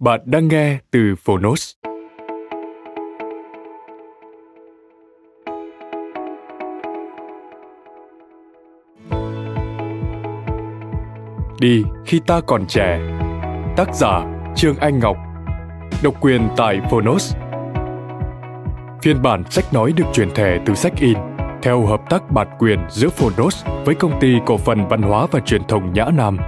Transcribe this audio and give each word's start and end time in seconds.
Bạn 0.00 0.20
đang 0.24 0.48
nghe 0.48 0.78
từ 0.90 1.14
Phonos. 1.24 1.72
Đi, 11.60 11.84
khi 12.06 12.20
ta 12.26 12.40
còn 12.46 12.66
trẻ. 12.68 13.00
Tác 13.76 13.94
giả, 13.94 14.24
Trương 14.56 14.76
Anh 14.76 14.98
Ngọc. 14.98 15.16
Độc 16.02 16.14
quyền 16.20 16.48
tại 16.56 16.80
Phonos. 16.90 17.34
Phiên 19.02 19.22
bản 19.22 19.44
sách 19.50 19.72
nói 19.72 19.92
được 19.96 20.06
chuyển 20.12 20.30
thể 20.34 20.58
từ 20.66 20.74
sách 20.74 20.92
in, 21.00 21.18
theo 21.62 21.86
hợp 21.86 22.00
tác 22.10 22.30
bản 22.30 22.48
quyền 22.58 22.78
giữa 22.90 23.08
Phonos 23.08 23.64
với 23.84 23.94
công 23.94 24.20
ty 24.20 24.34
cổ 24.46 24.56
phần 24.56 24.88
văn 24.88 25.02
hóa 25.02 25.26
và 25.30 25.40
truyền 25.40 25.62
thông 25.68 25.92
Nhã 25.92 26.04
Nam. 26.04 26.38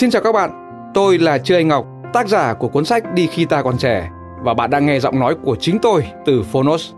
Xin 0.00 0.10
chào 0.10 0.22
các 0.22 0.32
bạn, 0.32 0.50
tôi 0.94 1.18
là 1.18 1.38
Trương 1.38 1.58
Anh 1.58 1.68
Ngọc, 1.68 1.86
tác 2.12 2.28
giả 2.28 2.54
của 2.54 2.68
cuốn 2.68 2.84
sách 2.84 3.14
Đi 3.14 3.26
khi 3.26 3.44
ta 3.44 3.62
còn 3.62 3.78
trẻ 3.78 4.10
và 4.42 4.54
bạn 4.54 4.70
đang 4.70 4.86
nghe 4.86 5.00
giọng 5.00 5.20
nói 5.20 5.34
của 5.42 5.56
chính 5.60 5.78
tôi 5.78 6.04
từ 6.26 6.42
Phonos. 6.42 6.90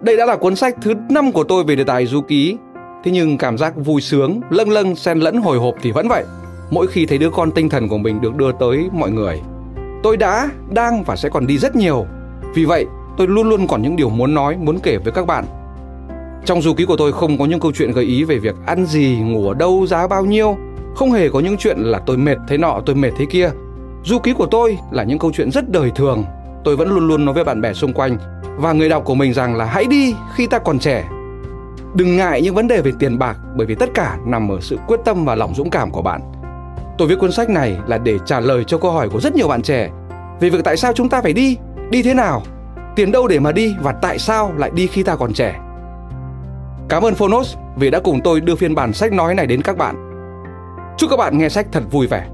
Đây 0.00 0.16
đã 0.16 0.26
là 0.26 0.36
cuốn 0.36 0.56
sách 0.56 0.76
thứ 0.82 0.94
năm 1.10 1.32
của 1.32 1.44
tôi 1.44 1.64
về 1.64 1.76
đề 1.76 1.84
tài 1.84 2.06
du 2.06 2.20
ký, 2.20 2.56
thế 3.04 3.10
nhưng 3.10 3.38
cảm 3.38 3.58
giác 3.58 3.72
vui 3.76 4.00
sướng, 4.00 4.40
lâng 4.50 4.70
lâng, 4.70 4.96
xen 4.96 5.18
lẫn 5.18 5.36
hồi 5.36 5.58
hộp 5.58 5.74
thì 5.82 5.92
vẫn 5.92 6.08
vậy. 6.08 6.24
Mỗi 6.70 6.86
khi 6.86 7.06
thấy 7.06 7.18
đứa 7.18 7.30
con 7.30 7.50
tinh 7.50 7.68
thần 7.68 7.88
của 7.88 7.98
mình 7.98 8.20
được 8.20 8.36
đưa 8.36 8.52
tới 8.52 8.88
mọi 8.92 9.10
người, 9.10 9.40
tôi 10.02 10.16
đã, 10.16 10.48
đang 10.70 11.02
và 11.04 11.16
sẽ 11.16 11.28
còn 11.28 11.46
đi 11.46 11.58
rất 11.58 11.76
nhiều. 11.76 12.06
Vì 12.54 12.64
vậy, 12.64 12.86
tôi 13.16 13.28
luôn 13.28 13.48
luôn 13.48 13.66
còn 13.66 13.82
những 13.82 13.96
điều 13.96 14.08
muốn 14.08 14.34
nói, 14.34 14.56
muốn 14.56 14.78
kể 14.82 14.98
với 14.98 15.12
các 15.12 15.26
bạn. 15.26 15.44
Trong 16.44 16.62
du 16.62 16.74
ký 16.74 16.84
của 16.84 16.96
tôi 16.96 17.12
không 17.12 17.38
có 17.38 17.44
những 17.44 17.60
câu 17.60 17.72
chuyện 17.72 17.92
gợi 17.92 18.04
ý 18.04 18.24
về 18.24 18.38
việc 18.38 18.54
ăn 18.66 18.86
gì, 18.86 19.18
ngủ 19.24 19.48
ở 19.48 19.54
đâu, 19.54 19.86
giá 19.86 20.06
bao 20.06 20.24
nhiêu, 20.24 20.56
không 20.94 21.12
hề 21.12 21.28
có 21.28 21.40
những 21.40 21.56
chuyện 21.56 21.78
là 21.78 21.98
tôi 22.06 22.16
mệt 22.16 22.38
thế 22.48 22.58
nọ, 22.58 22.80
tôi 22.86 22.96
mệt 22.96 23.10
thế 23.16 23.26
kia. 23.30 23.50
Du 24.04 24.18
ký 24.18 24.32
của 24.32 24.46
tôi 24.46 24.78
là 24.90 25.04
những 25.04 25.18
câu 25.18 25.32
chuyện 25.34 25.50
rất 25.50 25.70
đời 25.70 25.90
thường. 25.94 26.24
Tôi 26.64 26.76
vẫn 26.76 26.88
luôn 26.88 27.08
luôn 27.08 27.24
nói 27.24 27.34
với 27.34 27.44
bạn 27.44 27.60
bè 27.60 27.72
xung 27.72 27.92
quanh 27.92 28.16
và 28.56 28.72
người 28.72 28.88
đọc 28.88 29.04
của 29.04 29.14
mình 29.14 29.32
rằng 29.32 29.56
là 29.56 29.64
hãy 29.64 29.84
đi 29.84 30.14
khi 30.34 30.46
ta 30.46 30.58
còn 30.58 30.78
trẻ. 30.78 31.08
Đừng 31.94 32.16
ngại 32.16 32.42
những 32.42 32.54
vấn 32.54 32.68
đề 32.68 32.80
về 32.80 32.92
tiền 32.98 33.18
bạc, 33.18 33.36
bởi 33.56 33.66
vì 33.66 33.74
tất 33.74 33.90
cả 33.94 34.18
nằm 34.26 34.48
ở 34.48 34.58
sự 34.60 34.78
quyết 34.86 35.00
tâm 35.04 35.24
và 35.24 35.34
lòng 35.34 35.54
dũng 35.54 35.70
cảm 35.70 35.90
của 35.90 36.02
bạn. 36.02 36.20
Tôi 36.98 37.08
viết 37.08 37.18
cuốn 37.18 37.32
sách 37.32 37.50
này 37.50 37.76
là 37.86 37.98
để 37.98 38.18
trả 38.26 38.40
lời 38.40 38.64
cho 38.64 38.78
câu 38.78 38.90
hỏi 38.90 39.08
của 39.08 39.20
rất 39.20 39.34
nhiều 39.34 39.48
bạn 39.48 39.62
trẻ 39.62 39.90
về 40.40 40.50
việc 40.50 40.64
tại 40.64 40.76
sao 40.76 40.92
chúng 40.92 41.08
ta 41.08 41.22
phải 41.22 41.32
đi 41.32 41.56
đi 41.90 42.02
thế 42.02 42.14
nào, 42.14 42.42
tiền 42.96 43.12
đâu 43.12 43.28
để 43.28 43.38
mà 43.38 43.52
đi 43.52 43.74
và 43.82 43.92
tại 43.92 44.18
sao 44.18 44.52
lại 44.56 44.70
đi 44.74 44.86
khi 44.86 45.02
ta 45.02 45.16
còn 45.16 45.32
trẻ. 45.32 45.60
Cảm 46.88 47.02
ơn 47.02 47.14
phonos 47.14 47.56
vì 47.76 47.90
đã 47.90 48.00
cùng 48.00 48.20
tôi 48.24 48.40
đưa 48.40 48.54
phiên 48.54 48.74
bản 48.74 48.92
sách 48.92 49.12
nói 49.12 49.34
này 49.34 49.46
đến 49.46 49.62
các 49.62 49.76
bạn. 49.76 50.11
Chúc 50.98 51.10
các 51.10 51.16
bạn 51.16 51.38
nghe 51.38 51.48
sách 51.48 51.66
thật 51.72 51.82
vui 51.90 52.06
vẻ. 52.06 52.28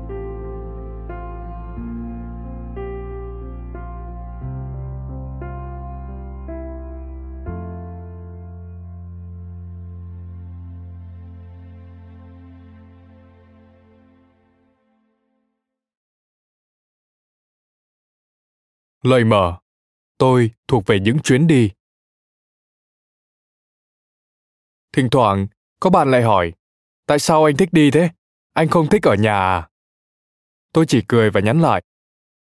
Lời 19.02 19.25
mở 19.25 19.58
Tôi 20.19 20.50
thuộc 20.69 20.86
về 20.86 21.00
những 21.00 21.19
chuyến 21.19 21.46
đi. 21.46 21.70
Thỉnh 24.92 25.08
thoảng, 25.10 25.46
có 25.80 25.90
bạn 25.90 26.10
lại 26.10 26.22
hỏi, 26.22 26.52
tại 27.06 27.19
sao 27.19 27.44
anh 27.44 27.56
thích 27.56 27.69
đi 27.72 27.90
thế? 27.90 28.08
Anh 28.58 28.69
không 28.69 28.88
thích 28.88 29.02
ở 29.02 29.14
nhà 29.14 29.38
à? 29.38 29.69
Tôi 30.72 30.86
chỉ 30.86 31.02
cười 31.08 31.30
và 31.30 31.41
nhắn 31.41 31.60
lại. 31.60 31.82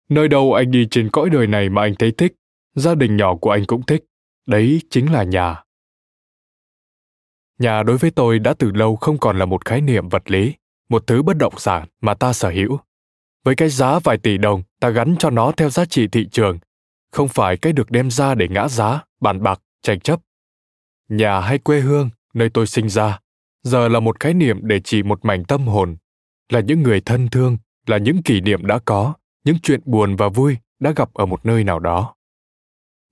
Nơi 0.09 0.28
đâu 0.28 0.53
anh 0.53 0.72
đi 0.72 0.88
trên 0.91 1.09
cõi 1.09 1.29
đời 1.29 1.47
này 1.47 1.69
mà 1.69 1.81
anh 1.81 1.95
thấy 2.00 2.11
thích, 2.11 2.34
gia 2.75 2.96
đình 2.96 3.17
nhỏ 3.17 3.35
của 3.35 3.52
anh 3.52 3.66
cũng 3.66 3.85
thích. 3.85 4.03
Đấy 4.46 4.81
chính 4.90 5.11
là 5.11 5.23
nhà. 5.23 5.64
Nhà 7.59 7.84
đối 7.84 7.97
với 7.97 8.11
tôi 8.11 8.40
đã 8.40 8.53
từ 8.59 8.72
lâu 8.72 8.96
không 8.96 9.17
còn 9.17 9.40
là 9.40 9.46
một 9.46 9.66
khái 9.66 9.81
niệm 9.81 10.09
vật 10.09 10.31
lý, 10.31 10.53
một 10.90 11.08
thứ 11.08 11.23
bất 11.23 11.37
động 11.37 11.53
sản 11.58 11.87
mà 12.02 12.14
ta 12.14 12.34
sở 12.34 12.49
hữu. 12.49 12.79
Với 13.43 13.55
cái 13.55 13.69
giá 13.69 13.99
vài 13.99 14.17
tỷ 14.17 14.37
đồng, 14.37 14.64
ta 14.79 14.90
gắn 14.90 15.16
cho 15.19 15.29
nó 15.29 15.52
theo 15.52 15.69
giá 15.69 15.85
trị 15.85 16.08
thị 16.08 16.28
trường. 16.31 16.59
Không 17.11 17.28
phải 17.28 17.58
cái 17.58 17.73
được 17.73 17.91
đem 17.91 18.11
ra 18.11 18.35
để 18.35 18.47
ngã 18.47 18.67
giá, 18.67 19.03
bàn 19.22 19.43
bạc, 19.43 19.61
tranh 19.81 19.99
chấp. 19.99 20.19
Nhà 21.09 21.40
hay 21.40 21.58
quê 21.58 21.79
hương, 21.79 22.09
nơi 22.34 22.49
tôi 22.49 22.67
sinh 22.67 22.90
ra, 22.90 23.19
giờ 23.64 23.87
là 23.87 23.99
một 23.99 24.19
khái 24.19 24.34
niệm 24.34 24.59
để 24.64 24.79
chỉ 24.84 25.03
một 25.03 25.25
mảnh 25.25 25.46
tâm 25.46 25.67
hồn 25.67 25.97
là 26.49 26.59
những 26.59 26.84
người 26.84 27.02
thân 27.02 27.28
thương 27.28 27.58
là 27.85 27.97
những 27.97 28.23
kỷ 28.23 28.41
niệm 28.41 28.66
đã 28.66 28.79
có 28.85 29.14
những 29.44 29.59
chuyện 29.64 29.82
buồn 29.85 30.16
và 30.16 30.29
vui 30.29 30.58
đã 30.79 30.91
gặp 30.96 31.14
ở 31.14 31.26
một 31.26 31.46
nơi 31.46 31.64
nào 31.64 31.79
đó 31.79 32.14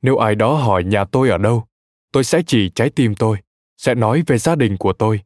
nếu 0.01 0.17
ai 0.17 0.35
đó 0.35 0.53
hỏi 0.53 0.83
nhà 0.83 1.05
tôi 1.05 1.29
ở 1.29 1.37
đâu 1.37 1.63
tôi 2.11 2.23
sẽ 2.23 2.41
chỉ 2.47 2.69
trái 2.69 2.89
tim 2.89 3.15
tôi 3.15 3.37
sẽ 3.77 3.95
nói 3.95 4.23
về 4.27 4.37
gia 4.37 4.55
đình 4.55 4.77
của 4.77 4.93
tôi 4.93 5.21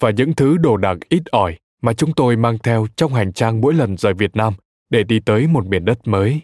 và 0.00 0.10
những 0.10 0.34
thứ 0.34 0.56
đồ 0.56 0.76
đạc 0.76 0.98
ít 1.08 1.22
ỏi 1.30 1.58
mà 1.82 1.92
chúng 1.92 2.12
tôi 2.12 2.36
mang 2.36 2.58
theo 2.58 2.86
trong 2.96 3.14
hành 3.14 3.32
trang 3.32 3.60
mỗi 3.60 3.74
lần 3.74 3.96
rời 3.96 4.14
Việt 4.14 4.36
Nam 4.36 4.54
để 4.90 5.02
đi 5.02 5.20
tới 5.20 5.46
một 5.46 5.66
miền 5.66 5.84
đất 5.84 6.08
mới. 6.08 6.40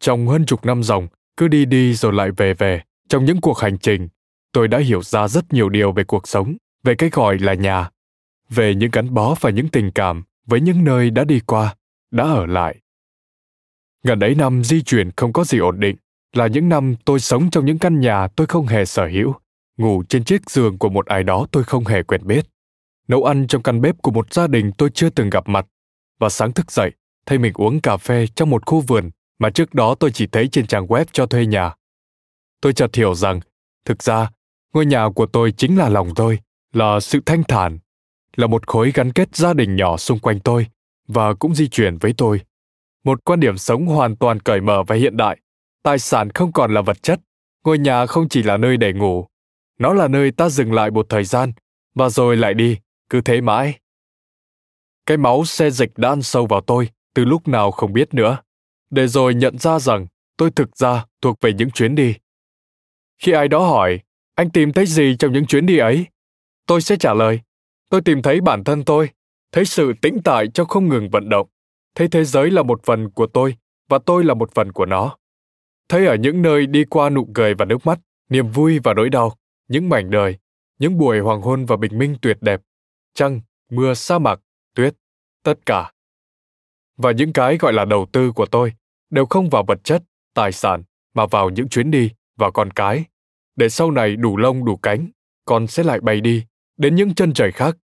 Trong 0.00 0.28
hơn 0.28 0.46
chục 0.46 0.64
năm 0.64 0.82
dòng, 0.82 1.08
cứ 1.36 1.48
đi 1.48 1.64
đi 1.64 1.94
rồi 1.94 2.12
lại 2.12 2.30
về 2.36 2.54
về, 2.54 2.82
trong 3.08 3.24
những 3.24 3.40
cuộc 3.40 3.58
hành 3.58 3.78
trình, 3.78 4.08
tôi 4.52 4.68
đã 4.68 4.78
hiểu 4.78 5.02
ra 5.02 5.28
rất 5.28 5.52
nhiều 5.52 5.68
điều 5.68 5.92
về 5.92 6.04
cuộc 6.04 6.28
sống, 6.28 6.56
về 6.84 6.94
cái 6.94 7.10
gọi 7.10 7.38
là 7.38 7.54
nhà 7.54 7.90
về 8.50 8.74
những 8.74 8.90
gắn 8.90 9.14
bó 9.14 9.34
và 9.40 9.50
những 9.50 9.68
tình 9.68 9.90
cảm 9.90 10.22
với 10.46 10.60
những 10.60 10.84
nơi 10.84 11.10
đã 11.10 11.24
đi 11.24 11.40
qua, 11.40 11.74
đã 12.10 12.24
ở 12.24 12.46
lại. 12.46 12.76
Gần 14.04 14.20
ấy 14.20 14.34
năm 14.34 14.64
di 14.64 14.82
chuyển 14.82 15.10
không 15.16 15.32
có 15.32 15.44
gì 15.44 15.58
ổn 15.58 15.80
định, 15.80 15.96
là 16.32 16.46
những 16.46 16.68
năm 16.68 16.94
tôi 17.04 17.20
sống 17.20 17.50
trong 17.50 17.66
những 17.66 17.78
căn 17.78 18.00
nhà 18.00 18.28
tôi 18.28 18.46
không 18.46 18.66
hề 18.66 18.84
sở 18.84 19.06
hữu, 19.06 19.34
ngủ 19.76 20.02
trên 20.08 20.24
chiếc 20.24 20.50
giường 20.50 20.78
của 20.78 20.88
một 20.88 21.06
ai 21.06 21.22
đó 21.22 21.46
tôi 21.50 21.64
không 21.64 21.84
hề 21.84 22.02
quen 22.02 22.20
biết, 22.26 22.46
nấu 23.08 23.24
ăn 23.24 23.46
trong 23.46 23.62
căn 23.62 23.80
bếp 23.80 24.02
của 24.02 24.10
một 24.10 24.32
gia 24.32 24.46
đình 24.46 24.72
tôi 24.78 24.90
chưa 24.94 25.10
từng 25.10 25.30
gặp 25.30 25.48
mặt, 25.48 25.66
và 26.18 26.28
sáng 26.28 26.52
thức 26.52 26.72
dậy, 26.72 26.92
thấy 27.26 27.38
mình 27.38 27.52
uống 27.54 27.80
cà 27.80 27.96
phê 27.96 28.26
trong 28.34 28.50
một 28.50 28.66
khu 28.66 28.80
vườn 28.80 29.10
mà 29.38 29.50
trước 29.50 29.74
đó 29.74 29.94
tôi 29.94 30.10
chỉ 30.10 30.26
thấy 30.26 30.48
trên 30.48 30.66
trang 30.66 30.86
web 30.86 31.04
cho 31.12 31.26
thuê 31.26 31.46
nhà. 31.46 31.74
Tôi 32.60 32.72
chợt 32.72 32.94
hiểu 32.94 33.14
rằng, 33.14 33.40
thực 33.84 34.02
ra, 34.02 34.30
ngôi 34.72 34.86
nhà 34.86 35.08
của 35.14 35.26
tôi 35.26 35.52
chính 35.52 35.78
là 35.78 35.88
lòng 35.88 36.14
tôi, 36.14 36.38
là 36.72 37.00
sự 37.00 37.20
thanh 37.26 37.44
thản, 37.44 37.78
là 38.40 38.46
một 38.46 38.66
khối 38.66 38.92
gắn 38.94 39.12
kết 39.12 39.36
gia 39.36 39.52
đình 39.52 39.76
nhỏ 39.76 39.96
xung 39.96 40.18
quanh 40.18 40.40
tôi 40.40 40.66
và 41.08 41.34
cũng 41.34 41.54
di 41.54 41.68
chuyển 41.68 41.98
với 41.98 42.14
tôi. 42.16 42.40
Một 43.04 43.24
quan 43.24 43.40
điểm 43.40 43.58
sống 43.58 43.86
hoàn 43.86 44.16
toàn 44.16 44.40
cởi 44.40 44.60
mở 44.60 44.82
và 44.82 44.96
hiện 44.96 45.16
đại. 45.16 45.38
Tài 45.82 45.98
sản 45.98 46.30
không 46.30 46.52
còn 46.52 46.74
là 46.74 46.80
vật 46.80 47.02
chất, 47.02 47.20
ngôi 47.64 47.78
nhà 47.78 48.06
không 48.06 48.28
chỉ 48.28 48.42
là 48.42 48.56
nơi 48.56 48.76
để 48.76 48.92
ngủ, 48.92 49.26
nó 49.78 49.94
là 49.94 50.08
nơi 50.08 50.30
ta 50.30 50.48
dừng 50.48 50.72
lại 50.72 50.90
một 50.90 51.06
thời 51.08 51.24
gian 51.24 51.52
và 51.94 52.08
rồi 52.08 52.36
lại 52.36 52.54
đi, 52.54 52.78
cứ 53.08 53.20
thế 53.20 53.40
mãi. 53.40 53.78
Cái 55.06 55.16
máu 55.16 55.44
xe 55.44 55.70
dịch 55.70 55.90
đã 55.96 56.08
ăn 56.08 56.22
sâu 56.22 56.46
vào 56.46 56.60
tôi 56.60 56.88
từ 57.14 57.24
lúc 57.24 57.48
nào 57.48 57.70
không 57.70 57.92
biết 57.92 58.14
nữa, 58.14 58.38
để 58.90 59.06
rồi 59.06 59.34
nhận 59.34 59.58
ra 59.58 59.78
rằng 59.78 60.06
tôi 60.36 60.50
thực 60.50 60.76
ra 60.76 61.04
thuộc 61.22 61.40
về 61.40 61.52
những 61.52 61.70
chuyến 61.70 61.94
đi. 61.94 62.14
Khi 63.18 63.32
ai 63.32 63.48
đó 63.48 63.58
hỏi, 63.58 64.00
anh 64.34 64.50
tìm 64.50 64.72
thấy 64.72 64.86
gì 64.86 65.16
trong 65.18 65.32
những 65.32 65.46
chuyến 65.46 65.66
đi 65.66 65.78
ấy? 65.78 66.06
Tôi 66.66 66.82
sẽ 66.82 66.96
trả 66.96 67.14
lời, 67.14 67.40
tôi 67.90 68.00
tìm 68.00 68.22
thấy 68.22 68.40
bản 68.40 68.64
thân 68.64 68.84
tôi, 68.84 69.10
thấy 69.52 69.64
sự 69.64 69.92
tĩnh 70.02 70.18
tại 70.24 70.48
trong 70.54 70.68
không 70.68 70.88
ngừng 70.88 71.10
vận 71.10 71.28
động, 71.28 71.48
thấy 71.94 72.08
thế 72.08 72.24
giới 72.24 72.50
là 72.50 72.62
một 72.62 72.84
phần 72.84 73.10
của 73.10 73.26
tôi 73.26 73.56
và 73.88 73.98
tôi 74.06 74.24
là 74.24 74.34
một 74.34 74.54
phần 74.54 74.72
của 74.72 74.86
nó. 74.86 75.16
Thấy 75.88 76.06
ở 76.06 76.14
những 76.14 76.42
nơi 76.42 76.66
đi 76.66 76.84
qua 76.84 77.10
nụ 77.10 77.28
cười 77.34 77.54
và 77.54 77.64
nước 77.64 77.86
mắt, 77.86 78.00
niềm 78.28 78.50
vui 78.50 78.78
và 78.78 78.94
nỗi 78.94 79.08
đau, 79.08 79.36
những 79.68 79.88
mảnh 79.88 80.10
đời, 80.10 80.38
những 80.78 80.98
buổi 80.98 81.18
hoàng 81.18 81.42
hôn 81.42 81.66
và 81.66 81.76
bình 81.76 81.98
minh 81.98 82.16
tuyệt 82.22 82.38
đẹp, 82.40 82.60
trăng, 83.14 83.40
mưa 83.70 83.94
sa 83.94 84.18
mạc, 84.18 84.40
tuyết, 84.74 84.94
tất 85.42 85.66
cả. 85.66 85.92
Và 86.96 87.12
những 87.12 87.32
cái 87.32 87.56
gọi 87.56 87.72
là 87.72 87.84
đầu 87.84 88.06
tư 88.12 88.32
của 88.32 88.46
tôi 88.46 88.72
đều 89.10 89.26
không 89.26 89.50
vào 89.50 89.64
vật 89.68 89.84
chất, 89.84 90.02
tài 90.34 90.52
sản, 90.52 90.82
mà 91.14 91.26
vào 91.26 91.50
những 91.50 91.68
chuyến 91.68 91.90
đi 91.90 92.10
và 92.36 92.50
con 92.50 92.70
cái. 92.70 93.04
Để 93.56 93.68
sau 93.68 93.90
này 93.90 94.16
đủ 94.16 94.36
lông 94.36 94.64
đủ 94.64 94.76
cánh, 94.76 95.08
con 95.44 95.66
sẽ 95.66 95.82
lại 95.82 96.00
bay 96.00 96.20
đi, 96.20 96.44
đến 96.80 96.94
những 96.94 97.14
chân 97.14 97.32
trời 97.32 97.52
khác. 97.52 97.76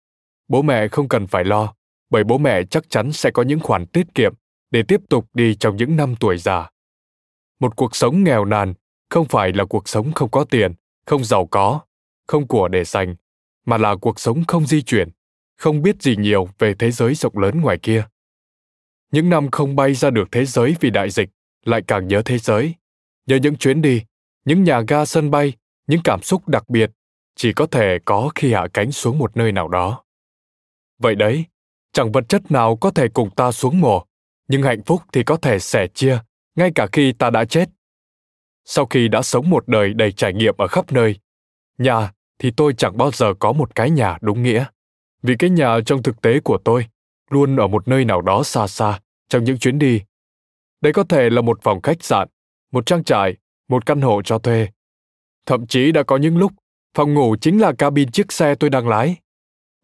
Bố 0.48 0.62
mẹ 0.62 0.88
không 0.88 1.08
cần 1.08 1.26
phải 1.26 1.44
lo, 1.44 1.74
bởi 2.10 2.24
bố 2.24 2.38
mẹ 2.38 2.62
chắc 2.70 2.90
chắn 2.90 3.12
sẽ 3.12 3.30
có 3.30 3.42
những 3.42 3.60
khoản 3.60 3.86
tiết 3.86 4.06
kiệm 4.14 4.34
để 4.70 4.82
tiếp 4.88 5.00
tục 5.08 5.26
đi 5.34 5.54
trong 5.54 5.76
những 5.76 5.96
năm 5.96 6.14
tuổi 6.20 6.38
già. 6.38 6.70
Một 7.60 7.76
cuộc 7.76 7.96
sống 7.96 8.24
nghèo 8.24 8.44
nàn 8.44 8.74
không 9.10 9.28
phải 9.28 9.52
là 9.52 9.64
cuộc 9.64 9.88
sống 9.88 10.12
không 10.12 10.30
có 10.30 10.44
tiền, 10.44 10.72
không 11.06 11.24
giàu 11.24 11.46
có, 11.46 11.80
không 12.26 12.48
của 12.48 12.68
để 12.68 12.84
dành, 12.84 13.16
mà 13.66 13.78
là 13.78 13.96
cuộc 13.96 14.20
sống 14.20 14.44
không 14.44 14.66
di 14.66 14.82
chuyển, 14.82 15.08
không 15.58 15.82
biết 15.82 16.02
gì 16.02 16.16
nhiều 16.16 16.48
về 16.58 16.74
thế 16.78 16.90
giới 16.90 17.14
rộng 17.14 17.38
lớn 17.38 17.60
ngoài 17.60 17.78
kia. 17.82 18.04
Những 19.12 19.30
năm 19.30 19.50
không 19.50 19.76
bay 19.76 19.94
ra 19.94 20.10
được 20.10 20.28
thế 20.32 20.44
giới 20.44 20.76
vì 20.80 20.90
đại 20.90 21.10
dịch, 21.10 21.28
lại 21.64 21.82
càng 21.86 22.08
nhớ 22.08 22.22
thế 22.24 22.38
giới. 22.38 22.74
Nhớ 23.26 23.36
những 23.36 23.56
chuyến 23.56 23.82
đi, 23.82 24.02
những 24.44 24.64
nhà 24.64 24.80
ga 24.88 25.04
sân 25.04 25.30
bay, 25.30 25.52
những 25.86 26.00
cảm 26.04 26.22
xúc 26.22 26.48
đặc 26.48 26.68
biệt 26.68 26.90
chỉ 27.36 27.52
có 27.52 27.66
thể 27.66 27.98
có 28.04 28.30
khi 28.34 28.52
hạ 28.52 28.66
cánh 28.74 28.92
xuống 28.92 29.18
một 29.18 29.36
nơi 29.36 29.52
nào 29.52 29.68
đó. 29.68 30.04
Vậy 30.98 31.14
đấy, 31.14 31.44
chẳng 31.92 32.12
vật 32.12 32.24
chất 32.28 32.50
nào 32.50 32.76
có 32.76 32.90
thể 32.90 33.08
cùng 33.08 33.30
ta 33.30 33.52
xuống 33.52 33.80
mồ, 33.80 34.04
nhưng 34.48 34.62
hạnh 34.62 34.82
phúc 34.86 35.02
thì 35.12 35.22
có 35.22 35.36
thể 35.36 35.58
sẻ 35.58 35.86
chia, 35.86 36.18
ngay 36.54 36.70
cả 36.74 36.86
khi 36.92 37.12
ta 37.12 37.30
đã 37.30 37.44
chết. 37.44 37.68
Sau 38.64 38.86
khi 38.86 39.08
đã 39.08 39.22
sống 39.22 39.50
một 39.50 39.68
đời 39.68 39.94
đầy 39.94 40.12
trải 40.12 40.32
nghiệm 40.32 40.54
ở 40.58 40.66
khắp 40.66 40.92
nơi, 40.92 41.16
nhà 41.78 42.12
thì 42.38 42.50
tôi 42.50 42.74
chẳng 42.78 42.96
bao 42.96 43.10
giờ 43.10 43.34
có 43.38 43.52
một 43.52 43.74
cái 43.74 43.90
nhà 43.90 44.18
đúng 44.20 44.42
nghĩa. 44.42 44.64
Vì 45.22 45.36
cái 45.38 45.50
nhà 45.50 45.78
trong 45.86 46.02
thực 46.02 46.22
tế 46.22 46.40
của 46.40 46.58
tôi 46.64 46.86
luôn 47.30 47.56
ở 47.56 47.66
một 47.66 47.88
nơi 47.88 48.04
nào 48.04 48.20
đó 48.20 48.42
xa 48.42 48.66
xa 48.66 49.00
trong 49.28 49.44
những 49.44 49.58
chuyến 49.58 49.78
đi. 49.78 50.02
Đây 50.80 50.92
có 50.92 51.04
thể 51.04 51.30
là 51.30 51.40
một 51.40 51.58
phòng 51.62 51.82
khách 51.82 52.04
sạn, 52.04 52.28
một 52.72 52.86
trang 52.86 53.04
trại, 53.04 53.34
một 53.68 53.86
căn 53.86 54.00
hộ 54.00 54.22
cho 54.22 54.38
thuê. 54.38 54.68
Thậm 55.46 55.66
chí 55.66 55.92
đã 55.92 56.02
có 56.02 56.16
những 56.16 56.38
lúc 56.38 56.52
phòng 56.96 57.14
ngủ 57.14 57.36
chính 57.40 57.60
là 57.60 57.72
cabin 57.72 58.10
chiếc 58.10 58.32
xe 58.32 58.54
tôi 58.54 58.70
đang 58.70 58.88
lái. 58.88 59.16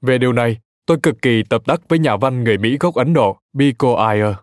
Về 0.01 0.19
điều 0.19 0.33
này, 0.33 0.59
tôi 0.87 0.99
cực 1.03 1.23
kỳ 1.23 1.43
tập 1.43 1.63
đắc 1.67 1.81
với 1.89 1.99
nhà 1.99 2.17
văn 2.17 2.45
người 2.45 2.59
Mỹ 2.59 2.77
gốc 2.81 2.95
Ấn 2.95 3.13
Độ 3.13 3.39
Biko 3.53 4.11
Iyer. 4.13 4.35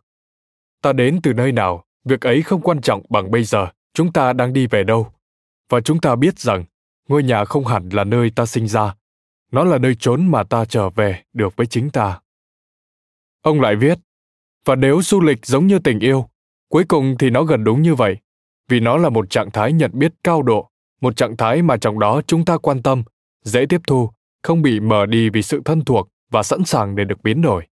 Ta 0.81 0.93
đến 0.93 1.19
từ 1.23 1.33
nơi 1.33 1.51
nào, 1.51 1.83
việc 2.05 2.21
ấy 2.21 2.41
không 2.41 2.61
quan 2.61 2.81
trọng 2.81 3.01
bằng 3.09 3.31
bây 3.31 3.43
giờ 3.43 3.67
chúng 3.93 4.13
ta 4.13 4.33
đang 4.33 4.53
đi 4.53 4.67
về 4.67 4.83
đâu. 4.83 5.07
Và 5.69 5.81
chúng 5.81 6.01
ta 6.01 6.15
biết 6.15 6.39
rằng 6.39 6.65
ngôi 7.07 7.23
nhà 7.23 7.45
không 7.45 7.65
hẳn 7.65 7.89
là 7.89 8.03
nơi 8.03 8.29
ta 8.29 8.45
sinh 8.45 8.67
ra, 8.67 8.95
nó 9.51 9.63
là 9.63 9.77
nơi 9.77 9.95
trốn 9.95 10.27
mà 10.31 10.43
ta 10.43 10.65
trở 10.65 10.89
về 10.89 11.23
được 11.33 11.55
với 11.55 11.67
chính 11.67 11.89
ta. 11.89 12.19
Ông 13.41 13.61
lại 13.61 13.75
viết, 13.75 13.99
và 14.65 14.75
nếu 14.75 15.01
du 15.01 15.21
lịch 15.21 15.45
giống 15.45 15.67
như 15.67 15.79
tình 15.79 15.99
yêu, 15.99 16.29
cuối 16.69 16.83
cùng 16.87 17.15
thì 17.19 17.29
nó 17.29 17.43
gần 17.43 17.63
đúng 17.63 17.81
như 17.81 17.95
vậy, 17.95 18.17
vì 18.67 18.79
nó 18.79 18.97
là 18.97 19.09
một 19.09 19.29
trạng 19.29 19.51
thái 19.51 19.73
nhận 19.73 19.91
biết 19.93 20.13
cao 20.23 20.41
độ, 20.41 20.68
một 21.01 21.17
trạng 21.17 21.37
thái 21.37 21.61
mà 21.61 21.77
trong 21.77 21.99
đó 21.99 22.21
chúng 22.27 22.45
ta 22.45 22.57
quan 22.57 22.83
tâm, 22.83 23.03
dễ 23.43 23.65
tiếp 23.69 23.81
thu, 23.87 24.09
không 24.43 24.61
bị 24.61 24.79
mờ 24.79 25.05
đi 25.05 25.29
vì 25.29 25.41
sự 25.41 25.61
thân 25.65 25.85
thuộc 25.85 26.09
và 26.29 26.43
sẵn 26.43 26.65
sàng 26.65 26.95
để 26.95 27.03
được 27.03 27.23
biến 27.23 27.41
đổi. 27.41 27.67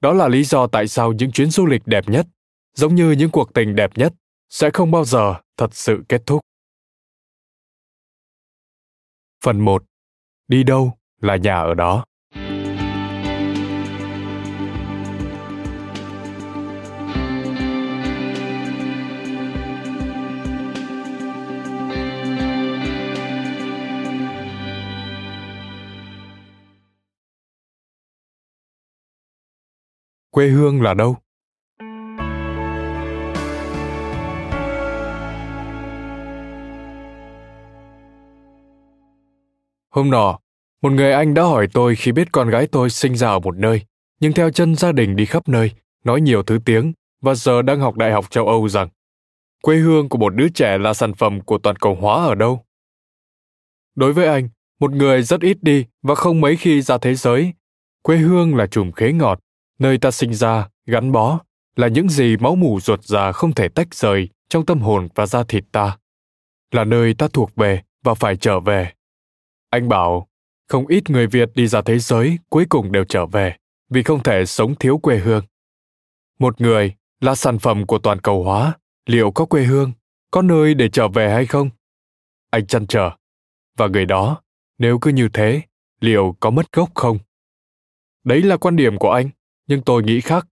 Đó 0.00 0.12
là 0.12 0.28
lý 0.28 0.44
do 0.44 0.66
tại 0.66 0.88
sao 0.88 1.12
những 1.12 1.32
chuyến 1.32 1.50
du 1.50 1.66
lịch 1.66 1.82
đẹp 1.86 2.08
nhất, 2.08 2.26
giống 2.74 2.94
như 2.94 3.10
những 3.10 3.30
cuộc 3.30 3.54
tình 3.54 3.76
đẹp 3.76 3.90
nhất, 3.98 4.12
sẽ 4.48 4.70
không 4.70 4.90
bao 4.90 5.04
giờ 5.04 5.34
thật 5.56 5.74
sự 5.74 6.04
kết 6.08 6.22
thúc. 6.26 6.40
Phần 9.44 9.60
1. 9.60 9.84
Đi 10.48 10.62
đâu 10.62 10.92
là 11.20 11.36
nhà 11.36 11.54
ở 11.54 11.74
đó. 11.74 12.04
Quê 30.36 30.48
hương 30.48 30.82
là 30.82 30.94
đâu? 30.94 31.16
Hôm 39.90 40.10
nọ, 40.10 40.38
một 40.82 40.92
người 40.92 41.12
anh 41.12 41.34
đã 41.34 41.42
hỏi 41.42 41.68
tôi 41.72 41.96
khi 41.96 42.12
biết 42.12 42.32
con 42.32 42.50
gái 42.50 42.66
tôi 42.66 42.90
sinh 42.90 43.16
ra 43.16 43.28
ở 43.28 43.38
một 43.38 43.56
nơi, 43.56 43.82
nhưng 44.20 44.32
theo 44.32 44.50
chân 44.50 44.76
gia 44.76 44.92
đình 44.92 45.16
đi 45.16 45.26
khắp 45.26 45.48
nơi, 45.48 45.70
nói 46.04 46.20
nhiều 46.20 46.42
thứ 46.42 46.58
tiếng, 46.64 46.92
và 47.20 47.34
giờ 47.34 47.62
đang 47.62 47.80
học 47.80 47.96
đại 47.96 48.12
học 48.12 48.30
châu 48.30 48.48
âu 48.48 48.68
rằng, 48.68 48.88
quê 49.62 49.76
hương 49.76 50.08
của 50.08 50.18
một 50.18 50.34
đứa 50.34 50.48
trẻ 50.48 50.78
là 50.78 50.94
sản 50.94 51.14
phẩm 51.14 51.40
của 51.40 51.58
toàn 51.58 51.76
cầu 51.76 51.94
hóa 51.94 52.24
ở 52.24 52.34
đâu? 52.34 52.64
Đối 53.94 54.12
với 54.12 54.26
anh, 54.26 54.48
một 54.80 54.92
người 54.92 55.22
rất 55.22 55.40
ít 55.40 55.58
đi 55.62 55.84
và 56.02 56.14
không 56.14 56.40
mấy 56.40 56.56
khi 56.56 56.82
ra 56.82 56.98
thế 56.98 57.14
giới, 57.14 57.52
quê 58.02 58.16
hương 58.16 58.56
là 58.56 58.66
chùm 58.66 58.92
khế 58.92 59.12
ngọt 59.12 59.40
nơi 59.78 59.98
ta 59.98 60.10
sinh 60.10 60.34
ra, 60.34 60.68
gắn 60.86 61.12
bó, 61.12 61.40
là 61.76 61.88
những 61.88 62.08
gì 62.08 62.36
máu 62.36 62.56
mủ 62.56 62.80
ruột 62.80 63.04
già 63.04 63.32
không 63.32 63.52
thể 63.52 63.68
tách 63.68 63.94
rời 63.94 64.28
trong 64.48 64.66
tâm 64.66 64.80
hồn 64.80 65.08
và 65.14 65.26
da 65.26 65.44
thịt 65.44 65.64
ta. 65.72 65.98
Là 66.70 66.84
nơi 66.84 67.14
ta 67.14 67.28
thuộc 67.32 67.56
về 67.56 67.82
và 68.02 68.14
phải 68.14 68.36
trở 68.36 68.60
về. 68.60 68.92
Anh 69.70 69.88
bảo, 69.88 70.28
không 70.68 70.86
ít 70.86 71.10
người 71.10 71.26
việt 71.26 71.50
đi 71.54 71.66
ra 71.66 71.82
thế 71.82 71.98
giới 71.98 72.38
cuối 72.48 72.66
cùng 72.68 72.92
đều 72.92 73.04
trở 73.04 73.26
về, 73.26 73.56
vì 73.90 74.02
không 74.02 74.22
thể 74.22 74.46
sống 74.46 74.74
thiếu 74.74 74.98
quê 74.98 75.18
hương. 75.18 75.44
Một 76.38 76.60
người 76.60 76.94
là 77.20 77.34
sản 77.34 77.58
phẩm 77.58 77.86
của 77.86 77.98
toàn 77.98 78.20
cầu 78.20 78.44
hóa, 78.44 78.78
liệu 79.06 79.30
có 79.30 79.44
quê 79.44 79.64
hương, 79.64 79.92
có 80.30 80.42
nơi 80.42 80.74
để 80.74 80.88
trở 80.88 81.08
về 81.08 81.30
hay 81.30 81.46
không? 81.46 81.70
Anh 82.50 82.66
chăn 82.66 82.86
trở, 82.86 83.10
và 83.76 83.86
người 83.86 84.06
đó, 84.06 84.42
nếu 84.78 84.98
cứ 84.98 85.10
như 85.10 85.28
thế, 85.32 85.60
liệu 86.00 86.36
có 86.40 86.50
mất 86.50 86.72
gốc 86.72 86.90
không? 86.94 87.18
Đấy 88.24 88.42
là 88.42 88.56
quan 88.56 88.76
điểm 88.76 88.98
của 88.98 89.10
anh 89.10 89.30
nhưng 89.66 89.82
tôi 89.82 90.02
nghĩ 90.02 90.20
khác. 90.20 90.46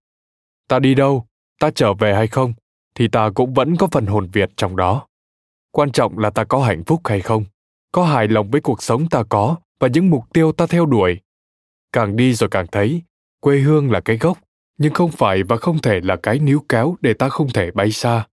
Ta 0.67 0.79
đi 0.79 0.95
đâu, 0.95 1.25
ta 1.59 1.71
trở 1.75 1.93
về 1.93 2.13
hay 2.13 2.27
không, 2.27 2.53
thì 2.95 3.07
ta 3.07 3.29
cũng 3.35 3.53
vẫn 3.53 3.75
có 3.75 3.87
phần 3.91 4.05
hồn 4.05 4.27
Việt 4.33 4.49
trong 4.57 4.75
đó. 4.75 5.07
Quan 5.71 5.91
trọng 5.91 6.19
là 6.19 6.29
ta 6.29 6.43
có 6.43 6.63
hạnh 6.63 6.83
phúc 6.83 7.01
hay 7.03 7.21
không, 7.21 7.45
có 7.91 8.05
hài 8.05 8.27
lòng 8.27 8.51
với 8.51 8.61
cuộc 8.61 8.83
sống 8.83 9.09
ta 9.09 9.23
có 9.29 9.55
và 9.79 9.87
những 9.87 10.09
mục 10.09 10.23
tiêu 10.33 10.51
ta 10.51 10.67
theo 10.67 10.85
đuổi. 10.85 11.19
Càng 11.91 12.15
đi 12.15 12.33
rồi 12.33 12.49
càng 12.49 12.67
thấy, 12.71 13.01
quê 13.39 13.59
hương 13.59 13.91
là 13.91 13.99
cái 13.99 14.17
gốc, 14.17 14.37
nhưng 14.77 14.93
không 14.93 15.11
phải 15.11 15.43
và 15.43 15.57
không 15.57 15.79
thể 15.79 15.99
là 16.03 16.15
cái 16.15 16.39
níu 16.39 16.65
kéo 16.69 16.95
để 17.01 17.13
ta 17.13 17.29
không 17.29 17.49
thể 17.49 17.71
bay 17.71 17.91
xa. 17.91 18.27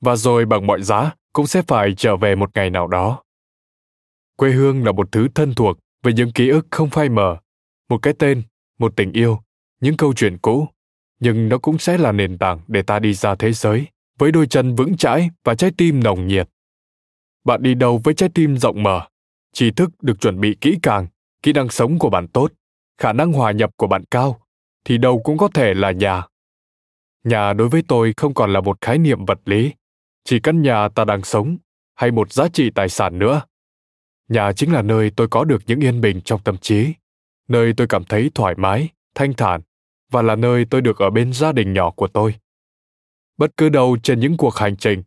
Và 0.00 0.16
rồi 0.16 0.46
bằng 0.46 0.66
mọi 0.66 0.82
giá 0.82 1.10
cũng 1.32 1.46
sẽ 1.46 1.62
phải 1.62 1.94
trở 1.96 2.16
về 2.16 2.34
một 2.34 2.50
ngày 2.54 2.70
nào 2.70 2.86
đó. 2.86 3.22
Quê 4.36 4.50
hương 4.50 4.84
là 4.84 4.92
một 4.92 5.12
thứ 5.12 5.28
thân 5.34 5.54
thuộc 5.54 5.78
với 6.02 6.12
những 6.12 6.32
ký 6.32 6.48
ức 6.48 6.66
không 6.70 6.90
phai 6.90 7.08
mờ, 7.08 7.36
một 7.88 7.98
cái 8.02 8.14
tên, 8.18 8.42
một 8.78 8.96
tình 8.96 9.12
yêu, 9.12 9.40
những 9.80 9.96
câu 9.96 10.12
chuyện 10.12 10.38
cũ, 10.38 10.68
nhưng 11.20 11.48
nó 11.48 11.58
cũng 11.58 11.78
sẽ 11.78 11.98
là 11.98 12.12
nền 12.12 12.38
tảng 12.38 12.60
để 12.68 12.82
ta 12.82 12.98
đi 12.98 13.14
ra 13.14 13.34
thế 13.34 13.52
giới 13.52 13.86
với 14.18 14.32
đôi 14.32 14.46
chân 14.46 14.74
vững 14.74 14.96
chãi 14.96 15.30
và 15.44 15.54
trái 15.54 15.70
tim 15.76 16.02
nồng 16.02 16.26
nhiệt. 16.26 16.48
Bạn 17.44 17.62
đi 17.62 17.74
đâu 17.74 18.00
với 18.04 18.14
trái 18.14 18.28
tim 18.34 18.56
rộng 18.56 18.82
mở, 18.82 19.00
tri 19.52 19.70
thức 19.70 19.90
được 20.02 20.20
chuẩn 20.20 20.40
bị 20.40 20.56
kỹ 20.60 20.78
càng, 20.82 21.06
kỹ 21.42 21.52
năng 21.52 21.68
sống 21.68 21.98
của 21.98 22.10
bạn 22.10 22.28
tốt, 22.28 22.52
khả 22.98 23.12
năng 23.12 23.32
hòa 23.32 23.52
nhập 23.52 23.70
của 23.76 23.86
bạn 23.86 24.04
cao, 24.04 24.40
thì 24.84 24.98
đâu 24.98 25.20
cũng 25.24 25.38
có 25.38 25.48
thể 25.54 25.74
là 25.74 25.90
nhà. 25.90 26.22
Nhà 27.24 27.52
đối 27.52 27.68
với 27.68 27.82
tôi 27.88 28.14
không 28.16 28.34
còn 28.34 28.52
là 28.52 28.60
một 28.60 28.78
khái 28.80 28.98
niệm 28.98 29.24
vật 29.24 29.40
lý, 29.44 29.72
chỉ 30.24 30.40
căn 30.40 30.62
nhà 30.62 30.88
ta 30.88 31.04
đang 31.04 31.22
sống 31.22 31.56
hay 31.94 32.10
một 32.10 32.32
giá 32.32 32.48
trị 32.48 32.70
tài 32.74 32.88
sản 32.88 33.18
nữa. 33.18 33.42
Nhà 34.28 34.52
chính 34.52 34.72
là 34.72 34.82
nơi 34.82 35.10
tôi 35.16 35.28
có 35.28 35.44
được 35.44 35.62
những 35.66 35.80
yên 35.80 36.00
bình 36.00 36.20
trong 36.20 36.42
tâm 36.42 36.56
trí, 36.58 36.94
nơi 37.48 37.72
tôi 37.76 37.86
cảm 37.86 38.04
thấy 38.04 38.30
thoải 38.34 38.54
mái, 38.56 38.88
thanh 39.14 39.34
thản 39.34 39.60
và 40.10 40.22
là 40.22 40.36
nơi 40.36 40.64
tôi 40.70 40.80
được 40.80 40.98
ở 40.98 41.10
bên 41.10 41.32
gia 41.32 41.52
đình 41.52 41.72
nhỏ 41.72 41.90
của 41.90 42.06
tôi. 42.06 42.34
Bất 43.36 43.56
cứ 43.56 43.68
đâu 43.68 43.96
trên 44.02 44.20
những 44.20 44.36
cuộc 44.36 44.56
hành 44.56 44.76
trình, 44.76 45.02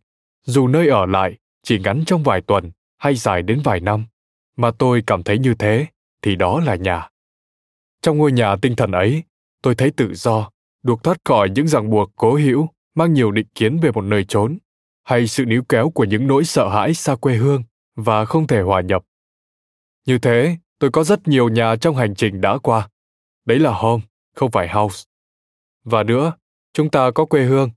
dù 0.46 0.68
nơi 0.68 0.88
ở 0.88 1.06
lại 1.06 1.38
chỉ 1.64 1.80
ngắn 1.80 2.04
trong 2.06 2.24
vài 2.24 2.42
tuần 2.42 2.72
hay 2.98 3.16
dài 3.16 3.42
đến 3.42 3.62
vài 3.64 3.80
năm, 3.80 4.06
mà 4.58 4.72
tôi 4.72 5.04
cảm 5.08 5.24
thấy 5.24 5.40
như 5.40 5.54
thế 5.54 5.86
thì 6.22 6.36
đó 6.36 6.60
là 6.60 6.76
nhà. 6.76 7.10
Trong 8.02 8.18
ngôi 8.18 8.32
nhà 8.32 8.56
tinh 8.56 8.76
thần 8.76 8.92
ấy, 8.92 9.24
tôi 9.62 9.76
thấy 9.76 9.92
tự 9.92 10.14
do, 10.14 10.50
được 10.84 11.04
thoát 11.04 11.18
khỏi 11.26 11.50
những 11.50 11.68
ràng 11.68 11.90
buộc 11.90 12.12
cố 12.16 12.36
hữu, 12.36 12.68
mang 12.96 13.14
nhiều 13.14 13.32
định 13.32 13.48
kiến 13.56 13.80
về 13.80 13.92
một 13.92 14.02
nơi 14.02 14.26
trốn, 14.28 14.58
hay 15.04 15.28
sự 15.28 15.46
níu 15.46 15.64
kéo 15.70 15.90
của 15.90 16.04
những 16.04 16.28
nỗi 16.28 16.44
sợ 16.44 16.70
hãi 16.70 16.94
xa 16.94 17.16
quê 17.16 17.36
hương 17.36 17.64
và 17.96 18.26
không 18.26 18.48
thể 18.48 18.62
hòa 18.62 18.82
nhập. 18.82 19.04
Như 20.06 20.18
thế, 20.18 20.58
tôi 20.80 20.92
có 20.92 21.04
rất 21.04 21.28
nhiều 21.28 21.50
nhà 21.50 21.76
trong 21.76 21.96
hành 21.96 22.16
trình 22.16 22.42
đã 22.42 22.58
qua. 22.58 22.90
Đấy 23.46 23.60
là 23.60 23.72
home, 23.72 24.04
không 24.36 24.52
phải 24.52 24.70
house. 24.70 25.04
Và 25.84 26.04
nữa, 26.04 26.34
chúng 26.74 26.90
ta 26.90 27.12
có 27.12 27.26
quê 27.26 27.44
hương, 27.44 27.70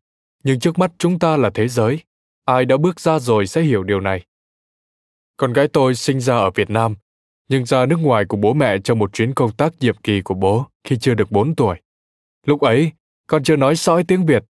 nhưng 0.44 0.60
trước 0.60 0.78
mắt 0.78 0.92
chúng 0.98 1.18
ta 1.18 1.36
là 1.36 1.50
thế 1.54 1.68
giới. 1.68 2.00
Ai 2.44 2.64
đã 2.64 2.76
bước 2.76 3.00
ra 3.00 3.18
rồi 3.18 3.46
sẽ 3.46 3.62
hiểu 3.62 3.82
điều 3.82 4.00
này. 4.00 4.24
Con 5.36 5.52
gái 5.52 5.68
tôi 5.68 5.94
sinh 5.94 6.20
ra 6.20 6.36
ở 6.36 6.50
Việt 6.50 6.70
Nam, 6.70 6.94
nhưng 7.48 7.66
ra 7.66 7.86
nước 7.86 7.98
ngoài 8.00 8.24
của 8.24 8.36
bố 8.36 8.54
mẹ 8.54 8.78
trong 8.78 8.98
một 8.98 9.12
chuyến 9.12 9.34
công 9.34 9.52
tác 9.52 9.72
nhiệm 9.80 9.96
kỳ 9.96 10.20
của 10.20 10.34
bố 10.34 10.66
khi 10.84 10.98
chưa 10.98 11.14
được 11.14 11.30
4 11.30 11.54
tuổi. 11.54 11.76
Lúc 12.46 12.60
ấy, 12.60 12.92
con 13.26 13.42
chưa 13.42 13.56
nói 13.56 13.76
sõi 13.76 14.04
tiếng 14.04 14.26
Việt. 14.26 14.44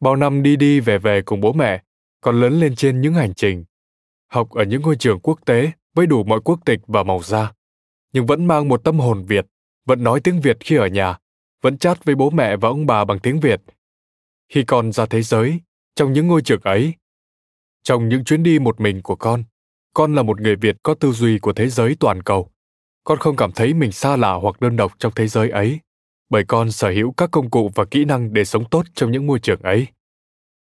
Bao 0.00 0.16
năm 0.16 0.42
đi 0.42 0.56
đi 0.56 0.80
về 0.80 0.98
về 0.98 1.22
cùng 1.22 1.40
bố 1.40 1.52
mẹ, 1.52 1.82
con 2.20 2.40
lớn 2.40 2.60
lên 2.60 2.76
trên 2.76 3.00
những 3.00 3.14
hành 3.14 3.34
trình. 3.34 3.64
Học 4.28 4.50
ở 4.50 4.64
những 4.64 4.82
ngôi 4.82 4.96
trường 4.96 5.20
quốc 5.20 5.40
tế 5.46 5.70
với 5.94 6.06
đủ 6.06 6.24
mọi 6.24 6.40
quốc 6.40 6.60
tịch 6.64 6.80
và 6.86 7.02
màu 7.02 7.22
da, 7.22 7.52
nhưng 8.12 8.26
vẫn 8.26 8.46
mang 8.46 8.68
một 8.68 8.84
tâm 8.84 8.98
hồn 8.98 9.24
Việt, 9.24 9.46
vẫn 9.84 10.04
nói 10.04 10.20
tiếng 10.20 10.40
Việt 10.40 10.56
khi 10.60 10.76
ở 10.76 10.86
nhà, 10.86 11.18
vẫn 11.62 11.78
chat 11.78 12.04
với 12.04 12.14
bố 12.14 12.30
mẹ 12.30 12.56
và 12.56 12.68
ông 12.68 12.86
bà 12.86 13.04
bằng 13.04 13.18
tiếng 13.18 13.40
Việt. 13.40 13.60
Khi 14.48 14.64
con 14.64 14.92
ra 14.92 15.06
thế 15.06 15.22
giới, 15.22 15.60
trong 15.94 16.12
những 16.12 16.26
ngôi 16.26 16.42
trường 16.42 16.60
ấy, 16.60 16.94
trong 17.82 18.08
những 18.08 18.24
chuyến 18.24 18.42
đi 18.42 18.58
một 18.58 18.80
mình 18.80 19.02
của 19.02 19.16
con, 19.16 19.44
con 19.94 20.14
là 20.14 20.22
một 20.22 20.40
người 20.40 20.56
Việt 20.56 20.76
có 20.82 20.94
tư 20.94 21.12
duy 21.12 21.38
của 21.38 21.52
thế 21.52 21.68
giới 21.68 21.96
toàn 22.00 22.22
cầu. 22.22 22.48
Con 23.04 23.18
không 23.18 23.36
cảm 23.36 23.52
thấy 23.52 23.74
mình 23.74 23.92
xa 23.92 24.16
lạ 24.16 24.32
hoặc 24.32 24.60
đơn 24.60 24.76
độc 24.76 24.92
trong 24.98 25.12
thế 25.16 25.28
giới 25.28 25.50
ấy, 25.50 25.80
bởi 26.30 26.44
con 26.44 26.70
sở 26.70 26.90
hữu 26.90 27.12
các 27.12 27.30
công 27.30 27.50
cụ 27.50 27.70
và 27.74 27.84
kỹ 27.84 28.04
năng 28.04 28.32
để 28.32 28.44
sống 28.44 28.64
tốt 28.70 28.86
trong 28.94 29.10
những 29.10 29.26
môi 29.26 29.38
trường 29.38 29.62
ấy. 29.62 29.86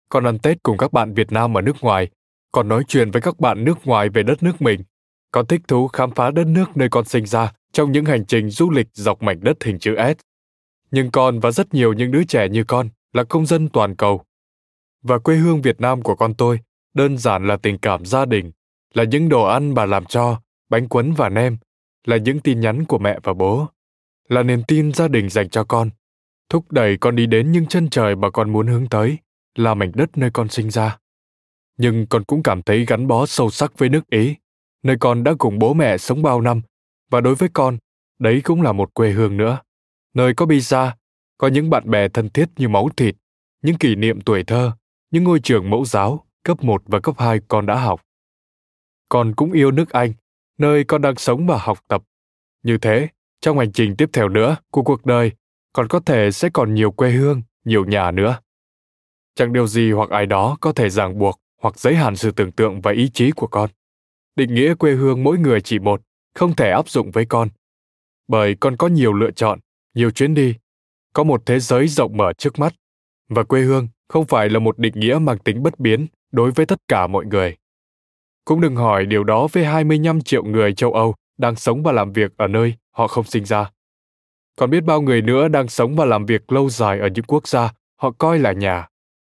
Con 0.10 0.24
ăn 0.24 0.40
Tết 0.40 0.64
cùng 0.64 0.78
các 0.78 0.94
bạn 0.94 1.14
Việt 1.14 1.32
Nam 1.32 1.58
ở 1.58 1.62
nước 1.62 1.76
ngoài, 1.82 2.10
con 2.52 2.68
nói 2.68 2.84
chuyện 2.88 3.12
với 3.12 3.22
các 3.22 3.40
bạn 3.40 3.64
nước 3.64 3.88
ngoài 3.88 4.10
về 4.10 4.24
đất 4.24 4.44
nước 4.44 4.62
mình. 4.62 4.84
Con 5.32 5.46
thích 5.46 5.62
thú 5.68 5.88
khám 5.88 6.12
phá 6.12 6.32
đất 6.32 6.48
nước 6.48 6.78
nơi 6.78 6.90
con 6.90 7.06
sinh 7.06 7.26
ra 7.26 7.54
trong 7.74 7.92
những 7.92 8.06
hành 8.06 8.26
trình 8.26 8.50
du 8.50 8.70
lịch 8.70 8.88
dọc 8.94 9.24
mảnh 9.24 9.40
đất 9.42 9.64
hình 9.64 9.80
chữ 9.80 9.96
S. 9.96 10.31
Nhưng 10.92 11.12
con 11.12 11.40
và 11.40 11.52
rất 11.52 11.74
nhiều 11.74 11.94
những 11.94 12.12
đứa 12.12 12.24
trẻ 12.24 12.50
như 12.50 12.64
con 12.64 12.90
là 13.14 13.24
công 13.24 13.46
dân 13.46 13.70
toàn 13.70 13.96
cầu. 13.96 14.24
Và 15.02 15.20
quê 15.20 15.36
hương 15.36 15.62
Việt 15.62 15.82
Nam 15.82 16.02
của 16.02 16.16
con 16.16 16.34
tôi 16.34 16.60
đơn 16.94 17.18
giản 17.18 17.48
là 17.48 17.58
tình 17.58 17.78
cảm 17.78 18.06
gia 18.06 18.26
đình, 18.26 18.52
là 18.94 19.04
những 19.04 19.30
đồ 19.30 19.44
ăn 19.44 19.74
bà 19.74 19.86
làm 19.86 20.06
cho, 20.06 20.42
bánh 20.70 20.88
quấn 20.88 21.14
và 21.14 21.30
nem, 21.30 21.58
là 22.06 22.18
những 22.18 22.40
tin 22.40 22.60
nhắn 22.60 22.86
của 22.86 22.98
mẹ 22.98 23.20
và 23.24 23.34
bố, 23.34 23.68
là 24.30 24.44
niềm 24.44 24.64
tin 24.68 24.94
gia 24.94 25.08
đình 25.08 25.30
dành 25.30 25.50
cho 25.50 25.64
con, 25.64 25.90
thúc 26.50 26.72
đẩy 26.72 26.98
con 26.98 27.16
đi 27.16 27.26
đến 27.26 27.52
những 27.52 27.66
chân 27.66 27.90
trời 27.90 28.16
mà 28.16 28.30
con 28.30 28.52
muốn 28.52 28.68
hướng 28.68 28.88
tới, 28.90 29.18
là 29.56 29.74
mảnh 29.74 29.92
đất 29.96 30.18
nơi 30.18 30.32
con 30.34 30.50
sinh 30.50 30.70
ra. 30.70 30.98
Nhưng 31.78 32.06
con 32.06 32.24
cũng 32.24 32.44
cảm 32.44 32.62
thấy 32.62 32.86
gắn 32.86 33.08
bó 33.08 33.26
sâu 33.26 33.50
sắc 33.50 33.78
với 33.78 33.90
nước 33.90 34.10
Ý, 34.10 34.36
nơi 34.84 34.98
con 35.00 35.24
đã 35.24 35.34
cùng 35.40 35.60
bố 35.60 35.74
mẹ 35.74 35.98
sống 35.98 36.22
bao 36.22 36.42
năm, 36.42 36.62
và 37.12 37.22
đối 37.22 37.36
với 37.36 37.50
con, 37.54 37.78
đấy 38.20 38.42
cũng 38.44 38.62
là 38.62 38.72
một 38.72 38.94
quê 38.94 39.12
hương 39.12 39.38
nữa. 39.38 39.60
Nơi 40.14 40.34
có 40.34 40.46
pizza, 40.46 40.92
có 41.38 41.48
những 41.48 41.70
bạn 41.70 41.90
bè 41.90 42.08
thân 42.08 42.30
thiết 42.30 42.46
như 42.58 42.70
máu 42.70 42.90
thịt, 42.98 43.16
những 43.62 43.78
kỷ 43.78 43.96
niệm 43.96 44.22
tuổi 44.22 44.44
thơ, 44.44 44.72
những 45.12 45.24
ngôi 45.24 45.40
trường 45.40 45.70
mẫu 45.70 45.86
giáo, 45.86 46.26
cấp 46.44 46.64
1 46.64 46.84
và 46.86 47.00
cấp 47.00 47.16
2 47.18 47.40
con 47.48 47.66
đã 47.66 47.76
học. 47.76 48.02
Con 49.10 49.36
cũng 49.36 49.52
yêu 49.52 49.72
nước 49.72 49.90
Anh, 49.90 50.14
nơi 50.58 50.84
con 50.84 51.02
đang 51.02 51.16
sống 51.16 51.48
và 51.48 51.58
học 51.58 51.80
tập. 51.88 52.04
Như 52.64 52.78
thế, 52.78 53.08
trong 53.42 53.58
hành 53.60 53.72
trình 53.72 53.96
tiếp 53.98 54.10
theo 54.14 54.30
nữa 54.30 54.58
của 54.72 54.84
cuộc 54.84 55.06
đời, 55.06 55.32
con 55.74 55.88
có 55.88 56.00
thể 56.00 56.32
sẽ 56.32 56.50
còn 56.54 56.74
nhiều 56.74 56.92
quê 56.92 57.12
hương, 57.12 57.42
nhiều 57.66 57.86
nhà 57.86 58.12
nữa. 58.12 58.40
Chẳng 59.36 59.54
điều 59.54 59.68
gì 59.68 59.92
hoặc 59.92 60.10
ai 60.10 60.26
đó 60.26 60.58
có 60.62 60.72
thể 60.72 60.90
ràng 60.90 61.20
buộc 61.20 61.40
hoặc 61.62 61.80
giới 61.80 61.96
hạn 61.96 62.16
sự 62.16 62.32
tưởng 62.32 62.52
tượng 62.52 62.82
và 62.82 62.92
ý 62.92 63.10
chí 63.14 63.32
của 63.32 63.48
con. 63.48 63.70
Định 64.36 64.54
nghĩa 64.54 64.76
quê 64.76 64.92
hương 64.94 65.24
mỗi 65.24 65.38
người 65.38 65.62
chỉ 65.62 65.80
một, 65.80 66.02
không 66.36 66.56
thể 66.56 66.72
áp 66.72 66.90
dụng 66.90 67.12
với 67.12 67.26
con. 67.26 67.50
Bởi 68.28 68.56
con 68.60 68.78
có 68.78 68.88
nhiều 68.88 69.14
lựa 69.14 69.32
chọn, 69.32 69.60
nhiều 69.94 70.12
chuyến 70.12 70.34
đi, 70.34 70.56
có 71.14 71.24
một 71.24 71.46
thế 71.46 71.60
giới 71.60 71.88
rộng 71.88 72.18
mở 72.18 72.34
trước 72.34 72.60
mắt. 72.60 72.74
Và 73.30 73.44
quê 73.44 73.62
hương 73.62 73.88
không 74.08 74.26
phải 74.26 74.50
là 74.50 74.60
một 74.60 74.80
định 74.80 74.94
nghĩa 74.96 75.20
mang 75.22 75.38
tính 75.38 75.64
bất 75.64 75.80
biến 75.80 76.08
đối 76.32 76.52
với 76.52 76.66
tất 76.66 76.80
cả 76.88 77.08
mọi 77.08 77.26
người. 77.26 77.58
Cũng 78.46 78.62
đừng 78.62 78.76
hỏi 78.76 79.06
điều 79.06 79.24
đó 79.24 79.48
với 79.52 79.66
25 79.66 80.22
triệu 80.22 80.44
người 80.44 80.74
châu 80.74 80.94
Âu 80.94 81.16
đang 81.38 81.56
sống 81.56 81.84
và 81.84 81.92
làm 81.92 82.14
việc 82.14 82.32
ở 82.38 82.48
nơi 82.48 82.74
họ 82.92 83.08
không 83.08 83.26
sinh 83.26 83.46
ra. 83.46 83.72
Còn 84.56 84.70
biết 84.70 84.82
bao 84.82 85.02
người 85.02 85.22
nữa 85.22 85.48
đang 85.48 85.68
sống 85.68 85.96
và 85.96 86.06
làm 86.06 86.26
việc 86.26 86.52
lâu 86.52 86.70
dài 86.70 87.00
ở 87.00 87.08
những 87.08 87.26
quốc 87.26 87.48
gia 87.48 87.74
họ 87.96 88.12
coi 88.12 88.40
là 88.40 88.52
nhà. 88.52 88.88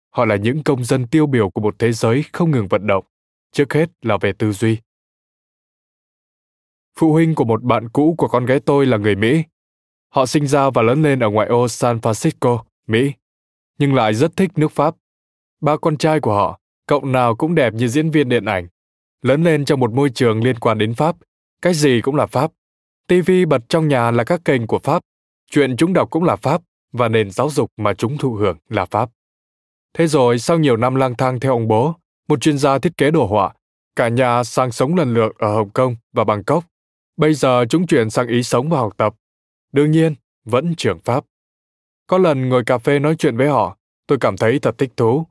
Họ 0.09 0.25
là 0.25 0.35
những 0.35 0.63
công 0.63 0.83
dân 0.83 1.07
tiêu 1.07 1.27
biểu 1.27 1.49
của 1.49 1.61
một 1.61 1.75
thế 1.79 1.91
giới 1.91 2.23
không 2.33 2.51
ngừng 2.51 2.67
vận 2.67 2.87
động, 2.87 3.05
trước 3.51 3.73
hết 3.73 3.89
là 4.01 4.17
về 4.21 4.33
tư 4.33 4.51
duy. 4.51 4.77
Phụ 6.99 7.13
huynh 7.13 7.35
của 7.35 7.45
một 7.45 7.63
bạn 7.63 7.89
cũ 7.89 8.15
của 8.17 8.27
con 8.27 8.45
gái 8.45 8.59
tôi 8.59 8.85
là 8.85 8.97
người 8.97 9.15
Mỹ. 9.15 9.43
Họ 10.09 10.25
sinh 10.25 10.47
ra 10.47 10.69
và 10.69 10.81
lớn 10.81 11.01
lên 11.01 11.19
ở 11.19 11.29
ngoại 11.29 11.47
ô 11.47 11.67
San 11.67 11.97
Francisco, 11.97 12.63
Mỹ, 12.87 13.13
nhưng 13.77 13.93
lại 13.93 14.13
rất 14.13 14.35
thích 14.35 14.51
nước 14.55 14.71
Pháp. 14.71 14.95
Ba 15.61 15.77
con 15.77 15.97
trai 15.97 16.19
của 16.19 16.33
họ, 16.33 16.59
cậu 16.87 17.05
nào 17.05 17.35
cũng 17.35 17.55
đẹp 17.55 17.73
như 17.73 17.87
diễn 17.87 18.11
viên 18.11 18.29
điện 18.29 18.45
ảnh. 18.45 18.67
Lớn 19.21 19.43
lên 19.43 19.65
trong 19.65 19.79
một 19.79 19.93
môi 19.93 20.09
trường 20.09 20.43
liên 20.43 20.59
quan 20.59 20.77
đến 20.77 20.93
Pháp, 20.93 21.15
cái 21.61 21.73
gì 21.73 22.01
cũng 22.01 22.15
là 22.15 22.25
Pháp. 22.25 22.51
TV 23.07 23.31
bật 23.47 23.61
trong 23.69 23.87
nhà 23.87 24.11
là 24.11 24.23
các 24.23 24.41
kênh 24.45 24.67
của 24.67 24.79
Pháp, 24.79 25.01
chuyện 25.51 25.77
chúng 25.77 25.93
đọc 25.93 26.09
cũng 26.09 26.23
là 26.23 26.35
Pháp, 26.35 26.61
và 26.91 27.07
nền 27.07 27.31
giáo 27.31 27.49
dục 27.49 27.71
mà 27.77 27.93
chúng 27.93 28.17
thụ 28.17 28.33
hưởng 28.33 28.57
là 28.69 28.85
Pháp. 28.85 29.09
Thế 29.93 30.07
rồi 30.07 30.39
sau 30.39 30.59
nhiều 30.59 30.77
năm 30.77 30.95
lang 30.95 31.15
thang 31.15 31.39
theo 31.39 31.51
ông 31.51 31.67
bố, 31.67 31.93
một 32.27 32.41
chuyên 32.41 32.57
gia 32.57 32.79
thiết 32.79 32.97
kế 32.97 33.11
đồ 33.11 33.25
họa, 33.25 33.53
cả 33.95 34.07
nhà 34.07 34.43
sang 34.43 34.71
sống 34.71 34.95
lần 34.95 35.13
lượt 35.13 35.31
ở 35.37 35.53
Hồng 35.53 35.69
Kông 35.69 35.95
và 36.13 36.23
Bangkok. 36.23 36.63
Bây 37.17 37.33
giờ 37.33 37.65
chúng 37.69 37.87
chuyển 37.87 38.09
sang 38.09 38.27
Ý 38.27 38.43
sống 38.43 38.69
và 38.69 38.77
học 38.77 38.93
tập. 38.97 39.15
Đương 39.71 39.91
nhiên, 39.91 40.15
vẫn 40.45 40.75
trường 40.75 40.99
Pháp. 40.99 41.25
Có 42.07 42.17
lần 42.17 42.49
ngồi 42.49 42.63
cà 42.63 42.77
phê 42.77 42.99
nói 42.99 43.15
chuyện 43.15 43.37
với 43.37 43.47
họ, 43.47 43.77
tôi 44.07 44.17
cảm 44.21 44.37
thấy 44.37 44.59
thật 44.59 44.77
thích 44.77 44.91
thú, 44.97 45.25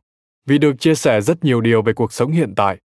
vì 0.47 0.59
được 0.59 0.73
chia 0.79 0.95
sẻ 0.95 1.21
rất 1.21 1.45
nhiều 1.45 1.61
điều 1.61 1.83
về 1.83 1.93
cuộc 1.93 2.13
sống 2.13 2.33
hiện 2.33 2.55
tại. 2.57 2.79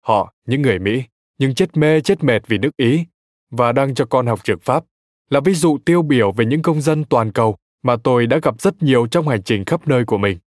Họ, 0.00 0.34
những 0.46 0.62
người 0.62 0.78
Mỹ, 0.78 1.02
nhưng 1.38 1.54
chết 1.54 1.76
mê 1.76 2.00
chết 2.00 2.24
mệt 2.24 2.42
vì 2.46 2.58
nước 2.58 2.76
Ý, 2.76 3.04
và 3.50 3.72
đang 3.72 3.94
cho 3.94 4.04
con 4.04 4.26
học 4.26 4.44
trường 4.44 4.60
Pháp, 4.60 4.84
là 5.30 5.40
ví 5.40 5.54
dụ 5.54 5.78
tiêu 5.84 6.02
biểu 6.02 6.32
về 6.32 6.44
những 6.46 6.62
công 6.62 6.80
dân 6.80 7.04
toàn 7.04 7.32
cầu 7.32 7.56
mà 7.82 7.96
tôi 8.04 8.26
đã 8.26 8.38
gặp 8.42 8.60
rất 8.60 8.82
nhiều 8.82 9.06
trong 9.06 9.28
hành 9.28 9.42
trình 9.42 9.64
khắp 9.64 9.88
nơi 9.88 10.04
của 10.04 10.18
mình. 10.18 10.38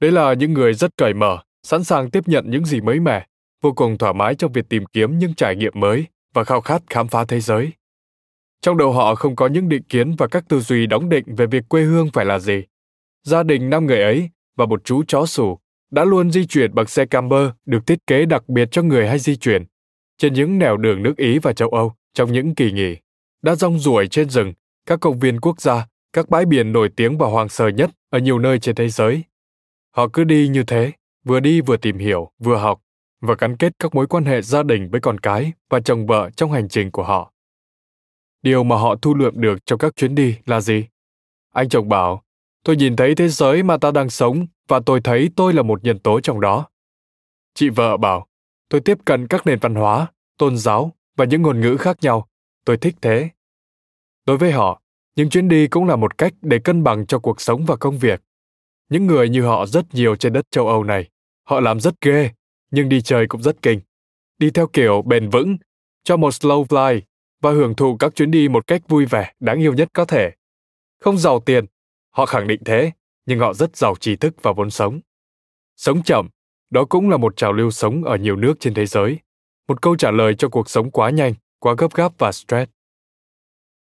Đấy 0.00 0.12
là 0.12 0.32
những 0.32 0.52
người 0.52 0.74
rất 0.74 0.96
cởi 0.96 1.14
mở, 1.14 1.38
sẵn 1.62 1.84
sàng 1.84 2.10
tiếp 2.10 2.28
nhận 2.28 2.50
những 2.50 2.64
gì 2.64 2.80
mới 2.80 3.00
mẻ, 3.00 3.26
vô 3.62 3.72
cùng 3.72 3.98
thoải 3.98 4.14
mái 4.14 4.34
trong 4.34 4.52
việc 4.52 4.68
tìm 4.68 4.86
kiếm 4.86 5.18
những 5.18 5.34
trải 5.34 5.56
nghiệm 5.56 5.72
mới 5.76 6.06
và 6.34 6.44
khao 6.44 6.60
khát 6.60 6.82
khám 6.90 7.08
phá 7.08 7.24
thế 7.24 7.40
giới. 7.40 7.72
Trong 8.62 8.76
đầu 8.76 8.92
họ 8.92 9.14
không 9.14 9.36
có 9.36 9.46
những 9.46 9.68
định 9.68 9.82
kiến 9.82 10.14
và 10.18 10.26
các 10.26 10.48
tư 10.48 10.60
duy 10.60 10.86
đóng 10.86 11.08
định 11.08 11.34
về 11.36 11.46
việc 11.46 11.68
quê 11.68 11.82
hương 11.82 12.10
phải 12.12 12.24
là 12.24 12.38
gì. 12.38 12.62
Gia 13.24 13.42
đình 13.42 13.70
năm 13.70 13.86
người 13.86 14.02
ấy 14.02 14.30
và 14.56 14.66
một 14.66 14.84
chú 14.84 15.02
chó 15.08 15.26
sủ 15.26 15.58
đã 15.90 16.04
luôn 16.04 16.30
di 16.30 16.46
chuyển 16.46 16.74
bằng 16.74 16.86
xe 16.86 17.06
camper 17.06 17.48
được 17.66 17.86
thiết 17.86 18.06
kế 18.06 18.26
đặc 18.26 18.48
biệt 18.48 18.68
cho 18.70 18.82
người 18.82 19.08
hay 19.08 19.18
di 19.18 19.36
chuyển 19.36 19.64
trên 20.18 20.34
những 20.34 20.58
nẻo 20.58 20.76
đường 20.76 21.02
nước 21.02 21.16
Ý 21.16 21.38
và 21.38 21.52
châu 21.52 21.68
Âu 21.68 21.94
trong 22.14 22.32
những 22.32 22.54
kỳ 22.54 22.72
nghỉ, 22.72 22.96
đã 23.42 23.54
rong 23.54 23.78
ruổi 23.78 24.06
trên 24.08 24.30
rừng, 24.30 24.52
các 24.86 25.00
công 25.00 25.18
viên 25.18 25.40
quốc 25.40 25.60
gia, 25.60 25.86
các 26.12 26.28
bãi 26.28 26.44
biển 26.44 26.72
nổi 26.72 26.90
tiếng 26.96 27.18
và 27.18 27.28
hoang 27.28 27.48
sơ 27.48 27.68
nhất 27.68 27.90
ở 28.10 28.18
nhiều 28.18 28.38
nơi 28.38 28.58
trên 28.58 28.74
thế 28.74 28.88
giới. 28.88 29.22
Họ 29.90 30.08
cứ 30.12 30.24
đi 30.24 30.48
như 30.48 30.62
thế, 30.62 30.92
vừa 31.24 31.40
đi 31.40 31.60
vừa 31.60 31.76
tìm 31.76 31.98
hiểu, 31.98 32.30
vừa 32.38 32.56
học 32.56 32.80
và 33.20 33.34
gắn 33.38 33.56
kết 33.56 33.72
các 33.78 33.94
mối 33.94 34.06
quan 34.06 34.24
hệ 34.24 34.42
gia 34.42 34.62
đình 34.62 34.90
với 34.90 35.00
con 35.00 35.20
cái 35.20 35.52
và 35.70 35.80
chồng 35.80 36.06
vợ 36.06 36.30
trong 36.36 36.52
hành 36.52 36.68
trình 36.68 36.90
của 36.90 37.02
họ. 37.02 37.32
Điều 38.42 38.64
mà 38.64 38.76
họ 38.76 38.96
thu 39.02 39.14
lượm 39.14 39.40
được 39.40 39.66
trong 39.66 39.78
các 39.78 39.96
chuyến 39.96 40.14
đi 40.14 40.36
là 40.46 40.60
gì? 40.60 40.86
Anh 41.52 41.68
chồng 41.68 41.88
bảo, 41.88 42.22
tôi 42.64 42.76
nhìn 42.76 42.96
thấy 42.96 43.14
thế 43.14 43.28
giới 43.28 43.62
mà 43.62 43.76
ta 43.76 43.90
đang 43.90 44.10
sống 44.10 44.46
và 44.68 44.80
tôi 44.86 45.00
thấy 45.00 45.30
tôi 45.36 45.52
là 45.52 45.62
một 45.62 45.84
nhân 45.84 45.98
tố 45.98 46.20
trong 46.20 46.40
đó. 46.40 46.68
Chị 47.54 47.68
vợ 47.68 47.96
bảo, 47.96 48.26
tôi 48.68 48.80
tiếp 48.80 48.98
cận 49.04 49.26
các 49.26 49.46
nền 49.46 49.58
văn 49.58 49.74
hóa, 49.74 50.06
tôn 50.38 50.56
giáo 50.56 50.92
và 51.16 51.24
những 51.24 51.42
ngôn 51.42 51.60
ngữ 51.60 51.76
khác 51.76 51.96
nhau. 52.00 52.28
Tôi 52.64 52.76
thích 52.76 52.94
thế. 53.00 53.30
Đối 54.26 54.38
với 54.38 54.52
họ, 54.52 54.82
những 55.16 55.30
chuyến 55.30 55.48
đi 55.48 55.66
cũng 55.66 55.84
là 55.84 55.96
một 55.96 56.18
cách 56.18 56.32
để 56.42 56.58
cân 56.58 56.84
bằng 56.84 57.06
cho 57.06 57.18
cuộc 57.18 57.40
sống 57.40 57.64
và 57.64 57.76
công 57.76 57.98
việc. 57.98 58.22
Những 58.88 59.06
người 59.06 59.28
như 59.28 59.42
họ 59.42 59.66
rất 59.66 59.94
nhiều 59.94 60.16
trên 60.16 60.32
đất 60.32 60.46
châu 60.50 60.68
Âu 60.68 60.84
này. 60.84 61.08
Họ 61.44 61.60
làm 61.60 61.80
rất 61.80 61.94
ghê, 62.00 62.30
nhưng 62.70 62.88
đi 62.88 63.02
chơi 63.02 63.26
cũng 63.26 63.42
rất 63.42 63.62
kinh. 63.62 63.80
Đi 64.38 64.50
theo 64.50 64.66
kiểu 64.66 65.02
bền 65.02 65.30
vững, 65.30 65.56
cho 66.04 66.16
một 66.16 66.28
slow 66.28 66.64
fly 66.64 67.00
và 67.40 67.50
hưởng 67.50 67.74
thụ 67.74 67.96
các 67.96 68.14
chuyến 68.14 68.30
đi 68.30 68.48
một 68.48 68.66
cách 68.66 68.82
vui 68.88 69.06
vẻ, 69.06 69.32
đáng 69.40 69.58
yêu 69.58 69.74
nhất 69.74 69.88
có 69.92 70.04
thể. 70.04 70.32
Không 71.00 71.18
giàu 71.18 71.40
tiền, 71.40 71.64
họ 72.10 72.26
khẳng 72.26 72.46
định 72.46 72.60
thế, 72.64 72.92
nhưng 73.26 73.38
họ 73.38 73.54
rất 73.54 73.76
giàu 73.76 73.94
trí 74.00 74.16
thức 74.16 74.34
và 74.42 74.52
vốn 74.52 74.70
sống. 74.70 75.00
Sống 75.76 76.02
chậm, 76.02 76.28
đó 76.70 76.84
cũng 76.84 77.10
là 77.10 77.16
một 77.16 77.36
trào 77.36 77.52
lưu 77.52 77.70
sống 77.70 78.04
ở 78.04 78.16
nhiều 78.16 78.36
nước 78.36 78.54
trên 78.60 78.74
thế 78.74 78.86
giới. 78.86 79.18
Một 79.68 79.82
câu 79.82 79.96
trả 79.96 80.10
lời 80.10 80.34
cho 80.34 80.48
cuộc 80.48 80.70
sống 80.70 80.90
quá 80.90 81.10
nhanh, 81.10 81.34
quá 81.58 81.74
gấp 81.78 81.94
gáp 81.94 82.12
và 82.18 82.32
stress. 82.32 82.70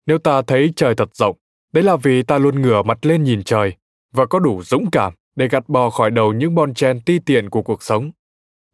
Nếu 0.07 0.19
ta 0.19 0.43
thấy 0.43 0.73
trời 0.77 0.95
thật 0.95 1.17
rộng, 1.17 1.37
đấy 1.73 1.85
là 1.85 1.97
vì 1.97 2.23
ta 2.23 2.39
luôn 2.39 2.63
ngửa 2.63 2.83
mặt 2.83 3.07
lên 3.07 3.23
nhìn 3.23 3.43
trời 3.43 3.77
và 4.13 4.27
có 4.27 4.39
đủ 4.39 4.63
dũng 4.63 4.91
cảm 4.91 5.13
để 5.37 5.49
gạt 5.49 5.69
bò 5.69 5.91
khỏi 5.91 6.11
đầu 6.11 6.33
những 6.33 6.55
bon 6.55 6.75
chen 6.75 7.01
ti 7.01 7.19
tiện 7.19 7.51
của 7.51 7.63
cuộc 7.63 7.83
sống. 7.83 8.11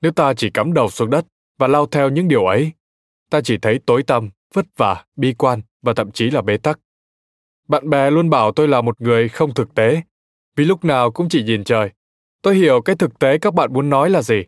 Nếu 0.03 0.13
ta 0.13 0.35
chỉ 0.35 0.51
cắm 0.51 0.73
đầu 0.73 0.91
xuống 0.91 1.11
đất 1.11 1.27
và 1.59 1.67
lao 1.67 1.87
theo 1.87 2.09
những 2.11 2.29
điều 2.29 2.47
ấy, 2.47 2.73
ta 3.31 3.41
chỉ 3.41 3.59
thấy 3.59 3.81
tối 3.87 4.03
tăm, 4.03 4.31
vất 4.55 4.67
vả, 4.77 5.05
bi 5.17 5.35
quan 5.39 5.61
và 5.83 5.95
thậm 5.95 6.11
chí 6.11 6.31
là 6.31 6.43
bế 6.43 6.57
tắc. 6.57 6.81
Bạn 7.69 7.91
bè 7.91 8.11
luôn 8.11 8.31
bảo 8.31 8.53
tôi 8.53 8.69
là 8.69 8.81
một 8.81 9.01
người 9.01 9.29
không 9.29 9.55
thực 9.55 9.75
tế, 9.75 10.03
vì 10.57 10.65
lúc 10.65 10.85
nào 10.85 11.11
cũng 11.11 11.29
chỉ 11.29 11.43
nhìn 11.43 11.65
trời. 11.65 11.91
Tôi 12.43 12.57
hiểu 12.57 12.81
cái 12.81 12.97
thực 12.97 13.19
tế 13.19 13.39
các 13.39 13.55
bạn 13.55 13.73
muốn 13.73 13.91
nói 13.91 14.11
là 14.11 14.23
gì. 14.23 14.43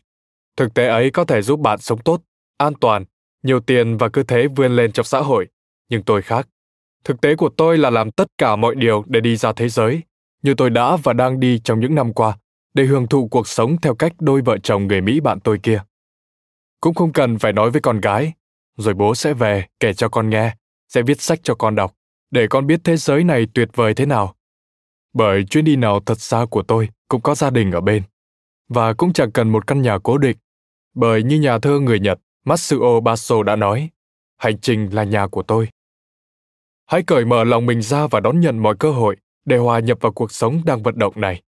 Thực 0.56 0.74
tế 0.74 0.86
ấy 0.86 1.10
có 1.10 1.24
thể 1.24 1.42
giúp 1.42 1.60
bạn 1.60 1.78
sống 1.78 2.02
tốt, 2.02 2.22
an 2.56 2.74
toàn, 2.80 3.04
nhiều 3.42 3.60
tiền 3.60 3.96
và 3.96 4.08
cứ 4.08 4.22
thế 4.22 4.46
vươn 4.56 4.76
lên 4.76 4.92
trong 4.92 5.04
xã 5.04 5.20
hội. 5.20 5.46
Nhưng 5.88 6.02
tôi 6.02 6.22
khác. 6.22 6.48
Thực 7.04 7.20
tế 7.20 7.36
của 7.36 7.48
tôi 7.56 7.78
là 7.78 7.90
làm 7.90 8.10
tất 8.10 8.26
cả 8.38 8.56
mọi 8.56 8.74
điều 8.74 9.04
để 9.06 9.20
đi 9.20 9.36
ra 9.36 9.52
thế 9.52 9.68
giới, 9.68 10.02
như 10.42 10.54
tôi 10.54 10.70
đã 10.70 10.96
và 10.96 11.12
đang 11.12 11.40
đi 11.40 11.60
trong 11.64 11.80
những 11.80 11.94
năm 11.94 12.12
qua, 12.12 12.38
để 12.74 12.84
hưởng 12.84 13.06
thụ 13.06 13.28
cuộc 13.28 13.48
sống 13.48 13.80
theo 13.80 13.94
cách 13.94 14.12
đôi 14.18 14.40
vợ 14.42 14.58
chồng 14.58 14.86
người 14.86 15.00
Mỹ 15.00 15.20
bạn 15.20 15.40
tôi 15.40 15.58
kia. 15.58 15.82
Cũng 16.80 16.94
không 16.94 17.12
cần 17.12 17.38
phải 17.38 17.52
nói 17.52 17.70
với 17.70 17.80
con 17.80 18.00
gái, 18.00 18.32
rồi 18.80 18.94
bố 18.94 19.14
sẽ 19.14 19.34
về 19.34 19.66
kể 19.80 19.92
cho 19.92 20.08
con 20.08 20.30
nghe, 20.30 20.54
sẽ 20.88 21.02
viết 21.02 21.20
sách 21.20 21.40
cho 21.42 21.54
con 21.54 21.74
đọc, 21.74 21.94
để 22.30 22.46
con 22.50 22.66
biết 22.66 22.80
thế 22.84 22.96
giới 22.96 23.24
này 23.24 23.46
tuyệt 23.54 23.68
vời 23.74 23.94
thế 23.94 24.06
nào. 24.06 24.34
Bởi 25.12 25.44
chuyến 25.44 25.64
đi 25.64 25.76
nào 25.76 26.00
thật 26.00 26.20
xa 26.20 26.46
của 26.50 26.62
tôi 26.62 26.88
cũng 27.08 27.20
có 27.22 27.34
gia 27.34 27.50
đình 27.50 27.70
ở 27.72 27.80
bên, 27.80 28.02
và 28.68 28.92
cũng 28.92 29.12
chẳng 29.12 29.32
cần 29.32 29.52
một 29.52 29.66
căn 29.66 29.82
nhà 29.82 29.98
cố 29.98 30.18
định, 30.18 30.36
bởi 30.94 31.22
như 31.22 31.40
nhà 31.40 31.58
thơ 31.58 31.78
người 31.78 32.00
Nhật 32.00 32.18
Matsuo 32.44 33.00
Baso 33.00 33.42
đã 33.42 33.56
nói, 33.56 33.90
hành 34.36 34.58
trình 34.58 34.94
là 34.94 35.04
nhà 35.04 35.26
của 35.26 35.42
tôi. 35.42 35.68
Hãy 36.86 37.02
cởi 37.02 37.24
mở 37.24 37.44
lòng 37.44 37.66
mình 37.66 37.82
ra 37.82 38.06
và 38.06 38.20
đón 38.20 38.40
nhận 38.40 38.58
mọi 38.58 38.76
cơ 38.78 38.90
hội 38.90 39.16
để 39.44 39.56
hòa 39.56 39.80
nhập 39.80 39.98
vào 40.00 40.12
cuộc 40.12 40.32
sống 40.32 40.62
đang 40.64 40.82
vận 40.82 40.98
động 40.98 41.20
này. 41.20 41.42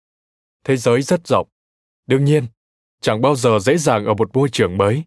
Thế 0.64 0.78
giới 0.78 1.02
rất 1.02 1.28
rộng. 1.28 1.48
Đương 2.08 2.26
nhiên, 2.26 2.46
chẳng 3.02 3.22
bao 3.22 3.36
giờ 3.36 3.60
dễ 3.60 3.78
dàng 3.78 4.06
ở 4.06 4.14
một 4.14 4.36
môi 4.36 4.50
trường 4.50 4.78
mới. 4.78 5.04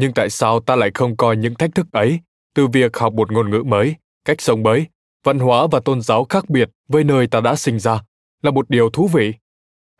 Nhưng 0.00 0.12
tại 0.12 0.30
sao 0.30 0.60
ta 0.60 0.76
lại 0.76 0.90
không 0.94 1.16
coi 1.16 1.36
những 1.36 1.54
thách 1.54 1.74
thức 1.74 1.86
ấy, 1.92 2.20
từ 2.54 2.66
việc 2.66 2.96
học 2.96 3.12
một 3.12 3.32
ngôn 3.32 3.50
ngữ 3.50 3.62
mới, 3.66 3.94
cách 4.24 4.40
sống 4.40 4.62
mới, 4.62 4.86
văn 5.24 5.38
hóa 5.38 5.66
và 5.70 5.80
tôn 5.80 6.00
giáo 6.00 6.24
khác 6.24 6.50
biệt 6.50 6.70
với 6.88 7.04
nơi 7.04 7.26
ta 7.26 7.40
đã 7.40 7.56
sinh 7.56 7.78
ra, 7.78 8.02
là 8.42 8.50
một 8.50 8.70
điều 8.70 8.90
thú 8.90 9.08
vị? 9.08 9.34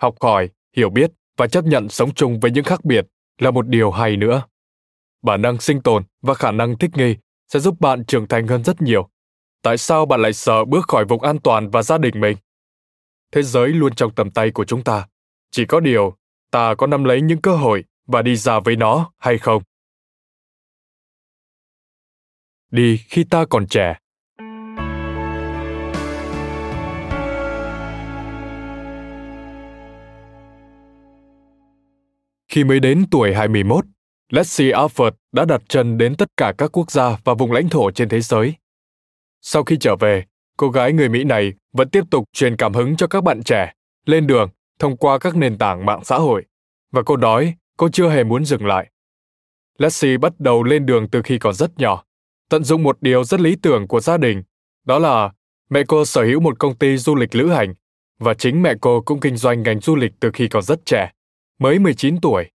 Học 0.00 0.14
hỏi, 0.20 0.48
hiểu 0.76 0.90
biết 0.90 1.10
và 1.36 1.46
chấp 1.46 1.64
nhận 1.64 1.88
sống 1.88 2.14
chung 2.14 2.40
với 2.40 2.50
những 2.50 2.64
khác 2.64 2.84
biệt 2.84 3.06
là 3.38 3.50
một 3.50 3.66
điều 3.68 3.90
hay 3.90 4.16
nữa. 4.16 4.42
Bản 5.22 5.42
năng 5.42 5.58
sinh 5.58 5.82
tồn 5.82 6.02
và 6.22 6.34
khả 6.34 6.50
năng 6.50 6.78
thích 6.78 6.90
nghi 6.94 7.16
sẽ 7.48 7.58
giúp 7.58 7.80
bạn 7.80 8.04
trưởng 8.04 8.28
thành 8.28 8.46
hơn 8.46 8.64
rất 8.64 8.82
nhiều. 8.82 9.08
Tại 9.62 9.78
sao 9.78 10.06
bạn 10.06 10.22
lại 10.22 10.32
sợ 10.32 10.64
bước 10.64 10.88
khỏi 10.88 11.04
vùng 11.04 11.22
an 11.22 11.38
toàn 11.38 11.70
và 11.70 11.82
gia 11.82 11.98
đình 11.98 12.20
mình? 12.20 12.36
Thế 13.32 13.42
giới 13.42 13.68
luôn 13.68 13.94
trong 13.94 14.14
tầm 14.14 14.30
tay 14.30 14.50
của 14.50 14.64
chúng 14.64 14.84
ta. 14.84 15.06
Chỉ 15.50 15.64
có 15.64 15.80
điều 15.80 16.16
ta 16.50 16.74
có 16.74 16.86
nắm 16.86 17.04
lấy 17.04 17.20
những 17.20 17.40
cơ 17.40 17.56
hội 17.56 17.84
và 18.06 18.22
đi 18.22 18.36
ra 18.36 18.60
với 18.60 18.76
nó 18.76 19.12
hay 19.18 19.38
không? 19.38 19.62
Đi 22.70 22.96
khi 23.08 23.24
ta 23.24 23.44
còn 23.44 23.66
trẻ 23.66 23.94
Khi 32.48 32.64
mới 32.64 32.80
đến 32.80 33.04
tuổi 33.10 33.34
21, 33.34 33.84
Leslie 34.30 34.72
Alford 34.72 35.10
đã 35.32 35.44
đặt 35.44 35.62
chân 35.68 35.98
đến 35.98 36.14
tất 36.16 36.28
cả 36.36 36.52
các 36.58 36.72
quốc 36.72 36.90
gia 36.90 37.16
và 37.24 37.34
vùng 37.34 37.52
lãnh 37.52 37.68
thổ 37.68 37.90
trên 37.90 38.08
thế 38.08 38.20
giới. 38.20 38.54
Sau 39.40 39.64
khi 39.64 39.76
trở 39.80 39.96
về, 39.96 40.24
cô 40.56 40.70
gái 40.70 40.92
người 40.92 41.08
Mỹ 41.08 41.24
này 41.24 41.52
vẫn 41.72 41.88
tiếp 41.88 42.04
tục 42.10 42.24
truyền 42.32 42.56
cảm 42.56 42.74
hứng 42.74 42.96
cho 42.96 43.06
các 43.06 43.24
bạn 43.24 43.42
trẻ 43.42 43.72
lên 44.06 44.26
đường 44.26 44.48
thông 44.78 44.96
qua 44.96 45.18
các 45.18 45.36
nền 45.36 45.58
tảng 45.58 45.86
mạng 45.86 46.04
xã 46.04 46.16
hội. 46.16 46.44
Và 46.92 47.02
cô 47.02 47.16
nói 47.16 47.54
cô 47.76 47.88
chưa 47.88 48.08
hề 48.08 48.24
muốn 48.24 48.44
dừng 48.44 48.66
lại. 48.66 48.90
Leslie 49.78 50.18
bắt 50.18 50.32
đầu 50.38 50.62
lên 50.62 50.86
đường 50.86 51.08
từ 51.08 51.22
khi 51.22 51.38
còn 51.38 51.54
rất 51.54 51.78
nhỏ, 51.78 52.04
tận 52.50 52.64
dụng 52.64 52.82
một 52.82 52.98
điều 53.00 53.24
rất 53.24 53.40
lý 53.40 53.56
tưởng 53.62 53.88
của 53.88 54.00
gia 54.00 54.16
đình, 54.16 54.42
đó 54.84 54.98
là 54.98 55.32
mẹ 55.70 55.82
cô 55.88 56.04
sở 56.04 56.22
hữu 56.24 56.40
một 56.40 56.58
công 56.58 56.76
ty 56.76 56.96
du 56.96 57.14
lịch 57.14 57.34
lữ 57.34 57.48
hành 57.48 57.74
và 58.18 58.34
chính 58.34 58.62
mẹ 58.62 58.74
cô 58.80 59.00
cũng 59.00 59.20
kinh 59.20 59.36
doanh 59.36 59.62
ngành 59.62 59.80
du 59.80 59.96
lịch 59.96 60.12
từ 60.20 60.30
khi 60.34 60.48
còn 60.48 60.62
rất 60.62 60.86
trẻ, 60.86 61.12
mới 61.58 61.78
19 61.78 62.20
tuổi. 62.20 62.50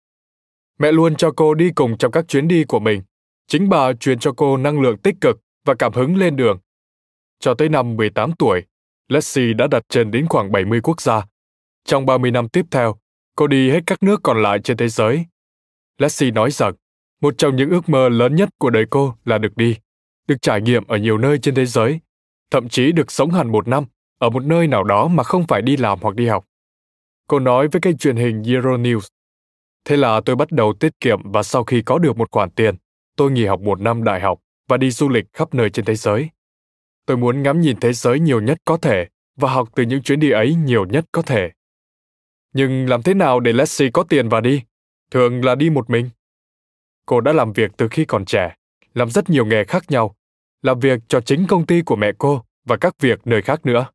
Mẹ 0.79 0.93
luôn 0.93 1.17
cho 1.17 1.31
cô 1.37 1.55
đi 1.55 1.71
cùng 1.75 1.99
trong 1.99 2.13
các 2.13 2.29
chuyến 2.29 2.49
đi 2.49 2.65
của 2.65 2.79
mình. 2.79 3.03
Chính 3.49 3.69
bà 3.69 3.93
truyền 3.93 4.19
cho 4.19 4.33
cô 4.37 4.57
năng 4.57 4.81
lượng 4.81 4.99
tích 4.99 5.15
cực 5.21 5.41
và 5.65 5.75
cảm 5.75 5.93
hứng 5.93 6.17
lên 6.17 6.37
đường. 6.37 6.59
Cho 7.41 7.55
tới 7.55 7.69
năm 7.69 7.97
18 7.97 8.33
tuổi, 8.39 8.63
Leslie 9.09 9.55
đã 9.55 9.67
đặt 9.67 9.83
chân 9.89 10.11
đến 10.11 10.27
khoảng 10.29 10.53
70 10.53 10.81
quốc 10.83 11.01
gia. 11.01 11.27
Trong 11.85 12.07
30 12.07 12.31
năm 12.31 12.49
tiếp 12.49 12.67
theo, 12.71 12.97
cô 13.37 13.47
đi 13.47 13.71
hết 13.71 13.81
các 13.87 14.03
nước 14.03 14.21
còn 14.23 14.43
lại 14.43 14.59
trên 14.65 14.77
thế 14.77 14.89
giới. 14.89 15.25
Leslie 15.99 16.31
nói 16.31 16.51
rằng, 16.51 16.75
một 17.21 17.35
trong 17.39 17.57
những 17.57 17.71
ước 17.71 17.89
mơ 17.89 18.09
lớn 18.09 18.35
nhất 18.35 18.49
của 18.59 18.71
đời 18.71 18.85
cô 18.91 19.15
là 19.25 19.39
được 19.39 19.57
đi, 19.57 19.77
được 20.29 20.37
trải 20.43 20.61
nghiệm 20.61 20.87
ở 20.87 20.97
nhiều 20.97 21.19
nơi 21.19 21.39
trên 21.39 21.55
thế 21.55 21.67
giới, 21.67 22.01
thậm 22.51 22.69
chí 22.69 22.93
được 22.93 23.13
sống 23.13 23.31
hẳn 23.31 23.53
một 23.53 23.69
năm 23.69 23.85
ở 24.19 24.31
một 24.31 24.45
nơi 24.45 24.67
nào 24.67 24.85
đó 24.85 25.09
mà 25.09 25.23
không 25.23 25.47
phải 25.47 25.63
đi 25.63 25.77
làm 25.77 25.99
hoặc 26.03 26.15
đi 26.15 26.27
học. 26.27 26.45
Cô 27.29 27.39
nói 27.39 27.69
với 27.69 27.81
kênh 27.81 27.97
truyền 27.97 28.17
hình 28.17 28.43
Euronews. 28.43 29.09
Thế 29.85 29.97
là 29.97 30.21
tôi 30.21 30.37
bắt 30.37 30.53
đầu 30.53 30.75
tiết 30.81 31.01
kiệm 31.01 31.33
và 31.33 31.43
sau 31.43 31.65
khi 31.65 31.83
có 31.83 31.99
được 31.99 32.17
một 32.17 32.31
khoản 32.31 32.51
tiền, 32.51 32.75
tôi 33.17 33.31
nghỉ 33.31 33.45
học 33.45 33.61
một 33.61 33.81
năm 33.81 34.05
đại 34.05 34.21
học 34.21 34.41
và 34.69 34.77
đi 34.77 34.91
du 34.91 35.09
lịch 35.09 35.25
khắp 35.33 35.55
nơi 35.55 35.71
trên 35.71 35.85
thế 35.85 35.95
giới. 35.95 36.31
Tôi 37.07 37.17
muốn 37.17 37.43
ngắm 37.43 37.61
nhìn 37.61 37.77
thế 37.81 37.93
giới 37.93 38.21
nhiều 38.21 38.41
nhất 38.41 38.59
có 38.65 38.77
thể 38.77 39.09
và 39.37 39.53
học 39.53 39.69
từ 39.75 39.83
những 39.83 40.03
chuyến 40.03 40.21
đi 40.21 40.31
ấy 40.31 40.55
nhiều 40.55 40.87
nhất 40.87 41.05
có 41.13 41.23
thể. 41.23 41.51
Nhưng 42.53 42.89
làm 42.89 43.03
thế 43.03 43.15
nào 43.15 43.41
để 43.41 43.53
Leslie 43.53 43.91
có 43.91 44.03
tiền 44.03 44.29
và 44.29 44.41
đi? 44.41 44.63
Thường 45.11 45.45
là 45.45 45.55
đi 45.55 45.71
một 45.71 45.91
mình. 45.91 46.11
Cô 47.07 47.21
đã 47.21 47.33
làm 47.33 47.53
việc 47.53 47.71
từ 47.77 47.89
khi 47.89 48.05
còn 48.05 48.25
trẻ, 48.25 48.55
làm 48.95 49.11
rất 49.11 49.31
nhiều 49.31 49.47
nghề 49.47 49.65
khác 49.65 49.85
nhau, 49.89 50.17
làm 50.63 50.81
việc 50.81 51.01
cho 51.09 51.21
chính 51.21 51.47
công 51.47 51.67
ty 51.67 51.83
của 51.83 51.97
mẹ 51.97 52.13
cô 52.19 52.45
và 52.65 52.77
các 52.77 53.01
việc 53.01 53.27
nơi 53.27 53.43
khác 53.43 53.67
nữa. 53.67 53.87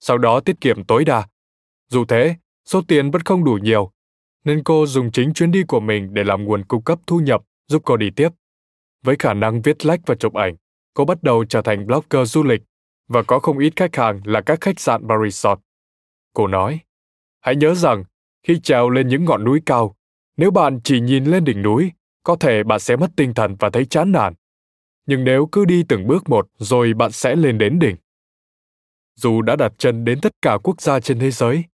Sau 0.00 0.18
đó 0.18 0.40
tiết 0.40 0.60
kiệm 0.60 0.84
tối 0.84 1.04
đa. 1.04 1.28
Dù 1.88 2.04
thế, 2.04 2.36
số 2.64 2.82
tiền 2.88 3.10
vẫn 3.10 3.22
không 3.22 3.44
đủ 3.44 3.58
nhiều, 3.62 3.92
nên 4.44 4.64
cô 4.64 4.86
dùng 4.86 5.12
chính 5.12 5.32
chuyến 5.32 5.50
đi 5.50 5.62
của 5.62 5.80
mình 5.80 6.14
để 6.14 6.24
làm 6.24 6.44
nguồn 6.44 6.64
cung 6.64 6.82
cấp 6.82 6.98
thu 7.06 7.18
nhập 7.20 7.42
giúp 7.68 7.82
cô 7.84 7.96
đi 7.96 8.10
tiếp. 8.10 8.28
Với 9.02 9.16
khả 9.18 9.34
năng 9.34 9.62
viết 9.62 9.86
lách 9.86 10.00
và 10.06 10.14
chụp 10.14 10.34
ảnh, 10.34 10.56
cô 10.94 11.04
bắt 11.04 11.22
đầu 11.22 11.44
trở 11.44 11.62
thành 11.62 11.86
blogger 11.86 12.32
du 12.32 12.42
lịch 12.42 12.62
và 13.08 13.22
có 13.22 13.38
không 13.38 13.58
ít 13.58 13.72
khách 13.76 13.96
hàng 13.96 14.20
là 14.24 14.40
các 14.40 14.60
khách 14.60 14.80
sạn 14.80 15.06
và 15.06 15.14
resort. 15.24 15.60
Cô 16.34 16.46
nói, 16.46 16.80
hãy 17.40 17.56
nhớ 17.56 17.74
rằng 17.74 18.04
khi 18.42 18.60
trèo 18.60 18.90
lên 18.90 19.08
những 19.08 19.24
ngọn 19.24 19.44
núi 19.44 19.62
cao, 19.66 19.96
nếu 20.36 20.50
bạn 20.50 20.80
chỉ 20.84 21.00
nhìn 21.00 21.24
lên 21.24 21.44
đỉnh 21.44 21.62
núi, 21.62 21.92
có 22.22 22.36
thể 22.36 22.62
bạn 22.62 22.80
sẽ 22.80 22.96
mất 22.96 23.10
tinh 23.16 23.34
thần 23.34 23.56
và 23.58 23.70
thấy 23.70 23.84
chán 23.84 24.12
nản. 24.12 24.34
Nhưng 25.06 25.24
nếu 25.24 25.48
cứ 25.52 25.64
đi 25.64 25.82
từng 25.88 26.06
bước 26.06 26.28
một 26.28 26.48
rồi 26.58 26.94
bạn 26.94 27.12
sẽ 27.12 27.36
lên 27.36 27.58
đến 27.58 27.78
đỉnh. 27.78 27.96
Dù 29.16 29.42
đã 29.42 29.56
đặt 29.56 29.72
chân 29.78 30.04
đến 30.04 30.20
tất 30.20 30.32
cả 30.42 30.58
quốc 30.62 30.80
gia 30.80 31.00
trên 31.00 31.18
thế 31.18 31.30
giới, 31.30 31.64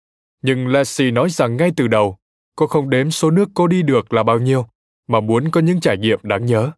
nhưng 0.43 0.69
Leslie 0.69 1.11
nói 1.11 1.31
rằng 1.31 1.57
ngay 1.57 1.71
từ 1.77 1.89
đầu, 1.89 2.19
cô 2.57 2.67
không 2.67 2.91
đếm 2.91 3.11
số 3.11 3.31
nước 3.31 3.49
cô 3.55 3.67
đi 3.67 3.83
được 3.83 4.13
là 4.13 4.23
bao 4.23 4.39
nhiêu, 4.39 4.67
mà 5.09 5.21
muốn 5.21 5.51
có 5.51 5.61
những 5.61 5.81
trải 5.81 5.99
nghiệm 5.99 6.21
đáng 6.23 6.47
nhớ. 6.47 6.71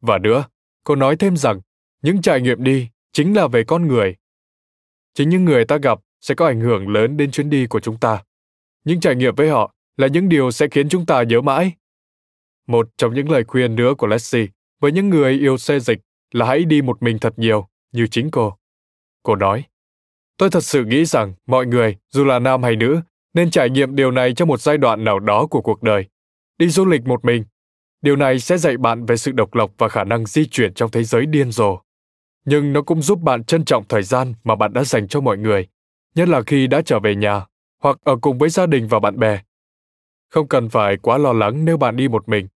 Và 0.00 0.18
nữa, 0.18 0.44
cô 0.84 0.96
nói 0.96 1.16
thêm 1.16 1.36
rằng 1.36 1.60
những 2.02 2.22
trải 2.22 2.40
nghiệm 2.40 2.64
đi 2.64 2.88
chính 3.12 3.36
là 3.36 3.48
về 3.48 3.64
con 3.64 3.88
người. 3.88 4.16
Chính 5.14 5.28
những 5.28 5.44
người 5.44 5.64
ta 5.64 5.76
gặp 5.76 5.98
sẽ 6.20 6.34
có 6.34 6.46
ảnh 6.46 6.60
hưởng 6.60 6.88
lớn 6.88 7.16
đến 7.16 7.30
chuyến 7.30 7.50
đi 7.50 7.66
của 7.66 7.80
chúng 7.80 7.98
ta. 7.98 8.22
Những 8.84 9.00
trải 9.00 9.16
nghiệm 9.16 9.34
với 9.34 9.48
họ 9.50 9.74
là 9.96 10.06
những 10.06 10.28
điều 10.28 10.50
sẽ 10.50 10.66
khiến 10.70 10.88
chúng 10.88 11.06
ta 11.06 11.22
nhớ 11.22 11.40
mãi. 11.40 11.72
Một 12.68 12.88
trong 12.96 13.14
những 13.14 13.30
lời 13.30 13.44
khuyên 13.44 13.74
nữa 13.74 13.94
của 13.98 14.06
Leslie 14.06 14.46
với 14.80 14.92
những 14.92 15.08
người 15.08 15.32
yêu 15.32 15.58
xe 15.58 15.80
dịch 15.80 15.98
là 16.32 16.46
hãy 16.46 16.64
đi 16.64 16.82
một 16.82 17.02
mình 17.02 17.18
thật 17.18 17.38
nhiều, 17.38 17.68
như 17.92 18.06
chính 18.06 18.30
cô. 18.30 18.56
Cô 19.22 19.36
nói, 19.36 19.64
Tôi 20.38 20.50
thật 20.50 20.64
sự 20.64 20.84
nghĩ 20.84 21.04
rằng 21.04 21.34
mọi 21.46 21.66
người, 21.66 21.96
dù 22.10 22.24
là 22.24 22.38
nam 22.38 22.62
hay 22.62 22.76
nữ, 22.76 23.00
nên 23.34 23.50
trải 23.50 23.70
nghiệm 23.70 23.96
điều 23.96 24.10
này 24.10 24.34
trong 24.34 24.48
một 24.48 24.60
giai 24.60 24.78
đoạn 24.78 25.04
nào 25.04 25.18
đó 25.18 25.46
của 25.46 25.60
cuộc 25.60 25.82
đời. 25.82 26.06
Đi 26.58 26.68
du 26.68 26.84
lịch 26.84 27.06
một 27.06 27.24
mình. 27.24 27.44
Điều 28.02 28.16
này 28.16 28.40
sẽ 28.40 28.58
dạy 28.58 28.76
bạn 28.76 29.06
về 29.06 29.16
sự 29.16 29.32
độc 29.32 29.54
lập 29.54 29.70
và 29.78 29.88
khả 29.88 30.04
năng 30.04 30.26
di 30.26 30.46
chuyển 30.46 30.74
trong 30.74 30.90
thế 30.90 31.04
giới 31.04 31.26
điên 31.26 31.52
rồ. 31.52 31.78
Nhưng 32.44 32.72
nó 32.72 32.82
cũng 32.82 33.02
giúp 33.02 33.20
bạn 33.22 33.44
trân 33.44 33.64
trọng 33.64 33.84
thời 33.88 34.02
gian 34.02 34.34
mà 34.44 34.56
bạn 34.56 34.72
đã 34.72 34.84
dành 34.84 35.08
cho 35.08 35.20
mọi 35.20 35.38
người, 35.38 35.68
nhất 36.14 36.28
là 36.28 36.42
khi 36.42 36.66
đã 36.66 36.82
trở 36.82 37.00
về 37.00 37.14
nhà 37.14 37.46
hoặc 37.82 37.98
ở 38.04 38.16
cùng 38.16 38.38
với 38.38 38.48
gia 38.48 38.66
đình 38.66 38.88
và 38.88 39.00
bạn 39.00 39.18
bè. 39.18 39.40
Không 40.28 40.48
cần 40.48 40.68
phải 40.68 40.96
quá 40.96 41.18
lo 41.18 41.32
lắng 41.32 41.64
nếu 41.64 41.76
bạn 41.76 41.96
đi 41.96 42.08
một 42.08 42.28
mình. 42.28 42.48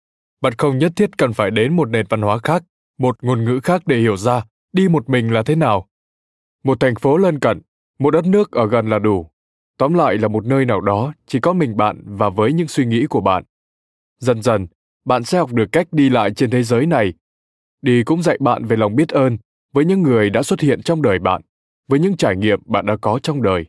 Bạn 0.42 0.54
không 0.58 0.78
nhất 0.78 0.92
thiết 0.96 1.18
cần 1.18 1.34
phải 1.34 1.52
đến 1.52 1.76
một 1.76 1.90
nền 1.90 2.06
văn 2.10 2.22
hóa 2.22 2.38
khác, 2.38 2.64
một 2.98 3.24
ngôn 3.24 3.46
ngữ 3.46 3.60
khác 3.64 3.82
để 3.86 3.98
hiểu 4.00 4.18
ra 4.18 4.46
đi 4.74 4.88
một 4.88 5.10
mình 5.10 5.34
là 5.34 5.44
thế 5.44 5.56
nào. 5.56 5.90
Một 6.64 6.80
thành 6.80 6.96
phố 6.96 7.18
lân 7.18 7.40
cận, 7.40 7.62
một 8.00 8.12
đất 8.12 8.26
nước 8.26 8.52
ở 8.52 8.68
gần 8.68 8.90
là 8.90 9.00
đủ. 9.00 9.32
Tóm 9.78 9.94
lại 9.94 10.18
là 10.18 10.28
một 10.28 10.46
nơi 10.46 10.66
nào 10.66 10.82
đó 10.82 11.14
chỉ 11.28 11.40
có 11.40 11.54
mình 11.54 11.78
bạn 11.78 12.02
và 12.06 12.30
với 12.30 12.54
những 12.54 12.68
suy 12.68 12.86
nghĩ 12.86 13.06
của 13.10 13.22
bạn. 13.22 13.44
Dần 14.20 14.42
dần, 14.42 14.68
bạn 15.06 15.24
sẽ 15.24 15.38
học 15.38 15.54
được 15.54 15.66
cách 15.72 15.88
đi 15.92 16.10
lại 16.10 16.34
trên 16.34 16.50
thế 16.50 16.64
giới 16.64 16.86
này. 16.86 17.14
Đi 17.82 18.04
cũng 18.04 18.22
dạy 18.22 18.38
bạn 18.40 18.66
về 18.66 18.78
lòng 18.78 18.96
biết 18.96 19.10
ơn 19.10 19.38
với 19.74 19.86
những 19.86 20.02
người 20.02 20.30
đã 20.30 20.44
xuất 20.44 20.60
hiện 20.60 20.82
trong 20.82 21.02
đời 21.02 21.20
bạn, 21.20 21.42
với 21.88 22.00
những 22.00 22.18
trải 22.18 22.36
nghiệm 22.36 22.60
bạn 22.66 22.86
đã 22.86 22.98
có 23.02 23.20
trong 23.24 23.42
đời. 23.42 23.66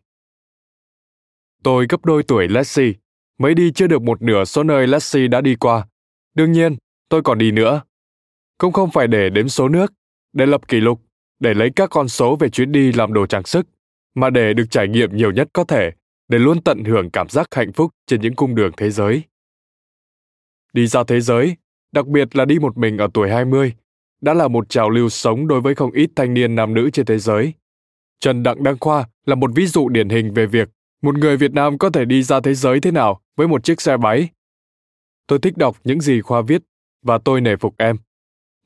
Tôi 1.62 1.86
gấp 1.88 2.04
đôi 2.04 2.22
tuổi 2.22 2.48
lassie 2.48 2.92
mới 3.38 3.54
đi 3.54 3.72
chưa 3.72 3.86
được 3.86 4.02
một 4.02 4.22
nửa 4.22 4.44
số 4.44 4.62
nơi 4.62 4.86
lassie 4.86 5.28
đã 5.28 5.40
đi 5.40 5.56
qua. 5.56 5.86
Đương 6.34 6.52
nhiên, 6.52 6.76
tôi 7.08 7.22
còn 7.22 7.38
đi 7.38 7.50
nữa. 7.50 7.82
Cũng 8.58 8.72
không 8.72 8.90
phải 8.90 9.08
để 9.08 9.30
đếm 9.30 9.48
số 9.48 9.68
nước, 9.68 9.92
để 10.32 10.46
lập 10.46 10.68
kỷ 10.68 10.80
lục, 10.80 11.00
để 11.40 11.54
lấy 11.54 11.70
các 11.76 11.90
con 11.90 12.08
số 12.08 12.36
về 12.36 12.48
chuyến 12.48 12.72
đi 12.72 12.92
làm 12.92 13.12
đồ 13.12 13.26
trang 13.26 13.44
sức, 13.44 13.66
mà 14.14 14.30
để 14.30 14.54
được 14.54 14.64
trải 14.70 14.88
nghiệm 14.88 15.16
nhiều 15.16 15.32
nhất 15.32 15.48
có 15.52 15.64
thể, 15.64 15.90
để 16.28 16.38
luôn 16.38 16.62
tận 16.62 16.84
hưởng 16.84 17.10
cảm 17.10 17.28
giác 17.28 17.54
hạnh 17.54 17.72
phúc 17.72 17.90
trên 18.06 18.20
những 18.20 18.34
cung 18.34 18.54
đường 18.54 18.72
thế 18.76 18.90
giới. 18.90 19.22
Đi 20.72 20.86
ra 20.86 21.04
thế 21.04 21.20
giới, 21.20 21.56
đặc 21.92 22.06
biệt 22.06 22.36
là 22.36 22.44
đi 22.44 22.58
một 22.58 22.78
mình 22.78 22.98
ở 22.98 23.08
tuổi 23.14 23.30
20, 23.30 23.74
đã 24.20 24.34
là 24.34 24.48
một 24.48 24.68
trào 24.68 24.90
lưu 24.90 25.08
sống 25.08 25.48
đối 25.48 25.60
với 25.60 25.74
không 25.74 25.92
ít 25.92 26.10
thanh 26.16 26.34
niên 26.34 26.54
nam 26.54 26.74
nữ 26.74 26.90
trên 26.90 27.06
thế 27.06 27.18
giới. 27.18 27.52
Trần 28.20 28.42
Đặng 28.42 28.62
Đăng 28.62 28.78
Khoa 28.78 29.04
là 29.26 29.34
một 29.34 29.50
ví 29.54 29.66
dụ 29.66 29.88
điển 29.88 30.08
hình 30.08 30.34
về 30.34 30.46
việc 30.46 30.68
một 31.02 31.18
người 31.18 31.36
Việt 31.36 31.52
Nam 31.52 31.78
có 31.78 31.90
thể 31.90 32.04
đi 32.04 32.22
ra 32.22 32.40
thế 32.40 32.54
giới 32.54 32.80
thế 32.80 32.90
nào 32.90 33.20
với 33.36 33.48
một 33.48 33.64
chiếc 33.64 33.80
xe 33.80 33.96
máy. 33.96 34.28
Tôi 35.32 35.38
thích 35.38 35.56
đọc 35.56 35.76
những 35.84 36.00
gì 36.00 36.20
Khoa 36.20 36.42
viết 36.42 36.62
và 37.02 37.18
tôi 37.18 37.40
nể 37.40 37.56
phục 37.56 37.74
em. 37.78 37.96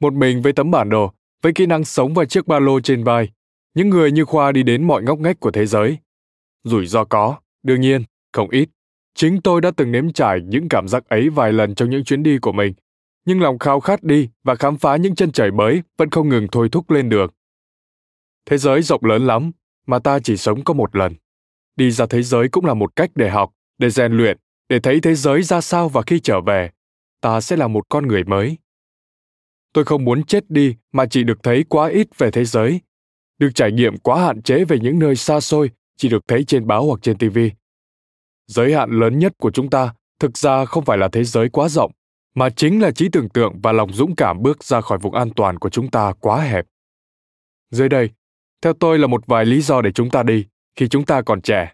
Một 0.00 0.12
mình 0.12 0.42
với 0.42 0.52
tấm 0.52 0.70
bản 0.70 0.88
đồ, 0.88 1.12
với 1.42 1.52
kỹ 1.52 1.66
năng 1.66 1.84
sống 1.84 2.14
và 2.14 2.24
chiếc 2.24 2.46
ba 2.46 2.58
lô 2.58 2.80
trên 2.80 3.04
vai, 3.04 3.28
những 3.74 3.88
người 3.88 4.12
như 4.12 4.24
Khoa 4.24 4.52
đi 4.52 4.62
đến 4.62 4.86
mọi 4.86 5.02
ngóc 5.02 5.18
ngách 5.18 5.40
của 5.40 5.50
thế 5.50 5.66
giới. 5.66 5.98
Rủi 6.64 6.86
ro 6.86 7.04
có, 7.04 7.36
đương 7.62 7.80
nhiên, 7.80 8.02
không 8.32 8.50
ít. 8.50 8.68
Chính 9.14 9.40
tôi 9.40 9.60
đã 9.60 9.70
từng 9.76 9.92
nếm 9.92 10.12
trải 10.12 10.40
những 10.42 10.68
cảm 10.68 10.88
giác 10.88 11.08
ấy 11.08 11.28
vài 11.28 11.52
lần 11.52 11.74
trong 11.74 11.90
những 11.90 12.04
chuyến 12.04 12.22
đi 12.22 12.38
của 12.38 12.52
mình, 12.52 12.74
nhưng 13.24 13.40
lòng 13.40 13.58
khao 13.58 13.80
khát 13.80 14.02
đi 14.02 14.28
và 14.44 14.54
khám 14.54 14.76
phá 14.76 14.96
những 14.96 15.14
chân 15.14 15.32
trời 15.32 15.50
mới 15.50 15.82
vẫn 15.96 16.10
không 16.10 16.28
ngừng 16.28 16.46
thôi 16.52 16.68
thúc 16.72 16.90
lên 16.90 17.08
được 17.08 17.34
Thế 18.46 18.58
giới 18.58 18.82
rộng 18.82 19.04
lớn 19.04 19.26
lắm, 19.26 19.50
mà 19.86 19.98
ta 19.98 20.18
chỉ 20.20 20.36
sống 20.36 20.64
có 20.64 20.74
một 20.74 20.96
lần. 20.96 21.14
Đi 21.76 21.90
ra 21.90 22.06
thế 22.06 22.22
giới 22.22 22.48
cũng 22.48 22.64
là 22.64 22.74
một 22.74 22.96
cách 22.96 23.10
để 23.14 23.30
học, 23.30 23.52
để 23.78 23.90
rèn 23.90 24.12
luyện, 24.12 24.38
để 24.68 24.80
thấy 24.80 25.00
thế 25.00 25.14
giới 25.14 25.42
ra 25.42 25.60
sao 25.60 25.88
và 25.88 26.02
khi 26.02 26.20
trở 26.20 26.40
về, 26.40 26.70
ta 27.20 27.40
sẽ 27.40 27.56
là 27.56 27.68
một 27.68 27.86
con 27.88 28.06
người 28.06 28.24
mới. 28.24 28.58
Tôi 29.72 29.84
không 29.84 30.04
muốn 30.04 30.24
chết 30.24 30.50
đi 30.50 30.76
mà 30.92 31.06
chỉ 31.06 31.24
được 31.24 31.42
thấy 31.42 31.64
quá 31.68 31.88
ít 31.88 32.18
về 32.18 32.30
thế 32.30 32.44
giới, 32.44 32.80
được 33.38 33.50
trải 33.54 33.72
nghiệm 33.72 33.98
quá 33.98 34.24
hạn 34.24 34.42
chế 34.42 34.64
về 34.64 34.78
những 34.78 34.98
nơi 34.98 35.16
xa 35.16 35.40
xôi 35.40 35.70
chỉ 35.96 36.08
được 36.08 36.28
thấy 36.28 36.44
trên 36.44 36.66
báo 36.66 36.86
hoặc 36.86 37.00
trên 37.02 37.18
TV. 37.18 37.38
Giới 38.46 38.74
hạn 38.74 38.90
lớn 38.90 39.18
nhất 39.18 39.32
của 39.38 39.50
chúng 39.50 39.70
ta 39.70 39.94
thực 40.20 40.38
ra 40.38 40.64
không 40.64 40.84
phải 40.84 40.98
là 40.98 41.08
thế 41.08 41.24
giới 41.24 41.48
quá 41.48 41.68
rộng, 41.68 41.92
mà 42.34 42.50
chính 42.50 42.82
là 42.82 42.90
trí 42.90 43.08
tưởng 43.08 43.28
tượng 43.28 43.60
và 43.62 43.72
lòng 43.72 43.92
dũng 43.92 44.16
cảm 44.16 44.42
bước 44.42 44.64
ra 44.64 44.80
khỏi 44.80 44.98
vùng 44.98 45.14
an 45.14 45.30
toàn 45.36 45.58
của 45.58 45.70
chúng 45.70 45.90
ta 45.90 46.12
quá 46.20 46.40
hẹp. 46.40 46.66
Dưới 47.70 47.88
đây, 47.88 48.10
theo 48.62 48.72
tôi 48.72 48.98
là 48.98 49.06
một 49.06 49.26
vài 49.26 49.44
lý 49.44 49.60
do 49.60 49.82
để 49.82 49.92
chúng 49.92 50.10
ta 50.10 50.22
đi 50.22 50.46
khi 50.76 50.88
chúng 50.88 51.04
ta 51.04 51.22
còn 51.22 51.40
trẻ. 51.40 51.72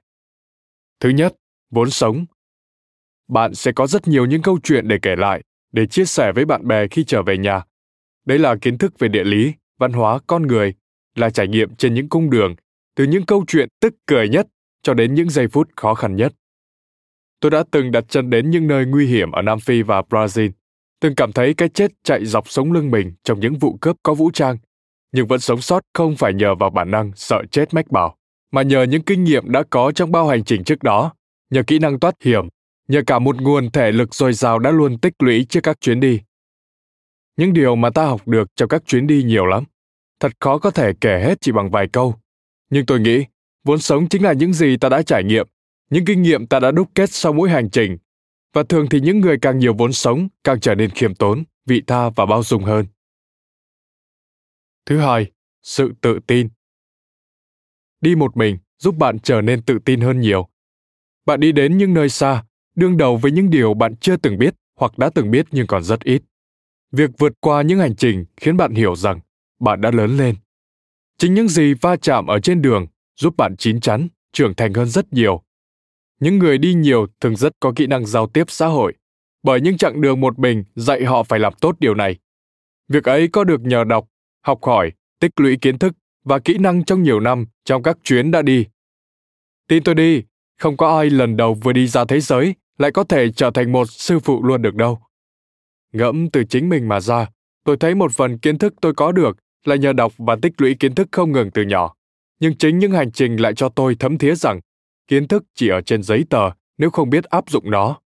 Thứ 1.00 1.08
nhất, 1.08 1.36
vốn 1.70 1.90
sống. 1.90 2.26
Bạn 3.32 3.54
sẽ 3.54 3.72
có 3.72 3.86
rất 3.86 4.08
nhiều 4.08 4.26
những 4.26 4.42
câu 4.42 4.58
chuyện 4.62 4.88
để 4.88 4.98
kể 5.02 5.16
lại, 5.16 5.42
để 5.72 5.86
chia 5.86 6.04
sẻ 6.04 6.32
với 6.32 6.44
bạn 6.44 6.66
bè 6.66 6.88
khi 6.88 7.04
trở 7.04 7.22
về 7.22 7.38
nhà. 7.38 7.62
Đấy 8.26 8.38
là 8.38 8.56
kiến 8.56 8.78
thức 8.78 8.98
về 8.98 9.08
địa 9.08 9.24
lý, 9.24 9.52
văn 9.78 9.92
hóa, 9.92 10.18
con 10.26 10.46
người, 10.46 10.74
là 11.14 11.30
trải 11.30 11.48
nghiệm 11.48 11.74
trên 11.74 11.94
những 11.94 12.08
cung 12.08 12.30
đường, 12.30 12.54
từ 12.96 13.04
những 13.04 13.26
câu 13.26 13.44
chuyện 13.46 13.68
tức 13.80 13.94
cười 14.06 14.28
nhất 14.28 14.46
cho 14.82 14.94
đến 14.94 15.14
những 15.14 15.30
giây 15.30 15.48
phút 15.48 15.68
khó 15.76 15.94
khăn 15.94 16.16
nhất. 16.16 16.32
Tôi 17.40 17.50
đã 17.50 17.64
từng 17.70 17.90
đặt 17.90 18.04
chân 18.08 18.30
đến 18.30 18.50
những 18.50 18.66
nơi 18.66 18.86
nguy 18.86 19.06
hiểm 19.06 19.32
ở 19.32 19.42
Nam 19.42 19.60
Phi 19.60 19.82
và 19.82 20.02
Brazil, 20.10 20.50
từng 21.00 21.14
cảm 21.14 21.32
thấy 21.32 21.54
cái 21.54 21.68
chết 21.68 21.90
chạy 22.04 22.24
dọc 22.24 22.50
sống 22.50 22.72
lưng 22.72 22.90
mình 22.90 23.12
trong 23.24 23.40
những 23.40 23.58
vụ 23.58 23.78
cướp 23.80 23.96
có 24.02 24.14
vũ 24.14 24.30
trang, 24.30 24.56
nhưng 25.12 25.26
vẫn 25.26 25.40
sống 25.40 25.60
sót 25.60 25.82
không 25.94 26.16
phải 26.16 26.34
nhờ 26.34 26.54
vào 26.54 26.70
bản 26.70 26.90
năng 26.90 27.12
sợ 27.16 27.42
chết 27.50 27.74
mách 27.74 27.90
bảo, 27.90 28.16
mà 28.52 28.62
nhờ 28.62 28.82
những 28.82 29.02
kinh 29.02 29.24
nghiệm 29.24 29.52
đã 29.52 29.62
có 29.70 29.92
trong 29.92 30.12
bao 30.12 30.28
hành 30.28 30.44
trình 30.44 30.64
trước 30.64 30.82
đó, 30.82 31.14
nhờ 31.50 31.62
kỹ 31.66 31.78
năng 31.78 32.00
thoát 32.00 32.14
hiểm, 32.22 32.48
nhờ 32.92 33.02
cả 33.06 33.18
một 33.18 33.36
nguồn 33.40 33.70
thể 33.70 33.92
lực 33.92 34.14
dồi 34.14 34.32
dào 34.32 34.58
đã 34.58 34.70
luôn 34.70 34.98
tích 34.98 35.14
lũy 35.18 35.46
trước 35.48 35.60
các 35.62 35.80
chuyến 35.80 36.00
đi. 36.00 36.20
Những 37.36 37.52
điều 37.52 37.76
mà 37.76 37.90
ta 37.90 38.04
học 38.04 38.28
được 38.28 38.48
trong 38.56 38.68
các 38.68 38.82
chuyến 38.86 39.06
đi 39.06 39.22
nhiều 39.22 39.46
lắm, 39.46 39.64
thật 40.20 40.32
khó 40.40 40.58
có 40.58 40.70
thể 40.70 40.92
kể 41.00 41.22
hết 41.24 41.40
chỉ 41.40 41.52
bằng 41.52 41.70
vài 41.70 41.88
câu. 41.88 42.14
Nhưng 42.70 42.86
tôi 42.86 43.00
nghĩ, 43.00 43.24
vốn 43.64 43.78
sống 43.78 44.08
chính 44.08 44.22
là 44.22 44.32
những 44.32 44.52
gì 44.52 44.76
ta 44.76 44.88
đã 44.88 45.02
trải 45.02 45.24
nghiệm 45.24 45.46
những 45.92 46.04
kinh 46.04 46.22
nghiệm 46.22 46.46
ta 46.46 46.60
đã 46.60 46.70
đúc 46.70 46.90
kết 46.94 47.10
sau 47.10 47.32
mỗi 47.32 47.50
hành 47.50 47.70
trình 47.70 47.98
và 48.52 48.62
thường 48.62 48.86
thì 48.90 49.00
những 49.00 49.20
người 49.20 49.38
càng 49.42 49.58
nhiều 49.58 49.74
vốn 49.78 49.92
sống 49.92 50.28
càng 50.44 50.60
trở 50.60 50.74
nên 50.74 50.90
khiêm 50.90 51.14
tốn 51.14 51.44
vị 51.66 51.82
tha 51.86 52.10
và 52.10 52.26
bao 52.26 52.42
dung 52.42 52.64
hơn 52.64 52.86
thứ 54.86 54.98
hai 54.98 55.32
sự 55.62 55.92
tự 56.00 56.20
tin 56.26 56.48
đi 58.00 58.14
một 58.14 58.36
mình 58.36 58.58
giúp 58.78 58.96
bạn 58.96 59.18
trở 59.18 59.40
nên 59.40 59.62
tự 59.62 59.78
tin 59.84 60.00
hơn 60.00 60.20
nhiều 60.20 60.48
bạn 61.26 61.40
đi 61.40 61.52
đến 61.52 61.78
những 61.78 61.94
nơi 61.94 62.08
xa 62.08 62.44
đương 62.74 62.96
đầu 62.96 63.16
với 63.16 63.32
những 63.32 63.50
điều 63.50 63.74
bạn 63.74 63.96
chưa 63.96 64.16
từng 64.16 64.38
biết 64.38 64.54
hoặc 64.76 64.98
đã 64.98 65.10
từng 65.14 65.30
biết 65.30 65.46
nhưng 65.50 65.66
còn 65.66 65.82
rất 65.84 66.00
ít. 66.00 66.22
Việc 66.92 67.10
vượt 67.18 67.32
qua 67.40 67.62
những 67.62 67.78
hành 67.78 67.96
trình 67.96 68.24
khiến 68.36 68.56
bạn 68.56 68.74
hiểu 68.74 68.96
rằng 68.96 69.20
bạn 69.60 69.80
đã 69.80 69.90
lớn 69.90 70.16
lên. 70.16 70.36
Chính 71.18 71.34
những 71.34 71.48
gì 71.48 71.74
va 71.74 71.96
chạm 71.96 72.26
ở 72.26 72.40
trên 72.40 72.62
đường 72.62 72.86
giúp 73.16 73.36
bạn 73.36 73.56
chín 73.56 73.80
chắn, 73.80 74.08
trưởng 74.32 74.54
thành 74.54 74.74
hơn 74.74 74.88
rất 74.88 75.12
nhiều. 75.12 75.42
Những 76.20 76.38
người 76.38 76.58
đi 76.58 76.74
nhiều 76.74 77.06
thường 77.20 77.36
rất 77.36 77.52
có 77.60 77.72
kỹ 77.76 77.86
năng 77.86 78.06
giao 78.06 78.26
tiếp 78.26 78.44
xã 78.48 78.66
hội, 78.66 78.94
bởi 79.42 79.60
những 79.60 79.76
chặng 79.76 80.00
đường 80.00 80.20
một 80.20 80.38
mình 80.38 80.64
dạy 80.74 81.04
họ 81.04 81.22
phải 81.22 81.38
làm 81.38 81.52
tốt 81.60 81.76
điều 81.80 81.94
này. 81.94 82.16
Việc 82.88 83.04
ấy 83.04 83.28
có 83.28 83.44
được 83.44 83.60
nhờ 83.60 83.84
đọc, 83.84 84.08
học 84.46 84.58
hỏi, 84.62 84.92
tích 85.20 85.32
lũy 85.36 85.56
kiến 85.56 85.78
thức 85.78 85.92
và 86.24 86.38
kỹ 86.38 86.58
năng 86.58 86.84
trong 86.84 87.02
nhiều 87.02 87.20
năm 87.20 87.46
trong 87.64 87.82
các 87.82 87.98
chuyến 88.04 88.30
đã 88.30 88.42
đi. 88.42 88.66
Tin 89.68 89.82
tôi 89.82 89.94
đi, 89.94 90.22
không 90.58 90.76
có 90.76 90.98
ai 90.98 91.10
lần 91.10 91.36
đầu 91.36 91.54
vừa 91.54 91.72
đi 91.72 91.86
ra 91.86 92.04
thế 92.04 92.20
giới 92.20 92.54
lại 92.82 92.90
có 92.92 93.04
thể 93.04 93.30
trở 93.30 93.50
thành 93.50 93.72
một 93.72 93.90
sư 93.90 94.18
phụ 94.18 94.42
luôn 94.42 94.62
được 94.62 94.74
đâu. 94.74 94.98
Ngẫm 95.92 96.30
từ 96.30 96.44
chính 96.44 96.68
mình 96.68 96.88
mà 96.88 97.00
ra, 97.00 97.28
tôi 97.64 97.76
thấy 97.76 97.94
một 97.94 98.12
phần 98.12 98.38
kiến 98.38 98.58
thức 98.58 98.74
tôi 98.80 98.94
có 98.94 99.12
được 99.12 99.36
là 99.64 99.76
nhờ 99.76 99.92
đọc 99.92 100.12
và 100.18 100.36
tích 100.42 100.52
lũy 100.58 100.74
kiến 100.74 100.94
thức 100.94 101.08
không 101.12 101.32
ngừng 101.32 101.50
từ 101.50 101.62
nhỏ. 101.62 101.94
Nhưng 102.40 102.56
chính 102.56 102.78
những 102.78 102.92
hành 102.92 103.12
trình 103.12 103.36
lại 103.36 103.54
cho 103.54 103.68
tôi 103.68 103.96
thấm 103.98 104.18
thía 104.18 104.34
rằng, 104.34 104.60
kiến 105.08 105.28
thức 105.28 105.44
chỉ 105.54 105.68
ở 105.68 105.80
trên 105.80 106.02
giấy 106.02 106.24
tờ, 106.30 106.50
nếu 106.78 106.90
không 106.90 107.10
biết 107.10 107.24
áp 107.24 107.50
dụng 107.50 107.70
nó. 107.70 108.00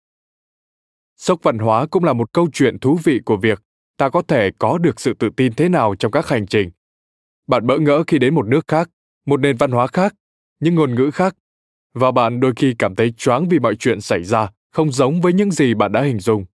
Sốc 1.18 1.40
văn 1.44 1.58
hóa 1.58 1.86
cũng 1.86 2.04
là 2.04 2.14
một 2.14 2.34
câu 2.34 2.48
chuyện 2.54 2.80
thú 2.80 3.00
vị 3.04 3.20
của 3.26 3.38
việc 3.38 3.62
ta 3.98 4.10
có 4.10 4.22
thể 4.22 4.52
có 4.60 4.78
được 4.78 5.00
sự 5.00 5.14
tự 5.14 5.30
tin 5.38 5.54
thế 5.54 5.70
nào 5.70 5.96
trong 5.96 6.12
các 6.12 6.28
hành 6.28 6.48
trình. 6.48 6.70
Bạn 7.48 7.68
bỡ 7.68 7.78
ngỡ 7.78 8.04
khi 8.08 8.20
đến 8.20 8.36
một 8.36 8.48
nước 8.48 8.68
khác, 8.68 8.90
một 9.26 9.40
nền 9.40 9.58
văn 9.58 9.72
hóa 9.72 9.88
khác, 9.88 10.16
những 10.60 10.76
ngôn 10.76 10.96
ngữ 10.96 11.12
khác, 11.12 11.36
và 11.94 12.12
bạn 12.12 12.40
đôi 12.40 12.54
khi 12.56 12.76
cảm 12.80 12.96
thấy 12.96 13.14
choáng 13.18 13.50
vì 13.50 13.60
mọi 13.60 13.76
chuyện 13.76 14.02
xảy 14.02 14.24
ra 14.24 14.50
không 14.74 14.92
giống 14.92 15.22
với 15.22 15.34
những 15.34 15.52
gì 15.52 15.74
bạn 15.74 15.92
đã 15.92 16.02
hình 16.02 16.20
dung 16.20 16.46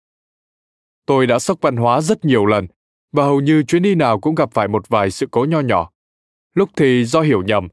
tôi 1.06 1.28
đã 1.28 1.40
sốc 1.40 1.62
văn 1.62 1.76
hóa 1.76 2.02
rất 2.02 2.26
nhiều 2.26 2.46
lần 2.46 2.68
và 3.12 3.24
hầu 3.24 3.42
như 3.42 3.64
chuyến 3.64 3.82
đi 3.82 3.96
nào 3.96 4.20
cũng 4.20 4.36
gặp 4.36 4.50
phải 4.54 4.68
một 4.68 4.90
vài 4.90 5.12
sự 5.12 5.28
cố 5.32 5.46
nho 5.46 5.60
nhỏ 5.60 5.92
lúc 6.54 6.70
thì 6.76 7.06
do 7.06 7.22
hiểu 7.22 7.42
nhầm 7.44 7.68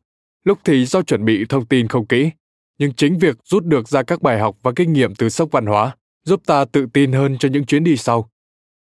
lúc 0.44 0.58
thì 0.64 0.84
do 0.84 1.02
chuẩn 1.02 1.24
bị 1.24 1.44
thông 1.48 1.66
tin 1.66 1.88
không 1.88 2.06
kỹ 2.06 2.30
nhưng 2.78 2.92
chính 2.92 3.18
việc 3.18 3.36
rút 3.44 3.64
được 3.64 3.88
ra 3.88 4.02
các 4.02 4.22
bài 4.22 4.38
học 4.38 4.56
và 4.62 4.72
kinh 4.76 4.92
nghiệm 4.92 5.14
từ 5.14 5.28
sốc 5.28 5.48
văn 5.52 5.66
hóa 5.66 5.96
giúp 6.26 6.42
ta 6.46 6.64
tự 6.64 6.86
tin 6.92 7.12
hơn 7.12 7.38
cho 7.38 7.48
những 7.48 7.66
chuyến 7.66 7.84
đi 7.84 7.96
sau. 7.96 8.30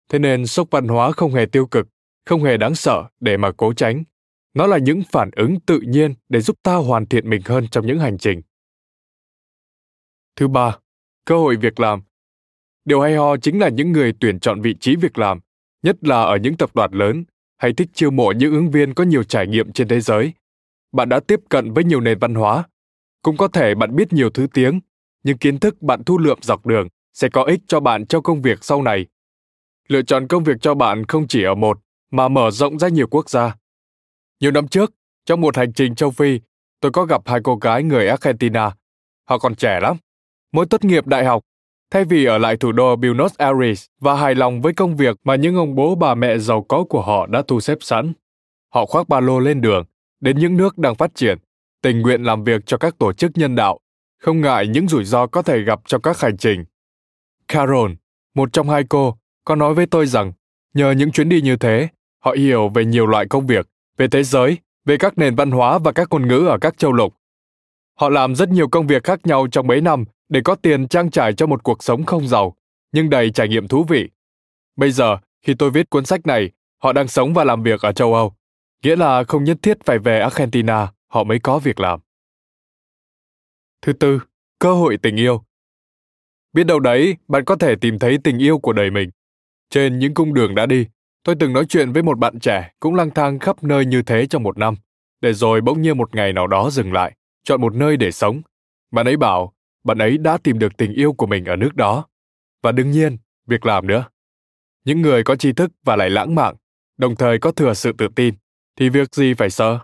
Thế 0.08 0.18
nên 0.18 0.46
sốc 0.46 0.68
văn 0.70 0.88
hóa 0.88 1.12
không 1.12 1.34
hề 1.34 1.46
tiêu 1.46 1.66
cực, 1.66 1.88
không 2.26 2.44
hề 2.44 2.56
đáng 2.56 2.74
sợ 2.74 3.04
để 3.20 3.36
mà 3.36 3.52
cố 3.56 3.72
tránh. 3.72 4.04
Nó 4.54 4.66
là 4.66 4.78
những 4.78 5.02
phản 5.12 5.30
ứng 5.36 5.60
tự 5.60 5.80
nhiên 5.80 6.14
để 6.28 6.40
giúp 6.40 6.56
ta 6.62 6.74
hoàn 6.74 7.06
thiện 7.06 7.30
mình 7.30 7.42
hơn 7.44 7.68
trong 7.70 7.86
những 7.86 7.98
hành 7.98 8.18
trình. 8.18 8.42
Thứ 10.36 10.48
ba, 10.48 10.78
cơ 11.24 11.36
hội 11.36 11.56
việc 11.56 11.80
làm. 11.80 12.02
Điều 12.84 13.00
hay 13.00 13.16
ho 13.16 13.36
chính 13.36 13.58
là 13.58 13.68
những 13.68 13.92
người 13.92 14.14
tuyển 14.20 14.40
chọn 14.40 14.60
vị 14.60 14.74
trí 14.80 14.96
việc 14.96 15.18
làm, 15.18 15.40
nhất 15.82 15.96
là 16.00 16.22
ở 16.22 16.36
những 16.36 16.56
tập 16.56 16.70
đoàn 16.74 16.92
lớn, 16.92 17.24
hay 17.58 17.72
thích 17.72 17.88
chiêu 17.94 18.10
mộ 18.10 18.32
những 18.32 18.54
ứng 18.54 18.70
viên 18.70 18.94
có 18.94 19.04
nhiều 19.04 19.22
trải 19.22 19.46
nghiệm 19.46 19.72
trên 19.72 19.88
thế 19.88 20.00
giới. 20.00 20.32
bạn 20.92 21.08
đã 21.08 21.20
tiếp 21.20 21.40
cận 21.48 21.72
với 21.72 21.84
nhiều 21.84 22.00
nền 22.00 22.18
văn 22.18 22.34
hóa. 22.34 22.64
Cũng 23.22 23.36
có 23.36 23.48
thể 23.48 23.74
bạn 23.74 23.96
biết 23.96 24.12
nhiều 24.12 24.30
thứ 24.30 24.46
tiếng, 24.54 24.80
nhưng 25.22 25.38
kiến 25.38 25.58
thức 25.58 25.82
bạn 25.82 26.04
thu 26.04 26.18
lượm 26.18 26.38
dọc 26.42 26.66
đường 26.66 26.88
sẽ 27.14 27.28
có 27.28 27.42
ích 27.42 27.60
cho 27.66 27.80
bạn 27.80 28.06
trong 28.06 28.22
công 28.22 28.42
việc 28.42 28.64
sau 28.64 28.82
này. 28.82 29.06
Lựa 29.88 30.02
chọn 30.02 30.28
công 30.28 30.44
việc 30.44 30.56
cho 30.60 30.74
bạn 30.74 31.04
không 31.06 31.28
chỉ 31.28 31.42
ở 31.42 31.54
một, 31.54 31.80
mà 32.10 32.28
mở 32.28 32.50
rộng 32.50 32.78
ra 32.78 32.88
nhiều 32.88 33.06
quốc 33.06 33.30
gia. 33.30 33.56
Nhiều 34.40 34.50
năm 34.50 34.68
trước, 34.68 34.92
trong 35.24 35.40
một 35.40 35.56
hành 35.56 35.72
trình 35.72 35.94
châu 35.94 36.10
Phi, 36.10 36.40
tôi 36.80 36.92
có 36.92 37.04
gặp 37.04 37.22
hai 37.24 37.40
cô 37.44 37.56
gái 37.56 37.82
người 37.82 38.08
Argentina. 38.08 38.70
Họ 39.28 39.38
còn 39.38 39.54
trẻ 39.54 39.80
lắm. 39.82 39.96
Mới 40.52 40.66
tốt 40.66 40.84
nghiệp 40.84 41.06
đại 41.06 41.24
học, 41.24 41.42
thay 41.90 42.04
vì 42.04 42.24
ở 42.24 42.38
lại 42.38 42.56
thủ 42.56 42.72
đô 42.72 42.96
Buenos 42.96 43.34
Aires 43.36 43.86
và 44.00 44.14
hài 44.14 44.34
lòng 44.34 44.60
với 44.60 44.72
công 44.72 44.96
việc 44.96 45.16
mà 45.24 45.34
những 45.34 45.56
ông 45.56 45.74
bố 45.74 45.94
bà 45.94 46.14
mẹ 46.14 46.38
giàu 46.38 46.62
có 46.62 46.84
của 46.84 47.02
họ 47.02 47.26
đã 47.26 47.42
thu 47.48 47.60
xếp 47.60 47.78
sẵn. 47.80 48.12
Họ 48.74 48.86
khoác 48.86 49.08
ba 49.08 49.20
lô 49.20 49.38
lên 49.38 49.60
đường, 49.60 49.84
đến 50.20 50.38
những 50.38 50.56
nước 50.56 50.78
đang 50.78 50.94
phát 50.94 51.14
triển, 51.14 51.38
tình 51.82 52.00
nguyện 52.00 52.22
làm 52.22 52.44
việc 52.44 52.66
cho 52.66 52.76
các 52.76 52.98
tổ 52.98 53.12
chức 53.12 53.30
nhân 53.34 53.54
đạo, 53.54 53.78
không 54.18 54.40
ngại 54.40 54.66
những 54.66 54.88
rủi 54.88 55.04
ro 55.04 55.26
có 55.26 55.42
thể 55.42 55.60
gặp 55.60 55.80
trong 55.86 56.02
các 56.02 56.20
hành 56.20 56.36
trình. 56.36 56.64
Carol, 57.48 57.90
một 58.34 58.52
trong 58.52 58.70
hai 58.70 58.82
cô, 58.88 59.18
có 59.44 59.54
nói 59.54 59.74
với 59.74 59.86
tôi 59.86 60.06
rằng 60.06 60.32
nhờ 60.74 60.90
những 60.90 61.12
chuyến 61.12 61.28
đi 61.28 61.40
như 61.40 61.56
thế, 61.56 61.88
họ 62.18 62.34
hiểu 62.38 62.68
về 62.68 62.84
nhiều 62.84 63.06
loại 63.06 63.26
công 63.26 63.46
việc, 63.46 63.66
về 63.96 64.08
thế 64.08 64.22
giới, 64.22 64.58
về 64.84 64.96
các 64.96 65.18
nền 65.18 65.34
văn 65.34 65.50
hóa 65.50 65.78
và 65.78 65.92
các 65.92 66.08
ngôn 66.10 66.28
ngữ 66.28 66.46
ở 66.46 66.58
các 66.58 66.78
châu 66.78 66.92
lục. 66.92 67.14
Họ 67.94 68.08
làm 68.08 68.34
rất 68.34 68.48
nhiều 68.48 68.68
công 68.68 68.86
việc 68.86 69.04
khác 69.04 69.26
nhau 69.26 69.46
trong 69.52 69.66
mấy 69.66 69.80
năm 69.80 70.04
để 70.30 70.40
có 70.44 70.54
tiền 70.54 70.88
trang 70.88 71.10
trải 71.10 71.32
cho 71.32 71.46
một 71.46 71.62
cuộc 71.62 71.82
sống 71.82 72.04
không 72.04 72.28
giàu, 72.28 72.56
nhưng 72.92 73.10
đầy 73.10 73.30
trải 73.30 73.48
nghiệm 73.48 73.68
thú 73.68 73.84
vị. 73.84 74.08
Bây 74.76 74.90
giờ, 74.90 75.18
khi 75.42 75.54
tôi 75.54 75.70
viết 75.70 75.90
cuốn 75.90 76.04
sách 76.04 76.26
này, 76.26 76.50
họ 76.82 76.92
đang 76.92 77.08
sống 77.08 77.34
và 77.34 77.44
làm 77.44 77.62
việc 77.62 77.80
ở 77.82 77.92
châu 77.92 78.14
Âu, 78.14 78.34
nghĩa 78.82 78.96
là 78.96 79.24
không 79.24 79.44
nhất 79.44 79.58
thiết 79.62 79.78
phải 79.84 79.98
về 79.98 80.20
Argentina 80.20 80.92
họ 81.06 81.24
mới 81.24 81.38
có 81.38 81.58
việc 81.58 81.80
làm. 81.80 82.00
Thứ 83.82 83.92
tư, 83.92 84.20
cơ 84.58 84.74
hội 84.74 84.96
tình 85.02 85.16
yêu. 85.16 85.44
Biết 86.52 86.64
đâu 86.64 86.80
đấy, 86.80 87.16
bạn 87.28 87.44
có 87.44 87.56
thể 87.56 87.74
tìm 87.76 87.98
thấy 87.98 88.18
tình 88.24 88.38
yêu 88.38 88.58
của 88.58 88.72
đời 88.72 88.90
mình. 88.90 89.10
Trên 89.70 89.98
những 89.98 90.14
cung 90.14 90.34
đường 90.34 90.54
đã 90.54 90.66
đi, 90.66 90.86
tôi 91.24 91.34
từng 91.40 91.52
nói 91.52 91.64
chuyện 91.68 91.92
với 91.92 92.02
một 92.02 92.18
bạn 92.18 92.40
trẻ 92.40 92.72
cũng 92.80 92.94
lang 92.94 93.10
thang 93.10 93.38
khắp 93.38 93.64
nơi 93.64 93.86
như 93.86 94.02
thế 94.02 94.26
trong 94.26 94.42
một 94.42 94.58
năm, 94.58 94.74
để 95.20 95.32
rồi 95.32 95.60
bỗng 95.60 95.82
nhiên 95.82 95.98
một 95.98 96.14
ngày 96.14 96.32
nào 96.32 96.46
đó 96.46 96.70
dừng 96.70 96.92
lại, 96.92 97.16
chọn 97.44 97.60
một 97.60 97.74
nơi 97.74 97.96
để 97.96 98.10
sống. 98.10 98.42
Bạn 98.90 99.06
ấy 99.06 99.16
bảo, 99.16 99.52
bạn 99.84 99.98
ấy 99.98 100.18
đã 100.18 100.38
tìm 100.38 100.58
được 100.58 100.76
tình 100.76 100.92
yêu 100.92 101.12
của 101.12 101.26
mình 101.26 101.44
ở 101.44 101.56
nước 101.56 101.74
đó. 101.74 102.06
Và 102.62 102.72
đương 102.72 102.90
nhiên, 102.90 103.18
việc 103.46 103.66
làm 103.66 103.86
nữa. 103.86 104.04
Những 104.84 105.02
người 105.02 105.24
có 105.24 105.36
tri 105.36 105.52
thức 105.52 105.70
và 105.84 105.96
lại 105.96 106.10
lãng 106.10 106.34
mạn, 106.34 106.54
đồng 106.96 107.16
thời 107.16 107.38
có 107.38 107.52
thừa 107.52 107.74
sự 107.74 107.92
tự 107.98 108.08
tin, 108.16 108.34
thì 108.76 108.88
việc 108.88 109.14
gì 109.14 109.34
phải 109.34 109.50
sợ? 109.50 109.78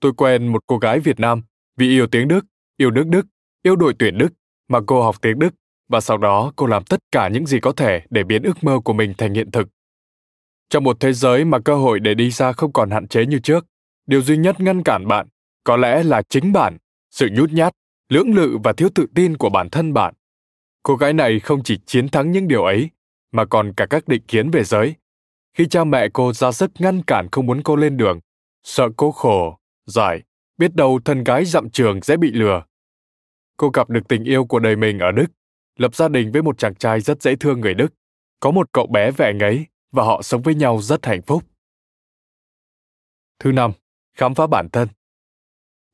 Tôi 0.00 0.12
quen 0.16 0.46
một 0.46 0.62
cô 0.66 0.78
gái 0.78 1.00
Việt 1.00 1.20
Nam 1.20 1.42
vì 1.76 1.88
yêu 1.88 2.06
tiếng 2.06 2.28
Đức, 2.28 2.44
yêu 2.76 2.90
nước 2.90 3.06
Đức, 3.06 3.26
yêu 3.62 3.76
đội 3.76 3.94
tuyển 3.98 4.18
Đức 4.18 4.28
mà 4.68 4.80
cô 4.86 5.02
học 5.02 5.16
tiếng 5.22 5.38
Đức 5.38 5.54
và 5.88 6.00
sau 6.00 6.18
đó 6.18 6.52
cô 6.56 6.66
làm 6.66 6.84
tất 6.84 7.00
cả 7.12 7.28
những 7.28 7.46
gì 7.46 7.60
có 7.60 7.72
thể 7.72 8.02
để 8.10 8.24
biến 8.24 8.42
ước 8.42 8.64
mơ 8.64 8.80
của 8.84 8.92
mình 8.92 9.14
thành 9.18 9.34
hiện 9.34 9.50
thực. 9.50 9.68
Trong 10.68 10.84
một 10.84 10.96
thế 11.00 11.12
giới 11.12 11.44
mà 11.44 11.58
cơ 11.58 11.76
hội 11.76 12.00
để 12.00 12.14
đi 12.14 12.30
xa 12.30 12.52
không 12.52 12.72
còn 12.72 12.90
hạn 12.90 13.08
chế 13.08 13.26
như 13.26 13.38
trước, 13.38 13.66
điều 14.06 14.22
duy 14.22 14.36
nhất 14.36 14.60
ngăn 14.60 14.82
cản 14.82 15.08
bạn 15.08 15.26
có 15.64 15.76
lẽ 15.76 16.02
là 16.02 16.22
chính 16.22 16.52
bạn, 16.52 16.78
sự 17.10 17.28
nhút 17.32 17.52
nhát, 17.52 17.72
lưỡng 18.08 18.34
lự 18.34 18.58
và 18.64 18.72
thiếu 18.72 18.88
tự 18.94 19.06
tin 19.14 19.36
của 19.36 19.50
bản 19.50 19.70
thân 19.70 19.92
bạn. 19.92 20.14
Cô 20.82 20.96
gái 20.96 21.12
này 21.12 21.40
không 21.40 21.62
chỉ 21.62 21.78
chiến 21.86 22.08
thắng 22.08 22.30
những 22.30 22.48
điều 22.48 22.64
ấy, 22.64 22.90
mà 23.32 23.44
còn 23.44 23.72
cả 23.76 23.86
các 23.86 24.08
định 24.08 24.22
kiến 24.28 24.50
về 24.50 24.64
giới. 24.64 24.94
Khi 25.54 25.66
cha 25.68 25.84
mẹ 25.84 26.08
cô 26.12 26.32
ra 26.32 26.52
sức 26.52 26.70
ngăn 26.78 27.02
cản 27.02 27.28
không 27.32 27.46
muốn 27.46 27.62
cô 27.62 27.76
lên 27.76 27.96
đường, 27.96 28.20
sợ 28.62 28.88
cô 28.96 29.12
khổ, 29.12 29.58
giải, 29.86 30.22
biết 30.58 30.74
đâu 30.74 31.00
thân 31.04 31.24
gái 31.24 31.44
dặm 31.44 31.70
trường 31.70 32.02
sẽ 32.02 32.16
bị 32.16 32.32
lừa. 32.32 32.64
Cô 33.56 33.68
gặp 33.68 33.90
được 33.90 34.08
tình 34.08 34.24
yêu 34.24 34.44
của 34.44 34.58
đời 34.58 34.76
mình 34.76 34.98
ở 34.98 35.10
Đức, 35.12 35.26
lập 35.76 35.94
gia 35.94 36.08
đình 36.08 36.32
với 36.32 36.42
một 36.42 36.58
chàng 36.58 36.74
trai 36.74 37.00
rất 37.00 37.22
dễ 37.22 37.36
thương 37.36 37.60
người 37.60 37.74
Đức, 37.74 37.94
có 38.40 38.50
một 38.50 38.72
cậu 38.72 38.86
bé 38.86 39.10
vẻ 39.10 39.32
ngấy 39.34 39.66
và 39.92 40.04
họ 40.04 40.22
sống 40.22 40.42
với 40.42 40.54
nhau 40.54 40.80
rất 40.82 41.06
hạnh 41.06 41.22
phúc. 41.22 41.42
Thứ 43.38 43.52
năm, 43.52 43.72
khám 44.16 44.34
phá 44.34 44.46
bản 44.46 44.68
thân. 44.72 44.88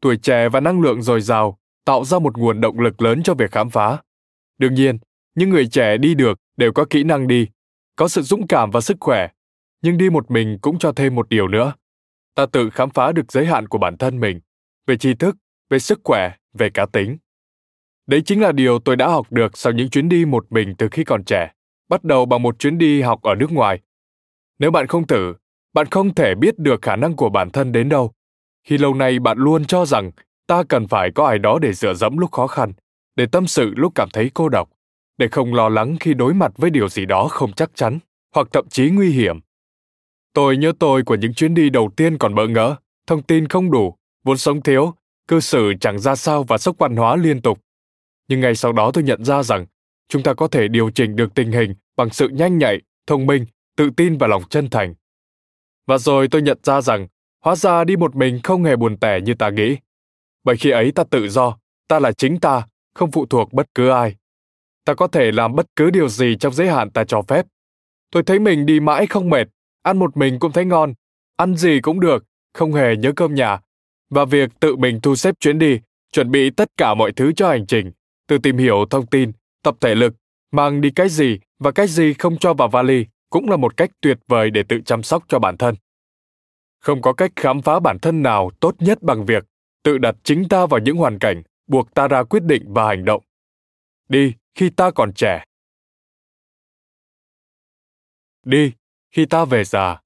Tuổi 0.01 0.17
trẻ 0.17 0.49
và 0.49 0.61
năng 0.61 0.81
lượng 0.81 1.03
dồi 1.03 1.21
dào 1.21 1.60
tạo 1.85 2.05
ra 2.05 2.19
một 2.19 2.39
nguồn 2.39 2.61
động 2.61 2.81
lực 2.81 3.03
lớn 3.03 3.23
cho 3.23 3.35
việc 3.35 3.53
khám 3.53 3.71
phá. 3.71 3.99
Đương 4.59 4.75
nhiên, 4.75 4.99
những 5.35 5.51
người 5.51 5.67
trẻ 5.67 5.97
đi 5.97 6.15
được 6.15 6.39
đều 6.57 6.73
có 6.73 6.85
kỹ 6.91 7.05
năng 7.05 7.29
đi, 7.29 7.47
có 7.97 8.09
sự 8.09 8.23
dũng 8.23 8.47
cảm 8.47 8.71
và 8.71 8.81
sức 8.81 8.97
khỏe, 9.01 9.29
nhưng 9.83 9.99
đi 9.99 10.11
một 10.11 10.31
mình 10.31 10.59
cũng 10.63 10.79
cho 10.79 10.93
thêm 10.93 11.15
một 11.15 11.29
điều 11.29 11.49
nữa. 11.49 11.73
Ta 12.35 12.47
tự 12.47 12.71
khám 12.71 12.91
phá 12.91 13.13
được 13.13 13.33
giới 13.33 13.47
hạn 13.47 13.69
của 13.69 13.79
bản 13.79 13.97
thân 13.99 14.21
mình, 14.21 14.41
về 14.87 14.97
tri 14.97 15.15
thức, 15.15 15.37
về 15.71 15.79
sức 15.79 16.01
khỏe, 16.05 16.33
về 16.53 16.71
cá 16.71 16.87
tính. 16.87 17.19
Đấy 18.07 18.23
chính 18.25 18.41
là 18.41 18.53
điều 18.53 18.79
tôi 18.79 18.97
đã 18.97 19.09
học 19.09 19.27
được 19.33 19.59
sau 19.59 19.73
những 19.73 19.91
chuyến 19.91 20.09
đi 20.09 20.25
một 20.25 20.47
mình 20.51 20.75
từ 20.79 20.89
khi 20.91 21.05
còn 21.05 21.25
trẻ, 21.25 21.53
bắt 21.89 22.05
đầu 22.05 22.27
bằng 22.27 22.43
một 22.43 22.59
chuyến 22.59 22.79
đi 22.79 23.03
học 23.03 23.23
ở 23.23 23.35
nước 23.35 23.53
ngoài. 23.53 23.81
Nếu 24.59 24.71
bạn 24.71 24.87
không 24.87 25.07
thử, 25.07 25.35
bạn 25.73 25.87
không 25.87 26.15
thể 26.15 26.35
biết 26.35 26.59
được 26.59 26.83
khả 26.83 26.97
năng 26.97 27.17
của 27.17 27.29
bản 27.29 27.51
thân 27.51 27.73
đến 27.73 27.89
đâu. 27.89 28.13
Khi 28.65 28.79
lâu 28.79 28.95
nay 28.95 29.19
bạn 29.19 29.39
luôn 29.39 29.65
cho 29.65 29.87
rằng 29.87 30.11
ta 30.51 30.63
cần 30.63 30.89
phải 30.89 31.11
có 31.15 31.27
ai 31.27 31.39
đó 31.39 31.59
để 31.59 31.73
dựa 31.73 31.95
dẫm 31.95 32.19
lúc 32.19 32.33
khó 32.33 32.47
khăn, 32.47 32.73
để 33.17 33.27
tâm 33.27 33.47
sự 33.47 33.73
lúc 33.77 33.93
cảm 33.95 34.09
thấy 34.13 34.31
cô 34.35 34.49
độc, 34.49 34.71
để 35.19 35.29
không 35.29 35.55
lo 35.55 35.69
lắng 35.69 35.97
khi 36.01 36.15
đối 36.15 36.35
mặt 36.35 36.53
với 36.57 36.71
điều 36.71 36.89
gì 36.89 37.07
đó 37.07 37.29
không 37.29 37.53
chắc 37.53 37.71
chắn, 37.75 37.99
hoặc 38.35 38.49
thậm 38.53 38.69
chí 38.69 38.91
nguy 38.91 39.11
hiểm. 39.11 39.41
Tôi 40.33 40.57
nhớ 40.57 40.73
tôi 40.79 41.03
của 41.03 41.15
những 41.15 41.35
chuyến 41.35 41.55
đi 41.55 41.71
đầu 41.71 41.91
tiên 41.97 42.19
còn 42.19 42.35
bỡ 42.35 42.47
ngỡ, 42.47 42.77
thông 43.07 43.23
tin 43.23 43.49
không 43.49 43.71
đủ, 43.71 43.95
vốn 44.25 44.37
sống 44.37 44.63
thiếu, 44.63 44.95
cư 45.29 45.41
xử 45.41 45.75
chẳng 45.81 45.99
ra 45.99 46.17
sao 46.17 46.43
và 46.43 46.59
sốc 46.59 46.79
văn 46.79 46.97
hóa 46.97 47.17
liên 47.17 47.41
tục. 47.41 47.59
Nhưng 48.29 48.41
ngay 48.41 48.55
sau 48.55 48.73
đó 48.73 48.91
tôi 48.95 49.05
nhận 49.05 49.25
ra 49.25 49.43
rằng 49.43 49.67
chúng 50.09 50.23
ta 50.23 50.35
có 50.35 50.49
thể 50.49 50.69
điều 50.69 50.91
chỉnh 50.91 51.17
được 51.17 51.35
tình 51.35 51.53
hình 51.53 51.75
bằng 51.97 52.11
sự 52.11 52.29
nhanh 52.29 52.59
nhạy, 52.59 52.81
thông 53.07 53.27
minh, 53.27 53.47
tự 53.77 53.91
tin 53.97 54.19
và 54.19 54.27
lòng 54.27 54.43
chân 54.51 54.71
thành. 54.71 54.95
Và 55.87 55.99
rồi 55.99 56.29
tôi 56.29 56.43
nhận 56.43 56.59
ra 56.63 56.81
rằng 56.81 57.07
hóa 57.45 57.57
ra 57.57 57.85
đi 57.85 57.97
một 57.97 58.17
mình 58.17 58.41
không 58.43 58.65
hề 58.65 58.77
buồn 58.77 58.97
tẻ 58.97 59.21
như 59.21 59.35
ta 59.35 59.51
nghĩ. 59.51 59.77
Bởi 60.45 60.57
khi 60.57 60.71
ấy 60.71 60.93
ta 60.93 61.05
tự 61.05 61.29
do, 61.29 61.59
ta 61.89 61.99
là 61.99 62.13
chính 62.13 62.41
ta, 62.41 62.67
không 62.95 63.11
phụ 63.11 63.27
thuộc 63.27 63.53
bất 63.53 63.67
cứ 63.75 63.91
ai. 63.91 64.17
Ta 64.85 64.95
có 64.95 65.07
thể 65.07 65.33
làm 65.33 65.55
bất 65.55 65.67
cứ 65.77 65.91
điều 65.91 66.09
gì 66.09 66.37
trong 66.41 66.53
giới 66.53 66.69
hạn 66.69 66.91
ta 66.91 67.05
cho 67.05 67.23
phép. 67.23 67.47
Tôi 68.11 68.23
thấy 68.23 68.39
mình 68.39 68.67
đi 68.67 68.81
mãi 68.81 69.07
không 69.07 69.31
mệt, 69.31 69.49
ăn 69.83 69.99
một 69.99 70.17
mình 70.17 70.39
cũng 70.39 70.53
thấy 70.53 70.65
ngon, 70.65 70.95
ăn 71.37 71.57
gì 71.57 71.81
cũng 71.81 72.01
được, 72.01 72.25
không 72.55 72.73
hề 72.73 72.97
nhớ 72.97 73.13
cơm 73.17 73.35
nhà. 73.35 73.61
Và 74.11 74.25
việc 74.25 74.51
tự 74.61 74.77
mình 74.77 75.01
thu 75.01 75.17
xếp 75.17 75.35
chuyến 75.41 75.59
đi, 75.59 75.79
chuẩn 76.13 76.31
bị 76.31 76.51
tất 76.51 76.71
cả 76.77 76.95
mọi 76.95 77.13
thứ 77.13 77.33
cho 77.33 77.49
hành 77.49 77.67
trình, 77.67 77.93
từ 78.27 78.39
tìm 78.39 78.59
hiểu 78.59 78.85
thông 78.91 79.07
tin, 79.07 79.33
tập 79.63 79.77
thể 79.81 79.95
lực, 79.95 80.15
mang 80.53 80.81
đi 80.81 80.91
cái 80.91 81.09
gì 81.09 81.39
và 81.59 81.71
cái 81.71 81.87
gì 81.87 82.15
không 82.15 82.39
cho 82.39 82.55
vào 82.55 82.69
vali 82.69 83.07
cũng 83.31 83.51
là 83.51 83.57
một 83.57 83.77
cách 83.77 83.91
tuyệt 84.01 84.19
vời 84.29 84.51
để 84.51 84.63
tự 84.63 84.81
chăm 84.87 85.03
sóc 85.03 85.25
cho 85.29 85.39
bản 85.39 85.57
thân. 85.57 85.75
Không 86.81 87.03
có 87.03 87.13
cách 87.13 87.33
khám 87.37 87.63
phá 87.63 87.81
bản 87.81 87.99
thân 87.99 88.23
nào 88.23 88.51
tốt 88.61 88.75
nhất 88.79 89.03
bằng 89.03 89.27
việc 89.27 89.45
tự 89.83 89.99
đặt 89.99 90.15
chính 90.23 90.49
ta 90.49 90.67
vào 90.67 90.81
những 90.81 90.97
hoàn 90.97 91.19
cảnh 91.19 91.43
buộc 91.67 91.95
ta 91.95 92.09
ra 92.09 92.23
quyết 92.23 92.43
định 92.43 92.65
và 92.67 92.87
hành 92.87 93.05
động. 93.05 93.23
Đi 94.09 94.35
khi 94.55 94.71
ta 94.71 94.91
còn 94.91 95.13
trẻ. 95.13 95.45
Đi 98.45 98.73
khi 99.13 99.27
ta 99.27 99.45
về 99.45 99.65
già. 99.65 100.01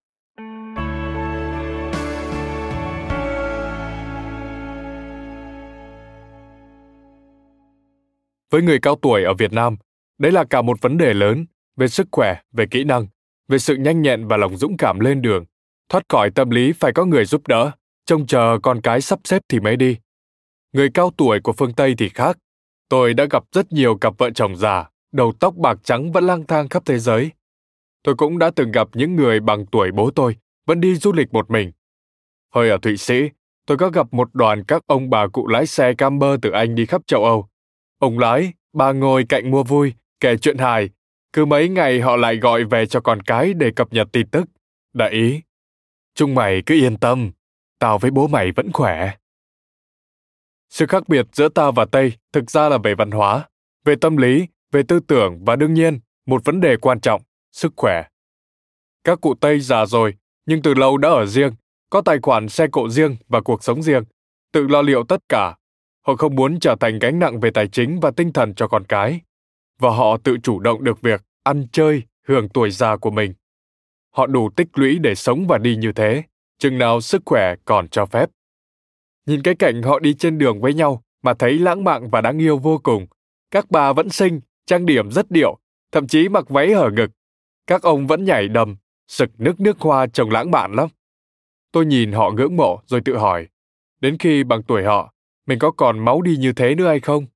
Với 8.50 8.62
người 8.62 8.78
cao 8.82 8.96
tuổi 9.02 9.24
ở 9.24 9.34
Việt 9.34 9.52
Nam, 9.52 9.76
đấy 10.18 10.32
là 10.32 10.44
cả 10.44 10.62
một 10.62 10.80
vấn 10.80 10.98
đề 10.98 11.14
lớn 11.14 11.46
về 11.76 11.88
sức 11.88 12.08
khỏe, 12.12 12.40
về 12.52 12.66
kỹ 12.70 12.84
năng, 12.84 13.06
về 13.48 13.58
sự 13.58 13.76
nhanh 13.76 14.02
nhẹn 14.02 14.28
và 14.28 14.36
lòng 14.36 14.56
dũng 14.56 14.76
cảm 14.76 15.00
lên 15.00 15.22
đường. 15.22 15.44
Thoát 15.88 16.04
khỏi 16.08 16.30
tâm 16.30 16.50
lý 16.50 16.72
phải 16.72 16.92
có 16.92 17.04
người 17.04 17.24
giúp 17.24 17.46
đỡ, 17.46 17.70
trông 18.06 18.26
chờ 18.26 18.58
con 18.62 18.80
cái 18.80 19.00
sắp 19.00 19.18
xếp 19.24 19.42
thì 19.48 19.60
mới 19.60 19.76
đi. 19.76 19.96
Người 20.72 20.90
cao 20.94 21.10
tuổi 21.16 21.40
của 21.40 21.52
phương 21.52 21.72
Tây 21.72 21.94
thì 21.98 22.08
khác. 22.08 22.38
Tôi 22.88 23.14
đã 23.14 23.26
gặp 23.30 23.44
rất 23.52 23.72
nhiều 23.72 23.96
cặp 23.96 24.18
vợ 24.18 24.30
chồng 24.30 24.56
già, 24.56 24.84
đầu 25.12 25.32
tóc 25.40 25.54
bạc 25.56 25.78
trắng 25.84 26.12
vẫn 26.12 26.26
lang 26.26 26.46
thang 26.46 26.68
khắp 26.68 26.82
thế 26.86 26.98
giới. 26.98 27.30
Tôi 28.02 28.14
cũng 28.14 28.38
đã 28.38 28.50
từng 28.56 28.72
gặp 28.72 28.88
những 28.94 29.16
người 29.16 29.40
bằng 29.40 29.66
tuổi 29.66 29.90
bố 29.92 30.10
tôi, 30.10 30.36
vẫn 30.66 30.80
đi 30.80 30.94
du 30.94 31.12
lịch 31.12 31.32
một 31.32 31.50
mình. 31.50 31.72
Hồi 32.54 32.70
ở 32.70 32.78
Thụy 32.82 32.96
Sĩ, 32.96 33.30
tôi 33.66 33.78
có 33.78 33.90
gặp 33.90 34.14
một 34.14 34.34
đoàn 34.34 34.64
các 34.64 34.82
ông 34.86 35.10
bà 35.10 35.26
cụ 35.26 35.48
lái 35.48 35.66
xe 35.66 35.94
camper 35.94 36.38
từ 36.42 36.50
Anh 36.50 36.74
đi 36.74 36.86
khắp 36.86 37.02
châu 37.06 37.24
Âu. 37.24 37.48
Ông 37.98 38.18
lái, 38.18 38.52
bà 38.72 38.92
ngồi 38.92 39.24
cạnh 39.28 39.50
mua 39.50 39.62
vui, 39.62 39.92
kể 40.20 40.36
chuyện 40.36 40.58
hài. 40.58 40.90
Cứ 41.32 41.44
mấy 41.44 41.68
ngày 41.68 42.00
họ 42.00 42.16
lại 42.16 42.36
gọi 42.36 42.64
về 42.64 42.86
cho 42.86 43.00
con 43.00 43.20
cái 43.20 43.54
để 43.54 43.70
cập 43.70 43.92
nhật 43.92 44.08
tin 44.12 44.28
tức. 44.28 44.44
Đại 44.92 45.10
ý, 45.10 45.42
chúng 46.14 46.34
mày 46.34 46.62
cứ 46.66 46.74
yên 46.74 46.96
tâm, 46.96 47.30
tao 47.78 47.98
với 47.98 48.10
bố 48.10 48.26
mày 48.26 48.52
vẫn 48.52 48.72
khỏe. 48.72 49.10
Sự 50.70 50.86
khác 50.86 51.08
biệt 51.08 51.26
giữa 51.32 51.48
ta 51.48 51.70
và 51.70 51.84
Tây 51.84 52.12
thực 52.32 52.50
ra 52.50 52.68
là 52.68 52.78
về 52.78 52.94
văn 52.94 53.10
hóa, 53.10 53.48
về 53.84 53.94
tâm 54.00 54.16
lý, 54.16 54.46
về 54.72 54.82
tư 54.88 55.00
tưởng 55.00 55.44
và 55.44 55.56
đương 55.56 55.74
nhiên, 55.74 56.00
một 56.26 56.44
vấn 56.44 56.60
đề 56.60 56.76
quan 56.76 57.00
trọng, 57.00 57.22
sức 57.52 57.72
khỏe. 57.76 58.04
Các 59.04 59.20
cụ 59.20 59.34
Tây 59.34 59.60
già 59.60 59.86
rồi, 59.86 60.14
nhưng 60.46 60.62
từ 60.62 60.74
lâu 60.74 60.96
đã 60.96 61.08
ở 61.08 61.26
riêng, 61.26 61.52
có 61.90 62.00
tài 62.00 62.18
khoản 62.22 62.48
xe 62.48 62.66
cộ 62.72 62.88
riêng 62.88 63.16
và 63.28 63.40
cuộc 63.40 63.64
sống 63.64 63.82
riêng, 63.82 64.04
tự 64.52 64.66
lo 64.66 64.82
liệu 64.82 65.04
tất 65.04 65.20
cả. 65.28 65.56
Họ 66.06 66.16
không 66.16 66.34
muốn 66.34 66.60
trở 66.60 66.76
thành 66.80 66.98
gánh 66.98 67.18
nặng 67.18 67.40
về 67.40 67.50
tài 67.50 67.68
chính 67.68 68.00
và 68.00 68.10
tinh 68.10 68.32
thần 68.32 68.54
cho 68.54 68.68
con 68.68 68.84
cái. 68.84 69.20
Và 69.78 69.90
họ 69.90 70.16
tự 70.16 70.36
chủ 70.42 70.58
động 70.58 70.84
được 70.84 71.00
việc 71.00 71.22
ăn 71.42 71.66
chơi, 71.72 72.02
hưởng 72.26 72.48
tuổi 72.48 72.70
già 72.70 72.96
của 72.96 73.10
mình. 73.10 73.34
Họ 74.10 74.26
đủ 74.26 74.50
tích 74.56 74.68
lũy 74.74 74.98
để 74.98 75.14
sống 75.14 75.46
và 75.48 75.58
đi 75.58 75.76
như 75.76 75.92
thế, 75.92 76.22
chừng 76.64 76.78
nào 76.78 77.00
sức 77.00 77.22
khỏe 77.26 77.54
còn 77.64 77.88
cho 77.88 78.06
phép. 78.06 78.30
Nhìn 79.26 79.42
cái 79.42 79.54
cảnh 79.54 79.82
họ 79.82 79.98
đi 79.98 80.14
trên 80.14 80.38
đường 80.38 80.60
với 80.60 80.74
nhau 80.74 81.02
mà 81.22 81.34
thấy 81.34 81.58
lãng 81.58 81.84
mạn 81.84 82.10
và 82.10 82.20
đáng 82.20 82.38
yêu 82.38 82.58
vô 82.58 82.80
cùng. 82.82 83.06
Các 83.50 83.70
bà 83.70 83.92
vẫn 83.92 84.08
xinh, 84.08 84.40
trang 84.66 84.86
điểm 84.86 85.10
rất 85.10 85.30
điệu, 85.30 85.58
thậm 85.92 86.06
chí 86.06 86.28
mặc 86.28 86.48
váy 86.48 86.72
hở 86.74 86.90
ngực. 86.90 87.10
Các 87.66 87.82
ông 87.82 88.06
vẫn 88.06 88.24
nhảy 88.24 88.48
đầm, 88.48 88.76
sực 89.08 89.30
nước 89.38 89.60
nước 89.60 89.80
hoa 89.80 90.06
trông 90.06 90.30
lãng 90.30 90.50
mạn 90.50 90.72
lắm. 90.72 90.88
Tôi 91.72 91.86
nhìn 91.86 92.12
họ 92.12 92.30
ngưỡng 92.30 92.56
mộ 92.56 92.80
rồi 92.86 93.00
tự 93.04 93.16
hỏi, 93.16 93.46
đến 94.00 94.18
khi 94.18 94.44
bằng 94.44 94.62
tuổi 94.62 94.84
họ, 94.84 95.14
mình 95.46 95.58
có 95.58 95.70
còn 95.70 95.98
máu 95.98 96.22
đi 96.22 96.36
như 96.36 96.52
thế 96.52 96.74
nữa 96.74 96.88
hay 96.88 97.00
không? 97.00 97.26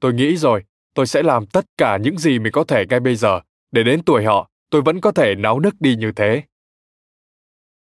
Tôi 0.00 0.14
nghĩ 0.14 0.36
rồi, 0.36 0.64
tôi 0.94 1.06
sẽ 1.06 1.22
làm 1.22 1.46
tất 1.46 1.64
cả 1.78 1.96
những 1.96 2.18
gì 2.18 2.38
mình 2.38 2.52
có 2.52 2.64
thể 2.64 2.84
ngay 2.86 3.00
bây 3.00 3.16
giờ, 3.16 3.40
để 3.72 3.82
đến 3.82 4.02
tuổi 4.02 4.24
họ, 4.24 4.50
tôi 4.70 4.82
vẫn 4.82 5.00
có 5.00 5.12
thể 5.12 5.34
náo 5.34 5.60
nức 5.60 5.74
đi 5.80 5.96
như 5.96 6.12
thế. 6.12 6.42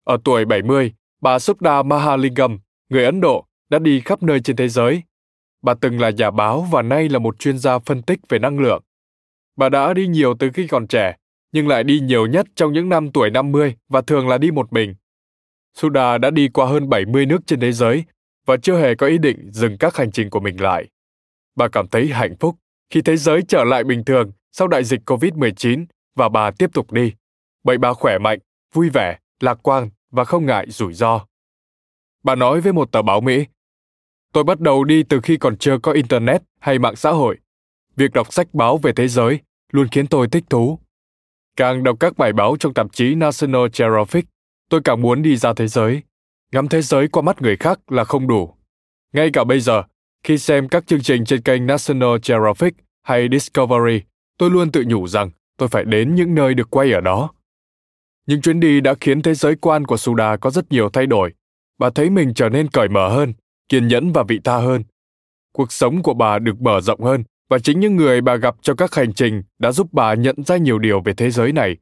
Ở 0.05 0.19
tuổi 0.25 0.45
70, 0.45 0.93
bà 1.21 1.39
Sukda 1.39 1.83
Mahalingam, 1.83 2.59
người 2.89 3.05
Ấn 3.05 3.21
Độ, 3.21 3.47
đã 3.71 3.79
đi 3.79 4.01
khắp 4.01 4.23
nơi 4.23 4.41
trên 4.41 4.57
thế 4.57 4.69
giới. 4.69 5.03
Bà 5.63 5.75
từng 5.75 6.01
là 6.01 6.11
nhà 6.11 6.31
báo 6.31 6.67
và 6.71 6.83
nay 6.83 7.09
là 7.09 7.19
một 7.19 7.39
chuyên 7.39 7.59
gia 7.59 7.79
phân 7.79 8.03
tích 8.03 8.21
về 8.29 8.39
năng 8.39 8.59
lượng. 8.59 8.83
Bà 9.57 9.69
đã 9.69 9.95
đi 9.95 10.07
nhiều 10.07 10.35
từ 10.39 10.51
khi 10.55 10.67
còn 10.67 10.87
trẻ, 10.87 11.17
nhưng 11.53 11.69
lại 11.69 11.85
đi 11.85 12.01
nhiều 12.01 12.27
nhất 12.27 12.47
trong 12.55 12.73
những 12.73 12.89
năm 12.89 13.13
tuổi 13.13 13.31
50 13.31 13.77
và 13.89 14.01
thường 14.01 14.29
là 14.29 14.39
đi 14.39 14.51
một 14.51 14.73
mình. 14.73 14.95
Suda 15.75 16.19
đã 16.19 16.31
đi 16.31 16.49
qua 16.49 16.67
hơn 16.67 16.89
70 16.89 17.27
nước 17.27 17.39
trên 17.47 17.61
thế 17.61 17.73
giới 17.73 18.05
và 18.47 18.57
chưa 18.57 18.79
hề 18.79 18.95
có 18.95 19.07
ý 19.07 19.19
định 19.19 19.51
dừng 19.53 19.79
các 19.79 19.97
hành 19.97 20.13
trình 20.13 20.31
của 20.31 20.41
mình 20.41 20.61
lại. 20.61 20.87
Bà 21.57 21.69
cảm 21.69 21.89
thấy 21.89 22.09
hạnh 22.09 22.35
phúc 22.41 22.57
khi 22.91 23.03
thế 23.03 23.17
giới 23.17 23.43
trở 23.49 23.65
lại 23.65 23.85
bình 23.85 24.05
thường 24.05 24.33
sau 24.53 24.69
đại 24.69 24.85
dịch 24.85 25.01
COVID-19 25.07 25.85
và 26.17 26.29
bà 26.29 26.51
tiếp 26.51 26.71
tục 26.73 26.93
đi. 26.93 27.13
Bởi 27.65 27.79
bà 27.79 27.93
khỏe 27.93 28.19
mạnh, 28.19 28.39
vui 28.75 28.91
vẻ, 28.91 29.19
lạc 29.43 29.59
quan 29.63 29.91
và 30.11 30.25
không 30.25 30.47
ngại 30.47 30.67
rủi 30.71 30.95
ro. 30.95 31.27
Bà 32.23 32.35
nói 32.35 32.61
với 32.61 32.73
một 32.73 32.93
tờ 32.93 33.03
báo 33.03 33.21
Mỹ, 33.21 33.47
Tôi 34.33 34.45
bắt 34.45 34.61
đầu 34.61 34.85
đi 34.85 35.03
từ 35.03 35.21
khi 35.21 35.37
còn 35.37 35.57
chưa 35.57 35.79
có 35.79 35.93
Internet 35.93 36.43
hay 36.61 36.79
mạng 36.79 36.97
xã 36.97 37.11
hội. 37.11 37.39
Việc 37.97 38.13
đọc 38.13 38.33
sách 38.33 38.55
báo 38.55 38.79
về 38.79 38.93
thế 38.97 39.09
giới 39.09 39.41
luôn 39.73 39.89
khiến 39.89 40.07
tôi 40.07 40.29
thích 40.29 40.45
thú. 40.51 40.79
Càng 41.57 41.83
đọc 41.83 41.97
các 42.01 42.19
bài 42.19 42.33
báo 42.33 42.57
trong 42.61 42.75
tạp 42.75 42.87
chí 42.93 43.15
National 43.15 43.63
Geographic, 43.79 44.25
tôi 44.69 44.81
càng 44.85 45.03
muốn 45.03 45.23
đi 45.23 45.37
ra 45.37 45.53
thế 45.53 45.69
giới. 45.69 46.03
Ngắm 46.53 46.69
thế 46.69 46.83
giới 46.83 47.09
qua 47.09 47.23
mắt 47.23 47.43
người 47.43 47.57
khác 47.57 47.93
là 47.93 48.05
không 48.05 48.27
đủ. 48.27 48.55
Ngay 49.13 49.31
cả 49.33 49.45
bây 49.45 49.61
giờ, 49.61 49.83
khi 50.25 50.39
xem 50.39 50.69
các 50.69 50.87
chương 50.87 51.03
trình 51.03 51.25
trên 51.25 51.43
kênh 51.43 51.67
National 51.67 52.17
Geographic 52.29 52.75
hay 53.03 53.29
Discovery, 53.33 54.01
tôi 54.39 54.51
luôn 54.51 54.73
tự 54.73 54.85
nhủ 54.87 55.09
rằng 55.09 55.31
tôi 55.59 55.69
phải 55.69 55.85
đến 55.85 56.15
những 56.15 56.35
nơi 56.35 56.55
được 56.55 56.71
quay 56.71 56.93
ở 56.93 57.01
đó. 57.01 57.31
Những 58.27 58.41
chuyến 58.41 58.61
đi 58.61 58.81
đã 58.81 58.95
khiến 59.01 59.23
thế 59.23 59.35
giới 59.35 59.57
quan 59.57 59.85
của 59.85 59.97
Suda 59.97 60.37
có 60.37 60.51
rất 60.51 60.73
nhiều 60.73 60.89
thay 60.91 61.07
đổi. 61.07 61.33
Bà 61.79 61.91
thấy 61.91 62.11
mình 62.11 62.35
trở 62.35 62.49
nên 62.49 62.69
cởi 62.69 62.89
mở 62.89 63.09
hơn, 63.09 63.35
kiên 63.69 63.89
nhẫn 63.89 64.13
và 64.13 64.23
vị 64.29 64.41
tha 64.45 64.57
hơn. 64.57 64.85
Cuộc 65.53 65.73
sống 65.73 66.03
của 66.03 66.15
bà 66.15 66.39
được 66.39 66.61
mở 66.61 66.81
rộng 66.81 67.01
hơn 67.01 67.25
và 67.51 67.59
chính 67.59 67.81
những 67.81 67.97
người 67.97 68.21
bà 68.21 68.37
gặp 68.37 68.55
trong 68.63 68.77
các 68.77 68.95
hành 68.95 69.13
trình 69.15 69.43
đã 69.59 69.73
giúp 69.73 69.87
bà 69.93 70.15
nhận 70.15 70.45
ra 70.45 70.57
nhiều 70.57 70.79
điều 70.79 71.01
về 71.01 71.13
thế 71.17 71.31
giới 71.31 71.53
này. 71.53 71.77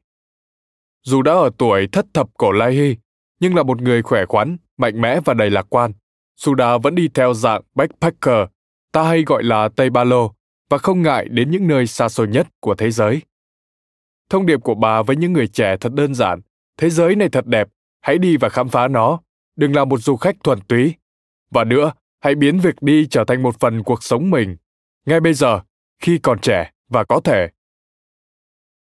Dù 1.03 1.21
đã 1.21 1.31
ở 1.31 1.49
tuổi 1.57 1.87
thất 1.91 2.05
thập 2.13 2.27
cổ 2.37 2.51
lai 2.51 2.73
hy, 2.73 2.95
nhưng 3.39 3.55
là 3.55 3.63
một 3.63 3.81
người 3.81 4.01
khỏe 4.01 4.25
khoắn, 4.25 4.57
mạnh 4.77 5.01
mẽ 5.01 5.19
và 5.25 5.33
đầy 5.33 5.49
lạc 5.49 5.65
quan, 5.69 5.91
Suda 6.37 6.77
vẫn 6.77 6.95
đi 6.95 7.07
theo 7.07 7.33
dạng 7.33 7.61
backpacker, 7.75 8.47
ta 8.91 9.03
hay 9.03 9.23
gọi 9.23 9.43
là 9.43 9.69
Tây 9.75 9.89
Ba 9.89 10.03
Lô, 10.03 10.33
và 10.69 10.77
không 10.77 11.01
ngại 11.01 11.27
đến 11.29 11.51
những 11.51 11.67
nơi 11.67 11.87
xa 11.87 12.09
xôi 12.09 12.27
nhất 12.27 12.47
của 12.59 12.75
thế 12.75 12.91
giới. 12.91 13.21
Thông 14.31 14.45
điệp 14.45 14.63
của 14.63 14.75
bà 14.75 15.01
với 15.01 15.15
những 15.15 15.33
người 15.33 15.47
trẻ 15.47 15.77
thật 15.77 15.93
đơn 15.93 16.15
giản, 16.15 16.41
thế 16.77 16.89
giới 16.89 17.15
này 17.15 17.29
thật 17.29 17.47
đẹp, 17.47 17.67
hãy 18.01 18.17
đi 18.17 18.37
và 18.37 18.49
khám 18.49 18.69
phá 18.69 18.87
nó, 18.87 19.19
đừng 19.55 19.75
là 19.75 19.85
một 19.85 19.97
du 19.97 20.15
khách 20.15 20.35
thuần 20.43 20.59
túy. 20.61 20.93
Và 21.49 21.63
nữa, 21.63 21.93
hãy 22.19 22.35
biến 22.35 22.59
việc 22.59 22.75
đi 22.81 23.07
trở 23.07 23.23
thành 23.23 23.43
một 23.43 23.59
phần 23.59 23.83
cuộc 23.83 24.03
sống 24.03 24.29
mình. 24.29 24.57
Ngay 25.05 25.19
bây 25.19 25.33
giờ, 25.33 25.59
khi 26.01 26.17
còn 26.17 26.39
trẻ 26.39 26.71
và 26.89 27.03
có 27.03 27.21
thể. 27.23 27.47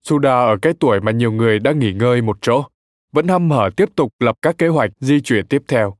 Suda 0.02 0.34
ở 0.34 0.56
cái 0.62 0.72
tuổi 0.80 1.00
mà 1.00 1.12
nhiều 1.12 1.32
người 1.32 1.58
đã 1.58 1.72
nghỉ 1.72 1.92
ngơi 1.92 2.22
một 2.22 2.38
chỗ, 2.40 2.64
vẫn 3.12 3.28
hăm 3.28 3.50
hở 3.50 3.70
tiếp 3.76 3.88
tục 3.96 4.14
lập 4.20 4.36
các 4.42 4.58
kế 4.58 4.68
hoạch 4.68 4.90
di 5.00 5.20
chuyển 5.20 5.46
tiếp 5.46 5.62
theo. 5.68 5.96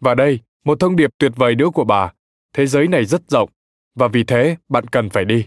Và 0.00 0.14
đây, 0.14 0.38
một 0.64 0.80
thông 0.80 0.96
điệp 0.96 1.10
tuyệt 1.18 1.32
vời 1.36 1.54
nữa 1.54 1.70
của 1.74 1.84
bà. 1.84 2.12
Thế 2.52 2.66
giới 2.66 2.88
này 2.88 3.04
rất 3.04 3.22
rộng, 3.28 3.50
và 3.94 4.08
vì 4.08 4.24
thế 4.24 4.56
bạn 4.68 4.86
cần 4.86 5.10
phải 5.10 5.24
đi. 5.24 5.46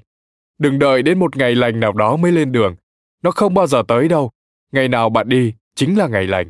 Đừng 0.58 0.80
đợi 0.80 1.02
đến 1.02 1.20
một 1.20 1.38
ngày 1.38 1.56
lành 1.56 1.80
nào 1.80 1.94
đó 1.94 2.16
mới 2.16 2.32
lên 2.32 2.52
đường. 2.52 2.76
Nó 3.24 3.32
không 3.32 3.54
bao 3.54 3.68
giờ 3.68 3.84
tới 3.88 4.08
đâu. 4.08 4.32
Ngày 4.72 4.88
nào 4.88 5.10
bạn 5.10 5.30
đi 5.30 5.54
chính 5.76 5.98
là 5.98 6.08
ngày 6.08 6.28
lành. 6.28 6.50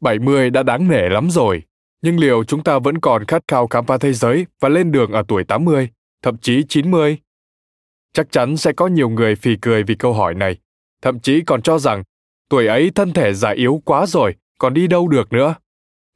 70 0.00 0.50
đã 0.50 0.62
đáng 0.62 0.88
nể 0.88 1.08
lắm 1.08 1.30
rồi, 1.30 1.62
nhưng 2.02 2.18
liệu 2.18 2.44
chúng 2.44 2.62
ta 2.62 2.78
vẫn 2.78 2.98
còn 2.98 3.24
khát 3.24 3.42
khao 3.48 3.66
khám 3.66 3.86
phá 3.86 3.98
thế 3.98 4.12
giới 4.12 4.46
và 4.60 4.68
lên 4.68 4.92
đường 4.92 5.12
ở 5.12 5.22
tuổi 5.28 5.44
80, 5.44 5.88
thậm 6.22 6.36
chí 6.38 6.62
90? 6.68 7.18
Chắc 8.12 8.32
chắn 8.32 8.56
sẽ 8.56 8.72
có 8.72 8.86
nhiều 8.86 9.08
người 9.08 9.36
phì 9.36 9.56
cười 9.56 9.82
vì 9.82 9.94
câu 9.94 10.12
hỏi 10.12 10.34
này, 10.34 10.56
thậm 11.02 11.20
chí 11.20 11.40
còn 11.40 11.62
cho 11.62 11.78
rằng 11.78 12.02
tuổi 12.48 12.66
ấy 12.66 12.90
thân 12.94 13.12
thể 13.12 13.34
già 13.34 13.50
yếu 13.50 13.82
quá 13.84 14.06
rồi, 14.06 14.34
còn 14.58 14.74
đi 14.74 14.86
đâu 14.86 15.08
được 15.08 15.32
nữa. 15.32 15.54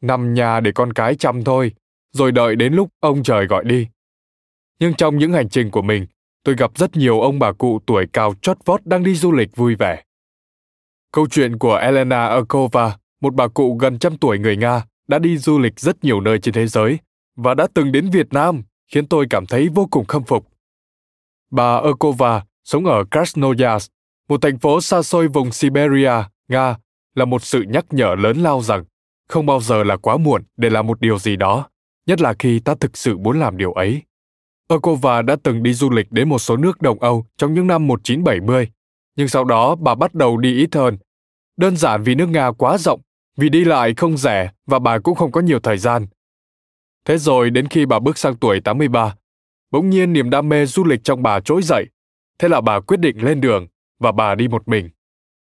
Nằm 0.01 0.35
nhà 0.35 0.61
để 0.61 0.73
con 0.73 0.93
cái 0.93 1.15
chăm 1.15 1.45
thôi, 1.45 1.73
rồi 2.13 2.33
đợi 2.33 2.57
đến 2.57 2.75
lúc 2.75 2.89
ông 3.01 3.23
trời 3.23 3.47
gọi 3.47 3.65
đi. 3.65 3.89
Nhưng 4.79 4.95
trong 4.95 5.19
những 5.19 5.33
hành 5.33 5.49
trình 5.49 5.71
của 5.71 5.83
mình, 5.83 6.07
tôi 6.45 6.55
gặp 6.59 6.71
rất 6.79 6.97
nhiều 6.97 7.21
ông 7.21 7.39
bà 7.39 7.53
cụ 7.53 7.81
tuổi 7.87 8.07
cao 8.13 8.35
chót 8.43 8.59
vót 8.65 8.81
đang 8.85 9.05
đi 9.05 9.15
du 9.15 9.33
lịch 9.33 9.57
vui 9.57 9.75
vẻ. 9.75 10.03
Câu 11.13 11.27
chuyện 11.31 11.59
của 11.59 11.77
Elena 11.77 12.27
Akova, 12.27 12.97
một 13.21 13.35
bà 13.35 13.49
cụ 13.49 13.77
gần 13.81 13.99
trăm 13.99 14.17
tuổi 14.17 14.39
người 14.39 14.57
Nga, 14.57 14.85
đã 15.09 15.19
đi 15.19 15.39
du 15.39 15.59
lịch 15.59 15.81
rất 15.81 16.05
nhiều 16.05 16.21
nơi 16.21 16.39
trên 16.39 16.55
thế 16.55 16.67
giới 16.67 16.99
và 17.37 17.55
đã 17.55 17.67
từng 17.75 17.93
đến 17.93 18.11
Việt 18.11 18.33
Nam, 18.33 18.63
khiến 18.93 19.07
tôi 19.07 19.27
cảm 19.31 19.47
thấy 19.47 19.69
vô 19.75 19.89
cùng 19.91 20.05
khâm 20.05 20.25
phục. 20.25 20.49
Bà 21.51 21.77
Akova 21.77 22.45
sống 22.65 22.87
ở 22.87 23.05
Krasnoyarsk, 23.11 23.93
một 24.29 24.43
thành 24.43 24.59
phố 24.59 24.81
xa 24.81 25.03
xôi 25.03 25.29
vùng 25.29 25.53
Siberia, 25.53 26.13
Nga, 26.49 26.77
là 27.15 27.25
một 27.25 27.43
sự 27.43 27.63
nhắc 27.69 27.85
nhở 27.91 28.15
lớn 28.19 28.39
lao 28.39 28.63
rằng 28.63 28.85
không 29.29 29.47
bao 29.47 29.61
giờ 29.61 29.85
là 29.85 29.97
quá 29.97 30.17
muộn 30.17 30.43
để 30.57 30.71
làm 30.71 30.87
một 30.87 31.01
điều 31.01 31.19
gì 31.19 31.37
đó, 31.37 31.69
nhất 32.07 32.21
là 32.21 32.35
khi 32.39 32.59
ta 32.59 32.75
thực 32.81 32.97
sự 32.97 33.19
muốn 33.19 33.41
làm 33.41 33.57
điều 33.57 33.73
ấy. 33.73 34.03
Akova 34.73 35.23
đã 35.23 35.37
từng 35.43 35.63
đi 35.63 35.73
du 35.73 35.91
lịch 35.91 36.13
đến 36.13 36.29
một 36.29 36.39
số 36.39 36.57
nước 36.57 36.83
Đông 36.83 36.99
Âu 36.99 37.27
trong 37.37 37.55
những 37.55 37.67
năm 37.67 37.87
1970, 37.87 38.71
nhưng 39.17 39.29
sau 39.29 39.45
đó 39.45 39.75
bà 39.75 39.95
bắt 39.95 40.15
đầu 40.15 40.37
đi 40.37 40.57
ít 40.57 40.75
hơn. 40.75 40.99
Đơn 41.57 41.77
giản 41.77 42.03
vì 42.03 42.15
nước 42.15 42.29
Nga 42.29 42.53
quá 42.53 42.79
rộng, 42.79 43.01
vì 43.37 43.49
đi 43.49 43.65
lại 43.65 43.95
không 43.95 44.17
rẻ 44.17 44.51
và 44.67 44.79
bà 44.79 44.99
cũng 44.99 45.15
không 45.15 45.33
có 45.33 45.41
nhiều 45.41 45.61
thời 45.61 45.79
gian. 45.79 46.07
Thế 47.05 47.19
rồi 47.19 47.51
đến 47.51 47.69
khi 47.69 47.87
bà 47.87 47.99
bước 47.99 48.19
sang 48.19 48.37
tuổi 48.37 48.61
83, 48.61 49.17
bỗng 49.71 49.91
nhiên 49.91 50.13
niềm 50.13 50.31
đam 50.31 50.49
mê 50.49 50.67
du 50.67 50.85
lịch 50.85 51.05
trong 51.05 51.23
bà 51.23 51.41
trỗi 51.41 51.63
dậy. 51.63 51.87
Thế 52.39 52.49
là 52.49 52.61
bà 52.61 52.81
quyết 52.81 53.01
định 53.01 53.25
lên 53.25 53.41
đường 53.41 53.67
và 54.01 54.13
bà 54.13 54.35
đi 54.35 54.49
một 54.49 54.69
mình. 54.69 54.91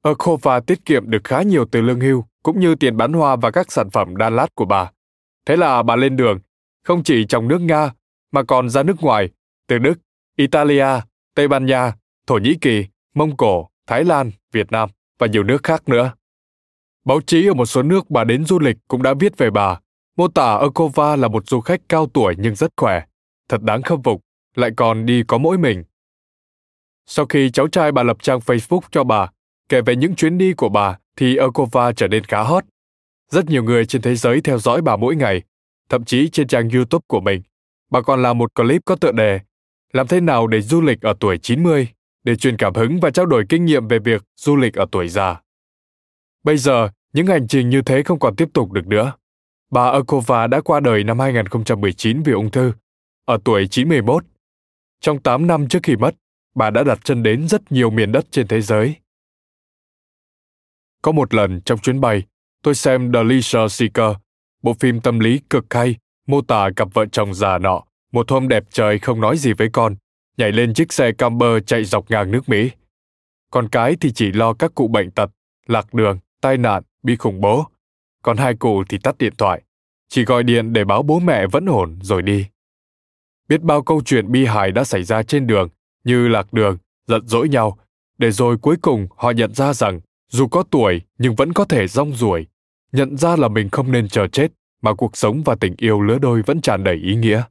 Akova 0.03 0.61
tiết 0.61 0.85
kiệm 0.85 1.11
được 1.11 1.25
khá 1.25 1.43
nhiều 1.43 1.67
từ 1.71 1.81
lương 1.81 2.01
hưu 2.01 2.25
cũng 2.43 2.61
như 2.61 2.75
tiền 2.75 2.97
bán 2.97 3.13
hoa 3.13 3.37
và 3.37 3.51
các 3.51 3.73
sản 3.73 3.91
phẩm 3.91 4.17
đan 4.17 4.37
lát 4.37 4.55
của 4.55 4.65
bà. 4.65 4.91
Thế 5.47 5.57
là 5.57 5.83
bà 5.83 5.97
lên 5.97 6.17
đường, 6.17 6.39
không 6.85 7.03
chỉ 7.03 7.25
trong 7.29 7.49
nước 7.49 7.61
Nga 7.61 7.91
mà 8.33 8.43
còn 8.43 8.69
ra 8.69 8.83
nước 8.83 8.97
ngoài, 9.01 9.31
từ 9.67 9.79
Đức, 9.79 9.99
Italia, 10.37 10.89
Tây 11.35 11.49
Ban 11.49 11.67
Nha, 11.67 11.95
Thổ 12.27 12.35
Nhĩ 12.35 12.55
Kỳ, 12.61 12.87
Mông 13.15 13.37
Cổ, 13.37 13.69
Thái 13.87 14.05
Lan, 14.05 14.31
Việt 14.53 14.73
Nam 14.73 14.89
và 15.19 15.27
nhiều 15.27 15.43
nước 15.43 15.63
khác 15.63 15.89
nữa. 15.89 16.13
Báo 17.05 17.21
chí 17.27 17.47
ở 17.47 17.55
một 17.55 17.67
số 17.67 17.83
nước 17.83 18.11
bà 18.11 18.25
đến 18.25 18.45
du 18.45 18.59
lịch 18.59 18.77
cũng 18.89 19.03
đã 19.03 19.15
viết 19.21 19.39
về 19.39 19.51
bà, 19.51 19.81
mô 20.17 20.29
tả 20.29 20.55
Okova 20.55 21.17
là 21.17 21.29
một 21.29 21.49
du 21.49 21.61
khách 21.61 21.81
cao 21.89 22.07
tuổi 22.07 22.35
nhưng 22.39 22.55
rất 22.55 22.73
khỏe, 22.77 23.03
thật 23.49 23.63
đáng 23.63 23.83
khâm 23.83 24.03
phục, 24.03 24.21
lại 24.55 24.71
còn 24.77 25.07
đi 25.07 25.23
có 25.23 25.39
mỗi 25.39 25.59
mình. 25.59 25.85
Sau 27.07 27.27
khi 27.27 27.51
cháu 27.51 27.69
trai 27.69 27.93
bà 27.93 28.03
lập 28.03 28.17
trang 28.23 28.39
Facebook 28.39 28.81
cho 28.91 29.05
bà, 29.05 29.31
kể 29.69 29.81
về 29.81 29.97
những 29.97 30.15
chuyến 30.15 30.39
đi 30.39 30.53
của 30.53 30.69
bà 30.69 30.99
thì 31.17 31.37
Okova 31.37 31.93
trở 31.93 32.09
nên 32.09 32.25
khá 32.25 32.43
hot. 32.43 32.65
Rất 33.31 33.47
nhiều 33.47 33.63
người 33.63 33.87
trên 33.87 34.03
thế 34.03 34.15
giới 34.15 34.41
theo 34.41 34.59
dõi 34.59 34.83
bà 34.83 34.97
mỗi 34.97 35.17
ngày, 35.17 35.43
thậm 35.89 36.05
chí 36.05 36.29
trên 36.29 36.49
trang 36.49 36.69
YouTube 36.71 37.05
của 37.09 37.21
mình 37.21 37.43
bà 37.91 38.01
còn 38.01 38.23
làm 38.23 38.39
một 38.39 38.55
clip 38.55 38.83
có 38.85 38.97
tựa 38.97 39.13
đề 39.13 39.41
Làm 39.93 40.07
thế 40.07 40.21
nào 40.21 40.47
để 40.47 40.61
du 40.61 40.81
lịch 40.81 41.01
ở 41.01 41.15
tuổi 41.21 41.39
90 41.39 41.89
để 42.25 42.37
truyền 42.37 42.57
cảm 42.57 42.75
hứng 42.75 43.01
và 43.01 43.11
trao 43.11 43.27
đổi 43.27 43.45
kinh 43.49 43.65
nghiệm 43.65 43.89
về 43.89 43.99
việc 43.99 44.23
du 44.37 44.57
lịch 44.57 44.75
ở 44.75 44.87
tuổi 44.93 45.09
già. 45.09 45.41
Bây 46.43 46.57
giờ, 46.57 46.91
những 47.13 47.27
hành 47.27 47.49
trình 47.49 47.69
như 47.69 47.83
thế 47.83 48.03
không 48.03 48.19
còn 48.19 48.37
tiếp 48.37 48.49
tục 48.55 48.73
được 48.73 48.87
nữa. 48.87 49.13
Bà 49.71 49.91
Akova 49.91 50.47
đã 50.47 50.61
qua 50.61 50.81
đời 50.81 51.05
năm 51.05 51.19
2019 51.19 52.23
vì 52.23 52.33
ung 52.33 52.51
thư, 52.51 52.73
ở 53.25 53.39
tuổi 53.45 53.67
91. 53.71 54.25
Trong 55.01 55.23
8 55.23 55.47
năm 55.47 55.69
trước 55.69 55.79
khi 55.83 55.97
mất, 55.97 56.15
bà 56.55 56.71
đã 56.71 56.83
đặt 56.83 56.99
chân 57.05 57.23
đến 57.23 57.49
rất 57.49 57.73
nhiều 57.73 57.91
miền 57.91 58.13
đất 58.13 58.27
trên 58.31 58.49
thế 58.49 58.61
giới. 58.61 58.97
Có 61.03 61.13
một 61.13 61.35
lần 61.35 61.61
trong 61.61 61.79
chuyến 61.79 62.01
bay, 62.01 62.23
tôi 62.63 62.75
xem 62.75 63.13
The 63.13 63.25
Leisure 63.25 63.69
Seeker, 63.69 64.17
bộ 64.63 64.75
phim 64.81 65.01
tâm 65.01 65.19
lý 65.19 65.41
cực 65.51 65.75
hay, 65.75 65.97
mô 66.27 66.41
tả 66.41 66.71
cặp 66.77 66.89
vợ 66.95 67.07
chồng 67.13 67.35
già 67.35 67.59
nọ, 67.59 67.83
một 68.13 68.31
hôm 68.31 68.49
đẹp 68.49 68.65
trời 68.71 68.99
không 68.99 69.21
nói 69.21 69.37
gì 69.37 69.53
với 69.53 69.69
con, 69.73 69.97
nhảy 70.37 70.53
lên 70.53 70.75
chiếc 70.75 70.93
xe 70.93 71.13
camper 71.13 71.63
chạy 71.67 71.85
dọc 71.85 72.11
ngang 72.11 72.31
nước 72.31 72.49
Mỹ. 72.49 72.71
Con 73.51 73.69
cái 73.69 73.97
thì 74.01 74.13
chỉ 74.13 74.33
lo 74.33 74.53
các 74.53 74.75
cụ 74.75 74.89
bệnh 74.89 75.11
tật, 75.11 75.31
lạc 75.67 75.95
đường, 75.95 76.19
tai 76.41 76.57
nạn, 76.57 76.83
bị 77.03 77.17
khủng 77.17 77.41
bố. 77.41 77.65
Còn 78.23 78.37
hai 78.37 78.55
cụ 78.55 78.85
thì 78.89 78.99
tắt 78.99 79.19
điện 79.19 79.33
thoại, 79.39 79.63
chỉ 80.09 80.25
gọi 80.25 80.43
điện 80.43 80.73
để 80.73 80.85
báo 80.85 81.03
bố 81.03 81.21
mẹ 81.21 81.47
vẫn 81.47 81.67
ổn 81.67 81.99
rồi 82.03 82.23
đi. 82.23 82.47
Biết 83.49 83.63
bao 83.63 83.83
câu 83.83 84.03
chuyện 84.05 84.33
bi 84.33 84.45
hài 84.45 84.73
đã 84.73 84.85
xảy 84.85 85.03
ra 85.03 85.23
trên 85.23 85.47
đường, 85.47 85.69
như 86.05 86.29
lạc 86.29 86.53
đường, 86.53 86.79
giận 87.07 87.27
dỗi 87.27 87.49
nhau, 87.49 87.79
để 88.19 88.31
rồi 88.31 88.59
cuối 88.59 88.77
cùng 88.83 89.07
họ 89.17 89.31
nhận 89.31 89.55
ra 89.55 89.73
rằng 89.73 90.01
dù 90.33 90.49
có 90.49 90.65
tuổi 90.71 91.03
nhưng 91.19 91.35
vẫn 91.35 91.53
có 91.53 91.65
thể 91.65 91.89
rong 91.89 92.13
ruổi, 92.13 92.47
nhận 92.93 93.17
ra 93.17 93.37
là 93.37 93.49
mình 93.49 93.69
không 93.71 93.93
nên 93.93 94.09
chờ 94.09 94.27
chết 94.27 94.53
mà 94.83 94.95
cuộc 94.95 95.17
sống 95.17 95.43
và 95.45 95.55
tình 95.55 95.75
yêu 95.79 96.01
lứa 96.01 96.19
đôi 96.19 96.43
vẫn 96.43 96.61
tràn 96.61 96.85
đầy 96.85 96.95
ý 96.95 97.15
nghĩa. 97.15 97.43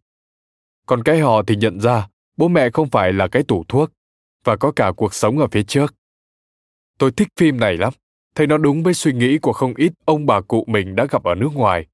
Còn 0.85 1.03
cái 1.03 1.19
họ 1.19 1.43
thì 1.43 1.55
nhận 1.55 1.79
ra 1.79 2.07
bố 2.37 2.47
mẹ 2.47 2.69
không 2.69 2.89
phải 2.89 3.13
là 3.13 3.27
cái 3.27 3.43
tủ 3.43 3.63
thuốc 3.67 3.91
và 4.43 4.55
có 4.55 4.71
cả 4.71 4.91
cuộc 4.97 5.13
sống 5.13 5.39
ở 5.39 5.47
phía 5.47 5.63
trước. 5.63 5.95
Tôi 6.97 7.11
thích 7.11 7.27
phim 7.39 7.59
này 7.59 7.77
lắm, 7.77 7.93
thấy 8.35 8.47
nó 8.47 8.57
đúng 8.57 8.83
với 8.83 8.93
suy 8.93 9.13
nghĩ 9.13 9.37
của 9.37 9.53
không 9.53 9.73
ít 9.77 9.93
ông 10.05 10.25
bà 10.25 10.41
cụ 10.41 10.65
mình 10.67 10.95
đã 10.95 11.05
gặp 11.11 11.23
ở 11.23 11.35
nước 11.35 11.49
ngoài. 11.53 11.85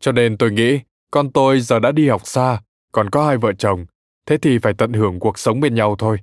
Cho 0.00 0.12
nên 0.12 0.36
tôi 0.36 0.52
nghĩ 0.52 0.80
con 1.10 1.32
tôi 1.32 1.60
giờ 1.60 1.78
đã 1.78 1.92
đi 1.92 2.08
học 2.08 2.26
xa, 2.26 2.62
còn 2.92 3.10
có 3.10 3.26
hai 3.26 3.36
vợ 3.36 3.52
chồng, 3.52 3.86
thế 4.26 4.38
thì 4.42 4.58
phải 4.58 4.74
tận 4.74 4.92
hưởng 4.92 5.20
cuộc 5.20 5.38
sống 5.38 5.60
bên 5.60 5.74
nhau 5.74 5.96
thôi. 5.98 6.18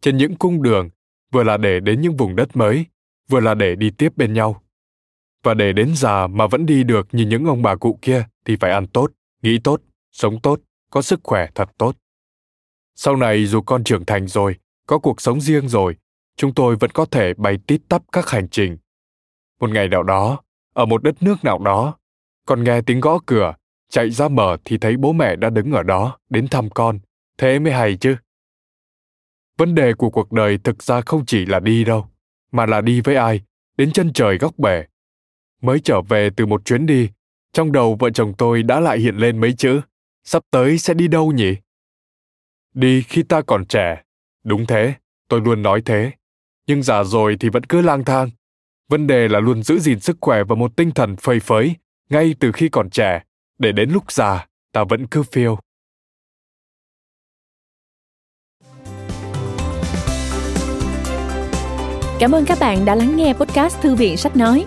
Trên 0.00 0.16
những 0.16 0.36
cung 0.36 0.62
đường, 0.62 0.90
vừa 1.32 1.42
là 1.42 1.56
để 1.56 1.80
đến 1.80 2.00
những 2.00 2.16
vùng 2.16 2.36
đất 2.36 2.56
mới, 2.56 2.86
vừa 3.28 3.40
là 3.40 3.54
để 3.54 3.74
đi 3.74 3.90
tiếp 3.90 4.12
bên 4.16 4.32
nhau. 4.32 4.62
Và 5.46 5.54
để 5.54 5.72
đến 5.72 5.94
già 5.94 6.26
mà 6.26 6.46
vẫn 6.46 6.66
đi 6.66 6.84
được 6.84 7.08
như 7.12 7.26
những 7.26 7.44
ông 7.44 7.62
bà 7.62 7.76
cụ 7.76 7.98
kia 8.02 8.24
thì 8.44 8.56
phải 8.60 8.70
ăn 8.70 8.86
tốt, 8.86 9.10
nghĩ 9.42 9.58
tốt, 9.64 9.80
sống 10.12 10.40
tốt, 10.40 10.60
có 10.90 11.02
sức 11.02 11.20
khỏe 11.22 11.48
thật 11.54 11.70
tốt. 11.78 11.96
Sau 12.94 13.16
này 13.16 13.46
dù 13.46 13.60
con 13.60 13.84
trưởng 13.84 14.04
thành 14.04 14.28
rồi, 14.28 14.56
có 14.86 14.98
cuộc 14.98 15.20
sống 15.20 15.40
riêng 15.40 15.68
rồi, 15.68 15.96
chúng 16.36 16.54
tôi 16.54 16.76
vẫn 16.76 16.90
có 16.90 17.04
thể 17.04 17.34
bay 17.34 17.58
tít 17.66 17.80
tắp 17.88 18.02
các 18.12 18.30
hành 18.30 18.48
trình. 18.48 18.78
Một 19.60 19.70
ngày 19.70 19.88
nào 19.88 20.02
đó, 20.02 20.42
ở 20.74 20.84
một 20.86 21.02
đất 21.02 21.22
nước 21.22 21.44
nào 21.44 21.58
đó, 21.58 21.98
con 22.46 22.64
nghe 22.64 22.80
tiếng 22.80 23.00
gõ 23.00 23.18
cửa, 23.26 23.54
chạy 23.90 24.10
ra 24.10 24.28
mở 24.28 24.56
thì 24.64 24.78
thấy 24.78 24.96
bố 24.96 25.12
mẹ 25.12 25.36
đã 25.36 25.50
đứng 25.50 25.72
ở 25.72 25.82
đó 25.82 26.18
đến 26.28 26.48
thăm 26.48 26.70
con, 26.70 26.98
thế 27.38 27.58
mới 27.58 27.72
hay 27.72 27.96
chứ. 27.96 28.16
Vấn 29.58 29.74
đề 29.74 29.94
của 29.94 30.10
cuộc 30.10 30.32
đời 30.32 30.58
thực 30.64 30.82
ra 30.82 31.00
không 31.00 31.26
chỉ 31.26 31.46
là 31.46 31.60
đi 31.60 31.84
đâu, 31.84 32.08
mà 32.52 32.66
là 32.66 32.80
đi 32.80 33.00
với 33.00 33.14
ai, 33.14 33.40
đến 33.76 33.92
chân 33.92 34.12
trời 34.12 34.38
góc 34.38 34.58
bể. 34.58 34.84
Mới 35.62 35.80
trở 35.80 36.00
về 36.00 36.30
từ 36.36 36.46
một 36.46 36.64
chuyến 36.64 36.86
đi, 36.86 37.08
trong 37.52 37.72
đầu 37.72 37.96
vợ 38.00 38.10
chồng 38.10 38.34
tôi 38.38 38.62
đã 38.62 38.80
lại 38.80 38.98
hiện 38.98 39.16
lên 39.16 39.40
mấy 39.40 39.52
chữ, 39.52 39.80
sắp 40.24 40.42
tới 40.50 40.78
sẽ 40.78 40.94
đi 40.94 41.08
đâu 41.08 41.32
nhỉ? 41.32 41.56
Đi 42.74 43.02
khi 43.02 43.22
ta 43.22 43.42
còn 43.42 43.66
trẻ. 43.66 44.02
Đúng 44.44 44.66
thế, 44.66 44.94
tôi 45.28 45.40
luôn 45.40 45.62
nói 45.62 45.82
thế. 45.84 46.10
Nhưng 46.66 46.82
già 46.82 47.04
rồi 47.04 47.36
thì 47.40 47.48
vẫn 47.48 47.64
cứ 47.64 47.80
lang 47.80 48.04
thang. 48.04 48.30
Vấn 48.88 49.06
đề 49.06 49.28
là 49.28 49.40
luôn 49.40 49.62
giữ 49.62 49.78
gìn 49.78 50.00
sức 50.00 50.16
khỏe 50.20 50.44
và 50.44 50.54
một 50.54 50.76
tinh 50.76 50.90
thần 50.90 51.16
phơi 51.16 51.40
phới, 51.40 51.74
ngay 52.10 52.34
từ 52.40 52.52
khi 52.52 52.68
còn 52.68 52.90
trẻ, 52.90 53.22
để 53.58 53.72
đến 53.72 53.90
lúc 53.90 54.12
già, 54.12 54.46
ta 54.72 54.84
vẫn 54.88 55.06
cứ 55.06 55.22
phiêu. 55.22 55.58
Cảm 62.18 62.32
ơn 62.34 62.44
các 62.44 62.58
bạn 62.60 62.84
đã 62.84 62.94
lắng 62.94 63.16
nghe 63.16 63.32
podcast 63.32 63.80
Thư 63.80 63.94
viện 63.94 64.16
Sách 64.16 64.36
Nói. 64.36 64.66